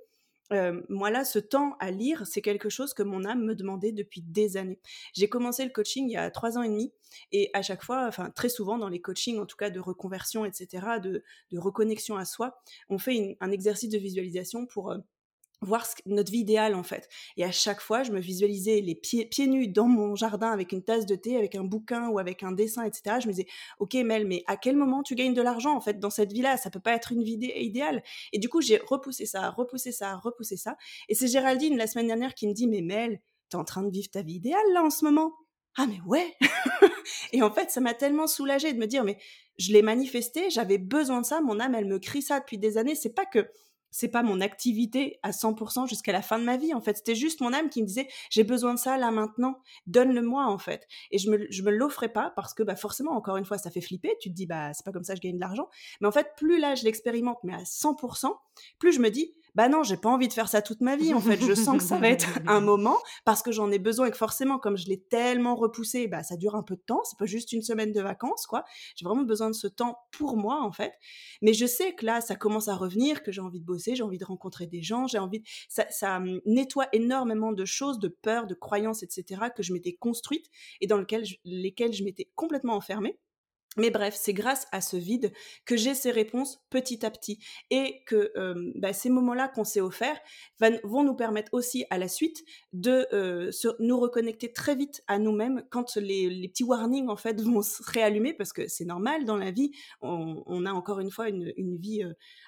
euh, 0.51 0.81
moi 0.89 1.09
là, 1.09 1.23
ce 1.23 1.39
temps 1.39 1.75
à 1.79 1.89
lire, 1.89 2.27
c'est 2.27 2.41
quelque 2.41 2.69
chose 2.69 2.93
que 2.93 3.01
mon 3.01 3.25
âme 3.25 3.43
me 3.43 3.55
demandait 3.55 3.91
depuis 3.91 4.21
des 4.21 4.57
années. 4.57 4.79
J'ai 5.13 5.27
commencé 5.27 5.63
le 5.63 5.71
coaching 5.71 6.07
il 6.07 6.13
y 6.13 6.17
a 6.17 6.29
trois 6.31 6.57
ans 6.57 6.63
et 6.63 6.69
demi, 6.69 6.93
et 7.31 7.49
à 7.53 7.61
chaque 7.61 7.83
fois, 7.83 8.05
enfin 8.07 8.29
très 8.29 8.49
souvent 8.49 8.77
dans 8.77 8.89
les 8.89 9.01
coachings, 9.01 9.39
en 9.39 9.45
tout 9.45 9.57
cas 9.57 9.69
de 9.69 9.79
reconversion, 9.79 10.45
etc., 10.45 10.67
de, 11.01 11.23
de 11.51 11.59
reconnexion 11.59 12.17
à 12.17 12.25
soi, 12.25 12.61
on 12.89 12.97
fait 12.97 13.37
un 13.39 13.51
exercice 13.51 13.89
de 13.89 13.97
visualisation 13.97 14.65
pour 14.65 14.91
euh, 14.91 14.97
voir 15.63 15.87
notre 16.05 16.31
vie 16.31 16.39
idéale 16.39 16.75
en 16.75 16.83
fait. 16.83 17.09
Et 17.37 17.43
à 17.43 17.51
chaque 17.51 17.81
fois, 17.81 18.03
je 18.03 18.11
me 18.11 18.19
visualisais 18.19 18.81
les 18.81 18.95
pieds, 18.95 19.25
pieds 19.25 19.47
nus 19.47 19.67
dans 19.67 19.87
mon 19.87 20.15
jardin 20.15 20.51
avec 20.51 20.71
une 20.71 20.83
tasse 20.83 21.05
de 21.05 21.15
thé, 21.15 21.37
avec 21.37 21.55
un 21.55 21.63
bouquin 21.63 22.09
ou 22.09 22.19
avec 22.19 22.43
un 22.43 22.51
dessin, 22.51 22.83
etc. 22.83 23.17
Je 23.21 23.27
me 23.27 23.33
disais, 23.33 23.47
ok 23.79 23.93
Mel, 23.95 24.27
mais 24.27 24.43
à 24.47 24.57
quel 24.57 24.75
moment 24.75 25.03
tu 25.03 25.15
gagnes 25.15 25.33
de 25.33 25.41
l'argent 25.41 25.75
en 25.75 25.81
fait 25.81 25.99
dans 25.99 26.09
cette 26.09 26.31
vie-là? 26.31 26.57
Ça 26.57 26.69
peut 26.69 26.79
pas 26.79 26.93
être 26.93 27.11
une 27.11 27.23
vie 27.23 27.39
idéale. 27.55 28.03
Et 28.31 28.39
du 28.39 28.49
coup, 28.49 28.61
j'ai 28.61 28.77
repoussé 28.77 29.25
ça, 29.25 29.49
repoussé 29.49 29.91
ça, 29.91 30.15
repoussé 30.17 30.57
ça. 30.57 30.77
Et 31.09 31.15
c'est 31.15 31.27
Géraldine 31.27 31.77
la 31.77 31.87
semaine 31.87 32.07
dernière 32.07 32.33
qui 32.33 32.47
me 32.47 32.53
dit, 32.53 32.67
mais 32.67 32.81
Mel, 32.81 33.21
t'es 33.49 33.57
en 33.57 33.63
train 33.63 33.83
de 33.83 33.91
vivre 33.91 34.09
ta 34.09 34.21
vie 34.21 34.35
idéale 34.35 34.73
là 34.73 34.83
en 34.83 34.89
ce 34.89 35.05
moment? 35.05 35.33
Ah 35.75 35.87
mais 35.87 35.99
ouais 36.05 36.35
Et 37.33 37.41
en 37.41 37.51
fait, 37.51 37.71
ça 37.71 37.81
m'a 37.81 37.93
tellement 37.93 38.27
soulagée 38.27 38.73
de 38.73 38.77
me 38.77 38.85
dire, 38.85 39.03
mais 39.03 39.17
je 39.57 39.73
l'ai 39.73 39.81
manifesté, 39.81 40.49
j'avais 40.49 40.77
besoin 40.77 41.21
de 41.21 41.25
ça, 41.25 41.41
mon 41.41 41.59
âme, 41.59 41.75
elle 41.75 41.85
me 41.85 41.99
crie 41.99 42.21
ça 42.21 42.39
depuis 42.39 42.57
des 42.57 42.77
années. 42.77 42.95
C'est 42.95 43.13
pas 43.13 43.25
que 43.25 43.49
c'est 43.93 44.07
pas 44.09 44.23
mon 44.23 44.41
activité 44.41 45.19
à 45.21 45.31
100% 45.31 45.87
jusqu'à 45.87 46.11
la 46.11 46.23
fin 46.23 46.39
de 46.39 46.43
ma 46.43 46.57
vie 46.57 46.73
en 46.73 46.81
fait. 46.81 46.97
C'était 46.97 47.15
juste 47.15 47.39
mon 47.41 47.53
âme 47.53 47.69
qui 47.69 47.81
me 47.81 47.87
disait 47.87 48.07
j'ai 48.31 48.43
besoin 48.43 48.73
de 48.73 48.79
ça 48.79 48.97
là 48.97 49.11
maintenant. 49.11 49.59
Donne-le-moi 49.87 50.45
en 50.45 50.57
fait 50.57 50.87
et 51.11 51.19
je 51.19 51.29
me 51.29 51.45
je 51.49 51.61
me 51.61 51.71
l'offrais 51.71 52.11
pas 52.11 52.33
parce 52.35 52.53
que 52.53 52.63
bah 52.63 52.75
forcément 52.75 53.11
encore 53.11 53.37
une 53.37 53.45
fois 53.45 53.59
ça 53.59 53.69
fait 53.69 53.81
flipper. 53.81 54.17
Tu 54.19 54.29
te 54.29 54.35
dis 54.35 54.47
bah 54.47 54.73
c'est 54.73 54.83
pas 54.83 54.91
comme 54.91 55.03
ça 55.03 55.13
que 55.13 55.21
je 55.21 55.27
gagne 55.27 55.35
de 55.35 55.41
l'argent. 55.41 55.69
Mais 56.01 56.07
en 56.07 56.11
fait 56.11 56.33
plus 56.35 56.59
là 56.59 56.73
je 56.75 56.83
l'expérimente 56.83 57.37
mais 57.43 57.53
à 57.53 57.63
100% 57.63 58.33
plus 58.79 58.93
je 58.93 58.99
me 58.99 59.09
dis 59.09 59.33
bah 59.55 59.69
non, 59.69 59.83
j'ai 59.83 59.97
pas 59.97 60.09
envie 60.09 60.27
de 60.27 60.33
faire 60.33 60.49
ça 60.49 60.61
toute 60.61 60.81
ma 60.81 60.95
vie. 60.95 61.13
En 61.13 61.19
fait, 61.19 61.39
je 61.39 61.53
sens 61.53 61.77
que 61.77 61.83
ça 61.83 61.97
va 61.97 62.09
être 62.09 62.27
un 62.47 62.59
moment 62.59 62.97
parce 63.25 63.41
que 63.41 63.51
j'en 63.51 63.71
ai 63.71 63.79
besoin 63.79 64.07
et 64.07 64.11
que 64.11 64.17
forcément, 64.17 64.57
comme 64.57 64.77
je 64.77 64.87
l'ai 64.87 65.01
tellement 65.01 65.55
repoussé, 65.55 66.07
bah 66.07 66.23
ça 66.23 66.37
dure 66.37 66.55
un 66.55 66.63
peu 66.63 66.75
de 66.75 66.81
temps. 66.81 67.01
C'est 67.03 67.17
pas 67.17 67.25
juste 67.25 67.51
une 67.51 67.61
semaine 67.61 67.91
de 67.91 68.01
vacances, 68.01 68.45
quoi. 68.47 68.63
J'ai 68.95 69.05
vraiment 69.05 69.23
besoin 69.23 69.49
de 69.49 69.55
ce 69.55 69.67
temps 69.67 69.97
pour 70.11 70.37
moi, 70.37 70.61
en 70.63 70.71
fait. 70.71 70.93
Mais 71.41 71.53
je 71.53 71.65
sais 71.65 71.93
que 71.93 72.05
là, 72.05 72.21
ça 72.21 72.35
commence 72.35 72.67
à 72.67 72.75
revenir, 72.75 73.23
que 73.23 73.31
j'ai 73.31 73.41
envie 73.41 73.59
de 73.59 73.65
bosser, 73.65 73.95
j'ai 73.95 74.03
envie 74.03 74.17
de 74.17 74.25
rencontrer 74.25 74.67
des 74.67 74.81
gens, 74.81 75.07
j'ai 75.07 75.19
envie. 75.19 75.39
De... 75.39 75.45
Ça, 75.69 75.85
ça 75.89 76.17
hum, 76.17 76.39
nettoie 76.45 76.87
énormément 76.93 77.51
de 77.51 77.65
choses, 77.65 77.99
de 77.99 78.07
peurs, 78.07 78.47
de 78.47 78.55
croyances, 78.55 79.03
etc. 79.03 79.41
que 79.55 79.63
je 79.63 79.73
m'étais 79.73 79.93
construite 79.93 80.47
et 80.81 80.87
dans 80.87 80.97
lesquelles 80.97 81.25
lesquelles 81.45 81.93
je 81.93 82.03
m'étais 82.03 82.29
complètement 82.35 82.75
enfermée. 82.75 83.19
Mais 83.77 83.89
bref, 83.89 84.15
c'est 84.15 84.33
grâce 84.33 84.67
à 84.71 84.81
ce 84.81 84.97
vide 84.97 85.33
que 85.65 85.75
j'ai 85.75 85.95
ces 85.95 86.11
réponses 86.11 86.63
petit 86.69 87.05
à 87.05 87.11
petit 87.11 87.39
et 87.71 88.03
que 88.05 88.31
bah, 88.75 88.93
ces 88.93 89.09
moments-là 89.09 89.47
qu'on 89.47 89.63
s'est 89.63 89.81
offerts 89.81 90.19
vont 90.83 91.03
nous 91.03 91.15
permettre 91.15 91.53
aussi 91.53 91.85
à 91.89 91.97
la 91.97 92.07
suite 92.07 92.43
de 92.71 93.07
nous 93.79 93.99
reconnecter 93.99 94.53
très 94.53 94.75
vite 94.75 95.03
à 95.07 95.17
nous-mêmes 95.17 95.63
quand 95.71 95.95
les, 95.95 96.47
petits 96.47 96.63
warnings 96.63 97.07
en 97.09 97.15
fait 97.15 97.41
vont 97.41 97.61
se 97.61 97.81
réallumer 97.83 98.33
parce 98.33 98.53
que 98.53 98.67
c'est 98.67 98.85
normal 98.85 99.25
dans 99.25 99.37
la 99.37 99.51
vie. 99.51 99.71
On, 100.01 100.65
a 100.65 100.71
encore 100.71 100.99
une 100.99 101.11
fois 101.11 101.29
une, 101.29 101.77
vie 101.77 102.03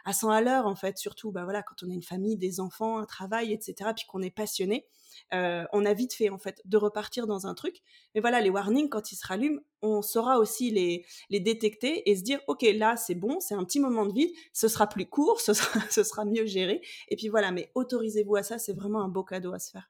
à 0.06 0.14
100 0.14 0.30
à 0.30 0.42
l'heure 0.42 0.68
en 0.68 0.76
fait, 0.76 0.98
surtout 0.98 1.32
bah 1.32 1.44
voilà 1.44 1.64
quand 1.64 1.84
on 1.84 1.90
a 1.90 1.94
une 1.94 2.04
famille, 2.04 2.38
des 2.38 2.60
enfants, 2.60 3.00
un 3.00 3.06
travail, 3.06 3.52
etc. 3.52 3.92
Puis 3.96 4.06
qu'on 4.08 4.22
est 4.22 4.36
passionné. 4.36 4.86
Euh, 5.34 5.66
on 5.74 5.86
a 5.86 5.94
vite 5.94 6.14
fait 6.14 6.30
en 6.30 6.38
fait 6.38 6.62
de 6.66 6.78
repartir 6.78 7.28
dans 7.28 7.48
un 7.48 7.54
truc. 7.54 7.78
Mais 8.14 8.22
voilà, 8.22 8.42
les 8.42 8.50
warnings 8.50 8.90
quand 8.90 9.12
ils 9.12 9.16
se 9.16 9.26
rallument, 9.28 9.62
on 9.82 10.02
saura 10.02 10.40
aussi 10.40 10.72
les, 10.72 11.06
les 11.30 11.40
détecter 11.40 12.10
et 12.10 12.16
se 12.16 12.24
dire 12.24 12.40
ok 12.48 12.66
là 12.76 12.98
c'est 12.98 13.16
bon, 13.16 13.40
c'est 13.40 13.56
un 13.56 13.64
petit 13.64 13.80
moment 13.80 14.06
de 14.06 14.14
vide, 14.14 14.32
ce 14.54 14.68
sera 14.68 14.88
plus 14.88 15.08
court, 15.08 15.42
ce 15.46 15.54
sera, 15.54 15.80
ce 15.90 16.04
sera 16.04 16.26
mieux 16.26 16.46
géré. 16.46 16.82
Et 17.10 17.16
puis 17.16 17.30
voilà, 17.30 17.52
mais 17.52 17.72
autorisez-vous 17.76 18.36
à 18.36 18.44
ça, 18.44 18.58
c'est 18.58 18.74
vraiment 18.74 19.02
un 19.02 19.10
beau 19.10 19.24
cadeau 19.24 19.54
à 19.54 19.60
se 19.60 19.72
faire. 19.72 19.90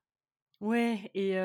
Ouais 0.62 1.12
et 1.13 1.38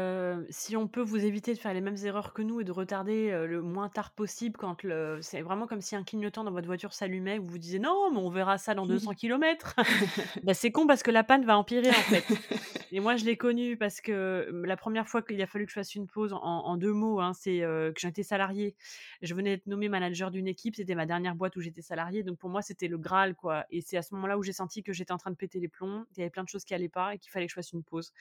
si 0.51 0.77
on 0.77 0.87
peut 0.87 1.01
vous 1.01 1.25
éviter 1.25 1.53
de 1.53 1.59
faire 1.59 1.75
les 1.75 1.81
mêmes 1.81 1.97
erreurs 2.05 2.33
que 2.33 2.43
nous 2.43 2.61
et 2.61 2.65
de 2.65 2.71
retarder, 2.71 3.31
le 3.47 3.61
moins 3.61 3.89
tard 3.89 4.13
possible 4.13 4.57
quand 4.57 4.85
le 4.85 5.19
c'est 5.21 5.43
vraiment 5.43 5.67
comme 5.67 5.81
si 5.81 5.97
un 5.97 6.05
clignotant 6.05 6.45
dans 6.45 6.53
votre 6.53 6.67
voiture 6.69 6.93
s'allumait, 6.93 7.39
vous 7.39 7.49
vous 7.49 7.59
disiez: 7.59 7.81
«Non, 7.81 8.11
mais 8.13 8.19
on 8.19 8.31
verra 8.31 8.57
ça 8.57 8.75
dans 8.75 8.87
200 8.87 9.15
kilomètres». 9.15 9.75
Bah, 10.45 10.55
c'est 10.55 10.71
con 10.71 10.87
parce 10.87 11.03
que 11.03 11.11
la 11.11 11.25
panne 11.25 11.45
va 11.45 11.59
empirer, 11.59 11.91
en 11.91 11.93
fait 11.93 12.25
et 12.93 13.01
moi, 13.01 13.17
je 13.17 13.25
l'ai 13.25 13.37
connu 13.37 13.77
parce 13.77 14.01
que, 14.01 14.49
la 14.65 14.77
première 14.77 15.09
fois 15.09 15.23
qu'il 15.23 15.41
a 15.43 15.47
fallu 15.47 15.67
que 15.67 15.71
je 15.71 15.75
fasse 15.75 15.95
une 15.95 16.07
pause 16.07 16.33
en 16.33 16.41
en 16.41 16.77
2 16.77 16.93
mots, 16.93 17.21
hein, 17.21 17.33
c'est, 17.35 17.59
que 17.61 17.93
j'étais 17.99 18.23
salariée. 18.23 18.75
Je 19.23 19.35
venais 19.35 19.57
d'être 19.57 19.67
nommée 19.67 19.89
manager 19.89 20.31
d'une 20.31 20.47
équipe, 20.47 20.77
c'était 20.77 20.95
ma 20.95 21.07
dernière 21.07 21.35
boîte 21.35 21.57
où 21.57 21.61
j'étais 21.61 21.83
salariée, 21.83 22.23
donc 22.23 22.39
pour 22.39 22.49
moi, 22.51 22.63
c'était 22.63 22.89
le 22.89 22.99
graal, 22.99 23.35
quoi 23.35 23.65
et 23.71 23.81
c'est 23.81 23.97
à 23.97 24.03
ce 24.03 24.15
moment-là 24.15 24.39
où 24.39 24.43
j'ai 24.43 24.53
senti 24.53 24.83
que 24.83 24.93
j'étais 24.93 25.13
en 25.13 25.19
train 25.19 25.31
de 25.31 25.37
péter 25.37 25.59
les 25.59 25.69
plombs, 25.69 26.05
qu'il 26.13 26.21
y 26.21 26.23
avait 26.23 26.31
plein 26.31 26.45
de 26.45 26.49
choses 26.49 26.65
qui 26.65 26.75
allaient 26.75 26.89
pas 26.89 27.15
et 27.15 27.19
qu'il 27.19 27.31
fallait 27.31 27.47
que 27.47 27.51
je 27.51 27.57
fasse 27.57 27.73
une 27.73 27.83
pause. 27.83 28.13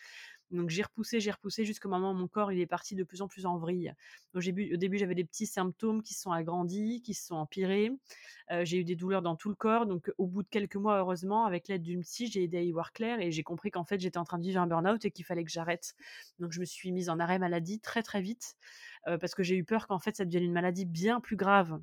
Donc 0.52 0.70
j'ai 0.70 0.82
repoussé, 0.82 1.20
j'ai 1.20 1.32
repoussé 1.32 1.64
jusqu'au 1.64 1.90
moment 1.90 2.12
où 2.12 2.16
mon 2.16 2.28
corps 2.28 2.52
est 2.52 2.66
parti 2.66 2.96
de 2.96 3.04
plus 3.04 3.22
en 3.22 3.28
plus 3.28 3.46
en 3.46 3.58
vrille. 3.58 3.94
Au 4.34 4.40
début 4.40 4.98
j'avais 4.98 5.16
des 5.16 5.24
petits 5.24 5.46
symptômes 5.46 6.02
qui 6.02 6.14
se 6.14 6.22
sont 6.22 6.32
agrandis, 6.32 7.02
qui 7.02 7.14
se 7.14 7.28
sont 7.28 7.36
empirés. 7.36 7.92
Euh, 8.52 8.66
j'ai 8.66 8.78
eu 8.78 8.84
des 8.84 8.96
douleurs 8.96 9.22
dans 9.22 9.36
tout 9.36 9.50
le 9.50 9.56
corps. 9.56 9.86
Donc 9.86 10.12
au 10.18 10.26
bout 10.26 10.44
de 10.44 10.48
quelques 10.50 10.76
mois 10.76 10.98
heureusement 10.98 11.46
avec 11.46 11.68
l'aide 11.68 11.84
d'une 11.84 12.02
psy 12.02 12.28
j'ai 12.28 12.44
aidé 12.44 12.58
à 12.58 12.62
y 12.62 12.72
voir 12.72 12.94
clair 12.94 13.20
et 13.20 13.32
j'ai 13.32 13.44
compris 13.44 13.70
qu'en 13.70 13.84
fait 13.84 14.00
j'étais 14.00 14.18
en 14.18 14.26
train 14.26 14.40
de 14.40 14.44
vivre 14.44 14.60
un 14.60 14.68
burn-out 14.68 15.06
et 15.06 15.12
qu'il 15.12 15.26
fallait 15.26 15.44
que 15.44 15.52
j'arrête. 15.52 15.94
Donc 16.40 16.52
je 16.52 16.60
me 16.60 16.66
suis 16.66 16.92
mise 16.92 17.10
en 17.10 17.20
arrêt 17.20 17.40
maladie 17.40 17.80
très 17.80 18.02
très 18.02 18.22
vite 18.22 18.56
euh, 19.08 19.18
parce 19.18 19.36
que 19.36 19.44
j'ai 19.44 19.56
eu 19.56 19.64
peur 19.64 19.88
qu'en 19.88 20.00
fait 20.00 20.16
ça 20.16 20.26
devienne 20.26 20.44
une 20.44 20.54
maladie 20.54 20.86
bien 20.86 21.20
plus 21.20 21.36
grave 21.36 21.80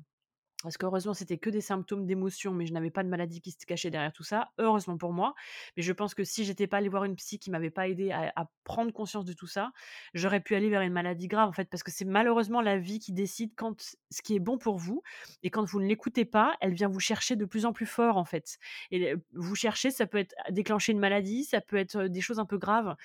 parce 0.63 0.75
qu'heureusement, 0.77 1.13
c'était 1.13 1.37
que 1.37 1.51
des 1.51 1.61
symptômes 1.61 2.07
d'émotion, 2.07 2.51
mais 2.51 2.65
je 2.65 2.73
n'avais 2.73 2.89
pas 2.89 3.03
de 3.03 3.09
maladie 3.09 3.41
qui 3.41 3.51
se 3.51 3.65
cachait 3.65 3.91
derrière 3.91 4.11
tout 4.11 4.23
ça. 4.23 4.49
Heureusement 4.57 4.97
pour 4.97 5.13
moi. 5.13 5.35
Mais 5.75 5.83
je 5.83 5.93
pense 5.93 6.15
que 6.15 6.23
si 6.23 6.45
j'étais 6.45 6.65
pas 6.65 6.77
allée 6.77 6.89
voir 6.89 7.03
une 7.03 7.15
psy 7.15 7.37
qui 7.37 7.51
m'avait 7.51 7.69
pas 7.69 7.87
aidé 7.87 8.11
à, 8.11 8.49
prendre 8.63 8.91
conscience 8.91 9.23
de 9.23 9.33
tout 9.33 9.47
ça, 9.47 9.71
j'aurais 10.13 10.41
pu 10.41 10.55
aller 10.55 10.69
vers 10.69 10.81
une 10.81 10.91
maladie 10.91 11.27
grave, 11.27 11.47
en 11.47 11.53
fait, 11.53 11.69
parce 11.69 11.83
que 11.83 11.91
c'est 11.91 12.05
malheureusement 12.05 12.59
la 12.59 12.77
vie 12.77 12.99
qui 12.99 13.13
décide 13.13 13.51
quand 13.55 13.95
ce 14.09 14.21
qui 14.21 14.35
est 14.35 14.39
bon 14.39 14.57
pour 14.57 14.77
vous. 14.77 15.03
Et 15.43 15.51
quand 15.51 15.63
vous 15.63 15.79
ne 15.79 15.85
l'écoutez 15.85 16.25
pas, 16.25 16.57
elle 16.59 16.73
vient 16.73 16.89
vous 16.89 16.99
chercher 16.99 17.35
de 17.35 17.45
plus 17.45 17.65
en 17.65 17.71
plus 17.71 17.85
fort, 17.85 18.17
en 18.17 18.25
fait. 18.25 18.57
Et 18.91 19.13
vous 19.33 19.55
chercher, 19.55 19.91
ça 19.91 20.07
peut 20.07 20.17
être 20.17 20.35
déclencher 20.49 20.91
une 20.91 20.99
maladie, 20.99 21.45
ça 21.45 21.61
peut 21.61 21.77
être 21.77 22.07
des 22.07 22.21
choses 22.21 22.39
un 22.39 22.45
peu 22.45 22.57
graves. 22.57 22.95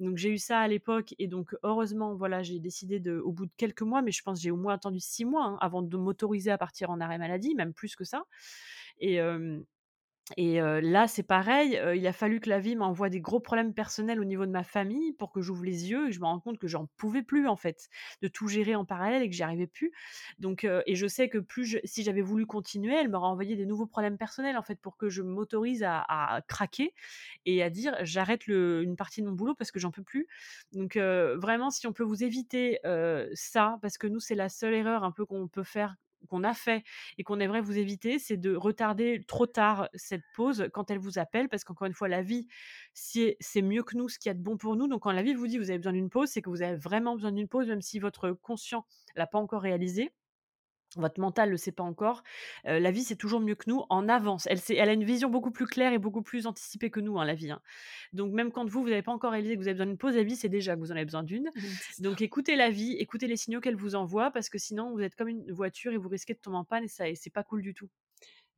Donc 0.00 0.16
j'ai 0.16 0.30
eu 0.30 0.38
ça 0.38 0.58
à 0.60 0.68
l'époque. 0.68 1.14
Et 1.18 1.28
donc, 1.28 1.54
heureusement, 1.62 2.14
voilà, 2.14 2.42
j'ai 2.42 2.58
décidé 2.58 2.98
de, 2.98 3.18
au 3.18 3.32
bout 3.32 3.46
de 3.46 3.52
quelques 3.56 3.82
mois, 3.82 4.02
mais 4.02 4.10
je 4.10 4.22
pense 4.22 4.38
que 4.38 4.42
j'ai 4.42 4.50
au 4.50 4.56
moins 4.56 4.74
attendu 4.74 4.98
six 4.98 5.24
mois 5.24 5.44
hein, 5.44 5.58
avant 5.60 5.82
de 5.82 5.96
m'autoriser 5.96 6.50
à 6.50 6.58
partir 6.58 6.90
en 6.90 7.00
arrêt 7.00 7.18
maladie, 7.18 7.54
même 7.54 7.72
plus 7.72 7.94
que 7.94 8.04
ça. 8.04 8.24
Et, 8.98 9.20
Et 10.36 10.60
là, 10.60 11.08
c'est 11.08 11.22
pareil, 11.22 11.80
il 11.94 12.06
a 12.06 12.12
fallu 12.12 12.40
que 12.40 12.48
la 12.48 12.60
vie 12.60 12.76
m'envoie 12.76 13.08
des 13.08 13.20
gros 13.20 13.40
problèmes 13.40 13.74
personnels 13.74 14.20
au 14.20 14.24
niveau 14.24 14.46
de 14.46 14.50
ma 14.50 14.62
famille 14.62 15.12
pour 15.12 15.32
que 15.32 15.40
j'ouvre 15.40 15.64
les 15.64 15.90
yeux 15.90 16.08
et 16.08 16.12
je 16.12 16.20
me 16.20 16.24
rends 16.26 16.40
compte 16.40 16.58
que 16.58 16.68
j'en 16.68 16.86
pouvais 16.96 17.22
plus 17.22 17.48
en 17.48 17.56
fait, 17.56 17.88
de 18.22 18.28
tout 18.28 18.46
gérer 18.48 18.74
en 18.74 18.84
parallèle 18.84 19.22
et 19.22 19.28
que 19.28 19.34
j'y 19.34 19.42
arrivais 19.42 19.66
plus. 19.66 19.92
Donc 20.38 20.64
et 20.64 20.94
je 20.94 21.06
sais 21.06 21.28
que 21.28 21.38
plus 21.38 21.78
si 21.84 22.02
j'avais 22.04 22.22
voulu 22.22 22.46
continuer, 22.46 22.94
elle 22.94 23.08
m'aurait 23.08 23.28
envoyé 23.28 23.56
des 23.56 23.66
nouveaux 23.66 23.86
problèmes 23.86 24.18
personnels 24.18 24.56
en 24.56 24.62
fait 24.62 24.80
pour 24.80 24.96
que 24.96 25.08
je 25.08 25.22
m'autorise 25.22 25.82
à, 25.84 26.42
craquer 26.48 26.94
et 27.46 27.62
à 27.62 27.70
dire 27.70 27.96
j'arrête 28.02 28.46
une 28.46 28.96
partie 28.96 29.22
de 29.22 29.26
mon 29.26 29.32
boulot 29.32 29.54
parce 29.54 29.70
que 29.72 29.80
j'en 29.80 29.90
peux 29.90 30.02
plus. 30.02 30.28
Donc 30.72 30.96
vraiment 30.96 31.70
si 31.70 31.86
on 31.86 31.92
peut 31.92 32.04
vous 32.04 32.22
éviter 32.22 32.78
ça 33.34 33.78
parce 33.82 33.98
que 33.98 34.06
nous 34.06 34.20
c'est 34.20 34.34
la 34.36 34.48
seule 34.48 34.74
erreur 34.74 35.04
un 35.04 35.12
peu 35.12 35.26
qu'on 35.26 35.48
peut 35.48 35.64
faire 35.64 35.96
qu'on 36.28 36.44
a 36.44 36.54
fait 36.54 36.84
et 37.18 37.24
qu'on 37.24 37.40
aimerait 37.40 37.60
vous 37.60 37.78
éviter, 37.78 38.18
c'est 38.18 38.36
de 38.36 38.54
retarder 38.54 39.22
trop 39.26 39.46
tard 39.46 39.88
cette 39.94 40.24
pause 40.34 40.68
quand 40.72 40.90
elle 40.90 40.98
vous 40.98 41.18
appelle, 41.18 41.48
parce 41.48 41.64
qu'encore 41.64 41.86
une 41.86 41.94
fois, 41.94 42.08
la 42.08 42.22
vie, 42.22 42.46
c'est 42.92 43.36
mieux 43.62 43.82
que 43.82 43.96
nous 43.96 44.08
ce 44.08 44.18
qu'il 44.18 44.30
y 44.30 44.32
a 44.32 44.34
de 44.34 44.42
bon 44.42 44.56
pour 44.56 44.76
nous. 44.76 44.88
Donc 44.88 45.02
quand 45.02 45.12
la 45.12 45.22
vie 45.22 45.34
vous 45.34 45.46
dit 45.46 45.58
vous 45.58 45.70
avez 45.70 45.78
besoin 45.78 45.92
d'une 45.92 46.10
pause, 46.10 46.28
c'est 46.30 46.42
que 46.42 46.50
vous 46.50 46.62
avez 46.62 46.76
vraiment 46.76 47.14
besoin 47.14 47.32
d'une 47.32 47.48
pause, 47.48 47.68
même 47.68 47.82
si 47.82 47.98
votre 47.98 48.32
conscient 48.32 48.84
l'a 49.16 49.26
pas 49.26 49.38
encore 49.38 49.62
réalisé 49.62 50.10
votre 50.96 51.20
mental 51.20 51.48
ne 51.48 51.52
le 51.52 51.56
sait 51.56 51.72
pas 51.72 51.82
encore, 51.82 52.22
la 52.64 52.90
vie 52.90 53.02
c'est 53.02 53.16
toujours 53.16 53.40
mieux 53.40 53.54
que 53.54 53.68
nous 53.68 53.84
en 53.90 54.08
avance. 54.08 54.46
Elle, 54.46 54.60
elle 54.68 54.88
a 54.88 54.92
une 54.92 55.04
vision 55.04 55.28
beaucoup 55.28 55.50
plus 55.50 55.66
claire 55.66 55.92
et 55.92 55.98
beaucoup 55.98 56.22
plus 56.22 56.46
anticipée 56.46 56.90
que 56.90 57.00
nous, 57.00 57.18
hein, 57.18 57.24
la 57.24 57.34
vie. 57.34 57.50
Hein. 57.50 57.60
Donc 58.12 58.32
même 58.32 58.52
quand 58.52 58.68
vous, 58.68 58.82
vous 58.82 58.88
n'avez 58.88 59.02
pas 59.02 59.12
encore 59.12 59.32
réalisé 59.32 59.54
que 59.54 59.60
vous 59.60 59.68
avez 59.68 59.74
besoin 59.74 59.86
d'une 59.86 59.98
pause, 59.98 60.16
la 60.16 60.22
vie 60.22 60.36
c'est 60.36 60.48
déjà 60.48 60.74
que 60.74 60.80
vous 60.80 60.92
en 60.92 60.96
avez 60.96 61.04
besoin 61.04 61.22
d'une. 61.22 61.50
Donc 61.98 62.22
écoutez 62.22 62.56
la 62.56 62.70
vie, 62.70 62.96
écoutez 62.98 63.26
les 63.26 63.36
signaux 63.36 63.60
qu'elle 63.60 63.76
vous 63.76 63.94
envoie, 63.94 64.30
parce 64.30 64.48
que 64.48 64.58
sinon 64.58 64.92
vous 64.92 65.00
êtes 65.00 65.14
comme 65.14 65.28
une 65.28 65.50
voiture 65.52 65.92
et 65.92 65.96
vous 65.96 66.08
risquez 66.08 66.34
de 66.34 66.40
tomber 66.40 66.56
en 66.56 66.64
panne 66.64 66.84
et 66.84 66.88
ça 66.88 67.04
c'est 67.14 67.30
pas 67.30 67.42
cool 67.42 67.62
du 67.62 67.74
tout. 67.74 67.88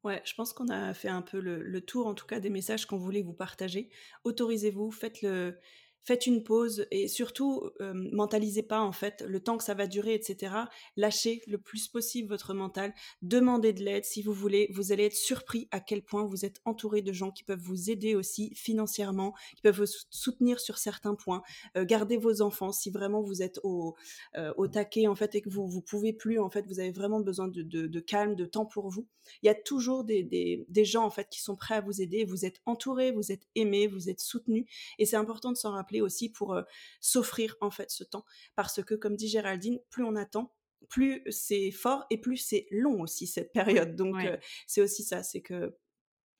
Ouais, 0.04 0.20
je 0.24 0.34
pense 0.34 0.52
qu'on 0.52 0.68
a 0.68 0.94
fait 0.94 1.08
un 1.08 1.22
peu 1.22 1.38
le, 1.38 1.62
le, 1.62 1.80
tour, 1.80 2.08
en 2.08 2.14
tout 2.14 2.26
cas, 2.26 2.40
des 2.40 2.50
messages 2.50 2.86
qu'on 2.86 2.96
voulait 2.96 3.22
vous 3.22 3.32
partager. 3.32 3.88
Autorisez-vous, 4.24 4.90
faites 4.90 5.22
le, 5.22 5.56
faites 6.04 6.26
une 6.26 6.42
pause 6.42 6.86
et 6.90 7.08
surtout 7.08 7.70
euh, 7.80 7.92
mentalisez 8.12 8.62
pas 8.62 8.80
en 8.80 8.92
fait 8.92 9.22
le 9.26 9.40
temps 9.40 9.58
que 9.58 9.64
ça 9.64 9.74
va 9.74 9.86
durer, 9.86 10.14
etc. 10.14 10.54
Lâchez 10.96 11.42
le 11.46 11.58
plus 11.58 11.88
possible 11.88 12.28
votre 12.28 12.54
mental, 12.54 12.94
demandez 13.22 13.72
de 13.72 13.82
l'aide 13.82 14.04
si 14.04 14.22
vous 14.22 14.32
voulez. 14.32 14.68
Vous 14.72 14.92
allez 14.92 15.04
être 15.04 15.16
surpris 15.16 15.68
à 15.70 15.80
quel 15.80 16.02
point 16.02 16.24
vous 16.24 16.44
êtes 16.44 16.60
entouré 16.64 17.02
de 17.02 17.12
gens 17.12 17.30
qui 17.30 17.44
peuvent 17.44 17.60
vous 17.60 17.90
aider 17.90 18.14
aussi 18.14 18.54
financièrement, 18.54 19.34
qui 19.54 19.62
peuvent 19.62 19.80
vous 19.80 19.92
soutenir 20.10 20.60
sur 20.60 20.78
certains 20.78 21.14
points. 21.14 21.42
Euh, 21.76 21.84
gardez 21.84 22.16
vos 22.16 22.42
enfants 22.42 22.72
si 22.72 22.90
vraiment 22.90 23.22
vous 23.22 23.42
êtes 23.42 23.60
au, 23.62 23.94
euh, 24.36 24.52
au 24.56 24.66
taquet 24.66 25.06
en 25.06 25.14
fait 25.14 25.34
et 25.34 25.42
que 25.42 25.48
vous 25.48 25.68
vous 25.68 25.82
pouvez 25.82 26.12
plus 26.12 26.38
en 26.38 26.50
fait, 26.50 26.66
vous 26.66 26.80
avez 26.80 26.92
vraiment 26.92 27.20
besoin 27.20 27.48
de, 27.48 27.62
de, 27.62 28.00
calme, 28.00 28.34
de 28.34 28.44
temps 28.44 28.66
pour 28.66 28.88
vous. 28.88 29.06
Il 29.42 29.46
y 29.46 29.50
a 29.50 29.54
toujours 29.54 30.04
des, 30.04 30.22
des, 30.22 30.64
des 30.68 30.84
gens 30.84 31.04
en 31.04 31.10
fait 31.10 31.28
qui 31.30 31.40
sont 31.40 31.56
prêts 31.56 31.76
à 31.76 31.80
vous 31.80 32.02
aider. 32.02 32.24
Vous 32.24 32.44
êtes 32.44 32.60
entouré, 32.66 33.12
vous 33.12 33.30
êtes 33.30 33.46
aimé, 33.54 33.86
vous 33.86 34.10
êtes 34.10 34.20
soutenu 34.20 34.66
et 34.98 35.06
c'est 35.06 35.16
important 35.16 35.52
de 35.52 35.56
s'en 35.56 35.72
rappeler 35.72 35.91
aussi 36.00 36.30
pour 36.30 36.54
euh, 36.54 36.62
s'offrir 37.00 37.56
en 37.60 37.70
fait 37.70 37.90
ce 37.90 38.04
temps. 38.04 38.24
Parce 38.54 38.82
que 38.82 38.94
comme 38.94 39.16
dit 39.16 39.28
Géraldine, 39.28 39.78
plus 39.90 40.04
on 40.04 40.16
attend, 40.16 40.54
plus 40.88 41.22
c'est 41.30 41.70
fort 41.70 42.06
et 42.10 42.20
plus 42.20 42.36
c'est 42.36 42.66
long 42.70 43.02
aussi 43.02 43.26
cette 43.26 43.52
période. 43.52 43.96
Donc 43.96 44.16
euh, 44.24 44.36
c'est 44.66 44.80
aussi 44.80 45.02
ça, 45.02 45.22
c'est 45.22 45.42
que 45.42 45.76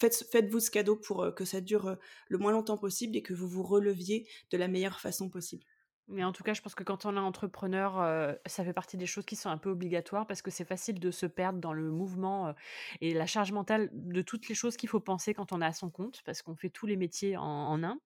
faites, 0.01 0.27
faites-vous 0.31 0.61
ce 0.61 0.71
cadeau 0.71 0.97
pour 0.97 1.23
euh, 1.23 1.31
que 1.33 1.45
ça 1.45 1.61
dure 1.61 1.97
le 2.29 2.39
moins 2.39 2.53
longtemps 2.53 2.79
possible 2.79 3.17
et 3.17 3.23
que 3.23 3.35
vous 3.35 3.49
vous 3.49 3.63
releviez 3.63 4.29
de 4.51 4.57
la 4.57 4.69
meilleure 4.69 5.01
façon 5.01 5.29
possible. 5.29 5.65
Mais 6.13 6.25
en 6.25 6.33
tout 6.33 6.43
cas, 6.43 6.53
je 6.53 6.61
pense 6.61 6.75
que 6.75 6.85
quand 6.85 7.07
on 7.07 7.17
est 7.17 7.21
entrepreneur, 7.21 7.99
euh, 7.99 8.35
ça 8.45 8.63
fait 8.65 8.75
partie 8.75 8.99
des 8.99 9.07
choses 9.07 9.25
qui 9.25 9.35
sont 9.35 9.49
un 9.49 9.57
peu 9.57 9.71
obligatoires 9.71 10.27
parce 10.27 10.43
que 10.43 10.51
c'est 10.51 10.65
facile 10.65 11.01
de 11.01 11.11
se 11.11 11.25
perdre 11.25 11.59
dans 11.59 11.73
le 11.73 11.91
mouvement 11.91 12.49
euh, 12.49 12.53
et 13.01 13.15
la 13.15 13.25
charge 13.25 13.51
mentale 13.53 13.89
de 13.93 14.21
toutes 14.21 14.49
les 14.49 14.55
choses 14.55 14.77
qu'il 14.77 14.91
faut 14.91 15.01
penser 15.01 15.33
quand 15.33 15.53
on 15.53 15.63
est 15.63 15.67
à 15.67 15.73
son 15.73 15.89
compte 15.89 16.21
parce 16.27 16.43
qu'on 16.43 16.55
fait 16.55 16.69
tous 16.69 16.87
les 16.87 16.97
métiers 16.97 17.37
en, 17.39 17.83
un. 17.83 17.99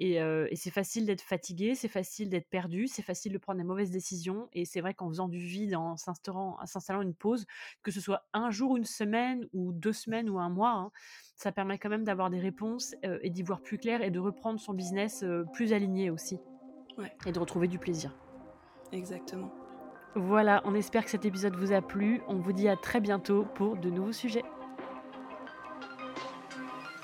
Euh, 0.00 0.46
et, 0.50 0.56
c'est 0.56 0.70
facile 0.70 1.04
d'être 1.04 1.22
fatigué, 1.22 1.74
c'est 1.74 1.88
facile 1.88 2.28
d'être 2.28 2.48
perdu, 2.48 2.86
c'est 2.86 3.02
facile 3.02 3.32
de 3.32 3.38
prendre 3.38 3.58
des 3.58 3.64
mauvaises 3.66 3.90
décisions. 3.90 4.48
Et 4.52 4.64
c'est 4.64 4.80
vrai 4.80 4.94
qu'en 4.94 5.08
faisant 5.08 5.28
du 5.28 5.40
vide, 5.40 5.74
en 5.74 5.96
s'installant 5.96 7.02
une 7.02 7.14
pause, 7.14 7.46
que 7.82 7.90
ce 7.90 8.00
soit 8.00 8.28
un 8.32 8.50
jour, 8.50 8.76
une 8.76 8.84
semaine 8.84 9.48
ou 9.52 9.72
deux 9.72 9.92
semaines 9.92 10.30
ou 10.30 10.38
un 10.38 10.48
mois, 10.48 10.72
hein, 10.72 10.92
ça 11.34 11.50
permet 11.50 11.78
quand 11.78 11.88
même 11.88 12.04
d'avoir 12.04 12.30
des 12.30 12.38
réponses 12.38 12.94
et 13.02 13.30
d'y 13.30 13.42
voir 13.42 13.62
plus 13.62 13.78
clair 13.78 14.00
et 14.02 14.10
de 14.10 14.20
reprendre 14.20 14.60
son 14.60 14.74
business 14.74 15.24
plus 15.52 15.72
aligné 15.72 16.08
aussi 16.10 16.38
et 17.26 17.32
de 17.32 17.38
retrouver 17.38 17.68
du 17.68 17.78
plaisir. 17.78 18.14
Exactement. 18.92 19.50
Voilà, 20.14 20.60
on 20.64 20.74
espère 20.74 21.04
que 21.04 21.10
cet 21.10 21.24
épisode 21.24 21.56
vous 21.56 21.72
a 21.72 21.80
plu. 21.80 22.20
On 22.28 22.36
vous 22.36 22.52
dit 22.52 22.68
à 22.68 22.76
très 22.76 23.00
bientôt 23.00 23.46
pour 23.54 23.76
de 23.76 23.88
nouveaux 23.88 24.12
sujets. 24.12 24.44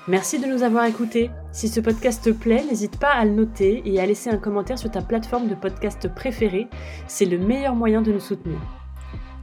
Merci 0.07 0.39
de 0.39 0.47
nous 0.47 0.63
avoir 0.63 0.85
écoutés. 0.85 1.29
Si 1.51 1.67
ce 1.67 1.79
podcast 1.79 2.23
te 2.23 2.29
plaît, 2.29 2.63
n'hésite 2.63 2.99
pas 2.99 3.11
à 3.11 3.25
le 3.25 3.31
noter 3.31 3.81
et 3.85 3.99
à 3.99 4.05
laisser 4.05 4.29
un 4.29 4.37
commentaire 4.37 4.79
sur 4.79 4.89
ta 4.89 5.01
plateforme 5.01 5.47
de 5.47 5.55
podcast 5.55 6.07
préférée. 6.13 6.67
C'est 7.07 7.25
le 7.25 7.37
meilleur 7.37 7.75
moyen 7.75 8.01
de 8.01 8.11
nous 8.11 8.19
soutenir. 8.19 8.59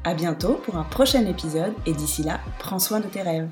À 0.04 0.14
bientôt 0.14 0.54
pour 0.64 0.76
un 0.76 0.84
prochain 0.84 1.26
épisode 1.26 1.74
et 1.84 1.92
d'ici 1.92 2.22
là, 2.22 2.40
prends 2.58 2.78
soin 2.78 3.00
de 3.00 3.06
tes 3.06 3.22
rêves. 3.22 3.48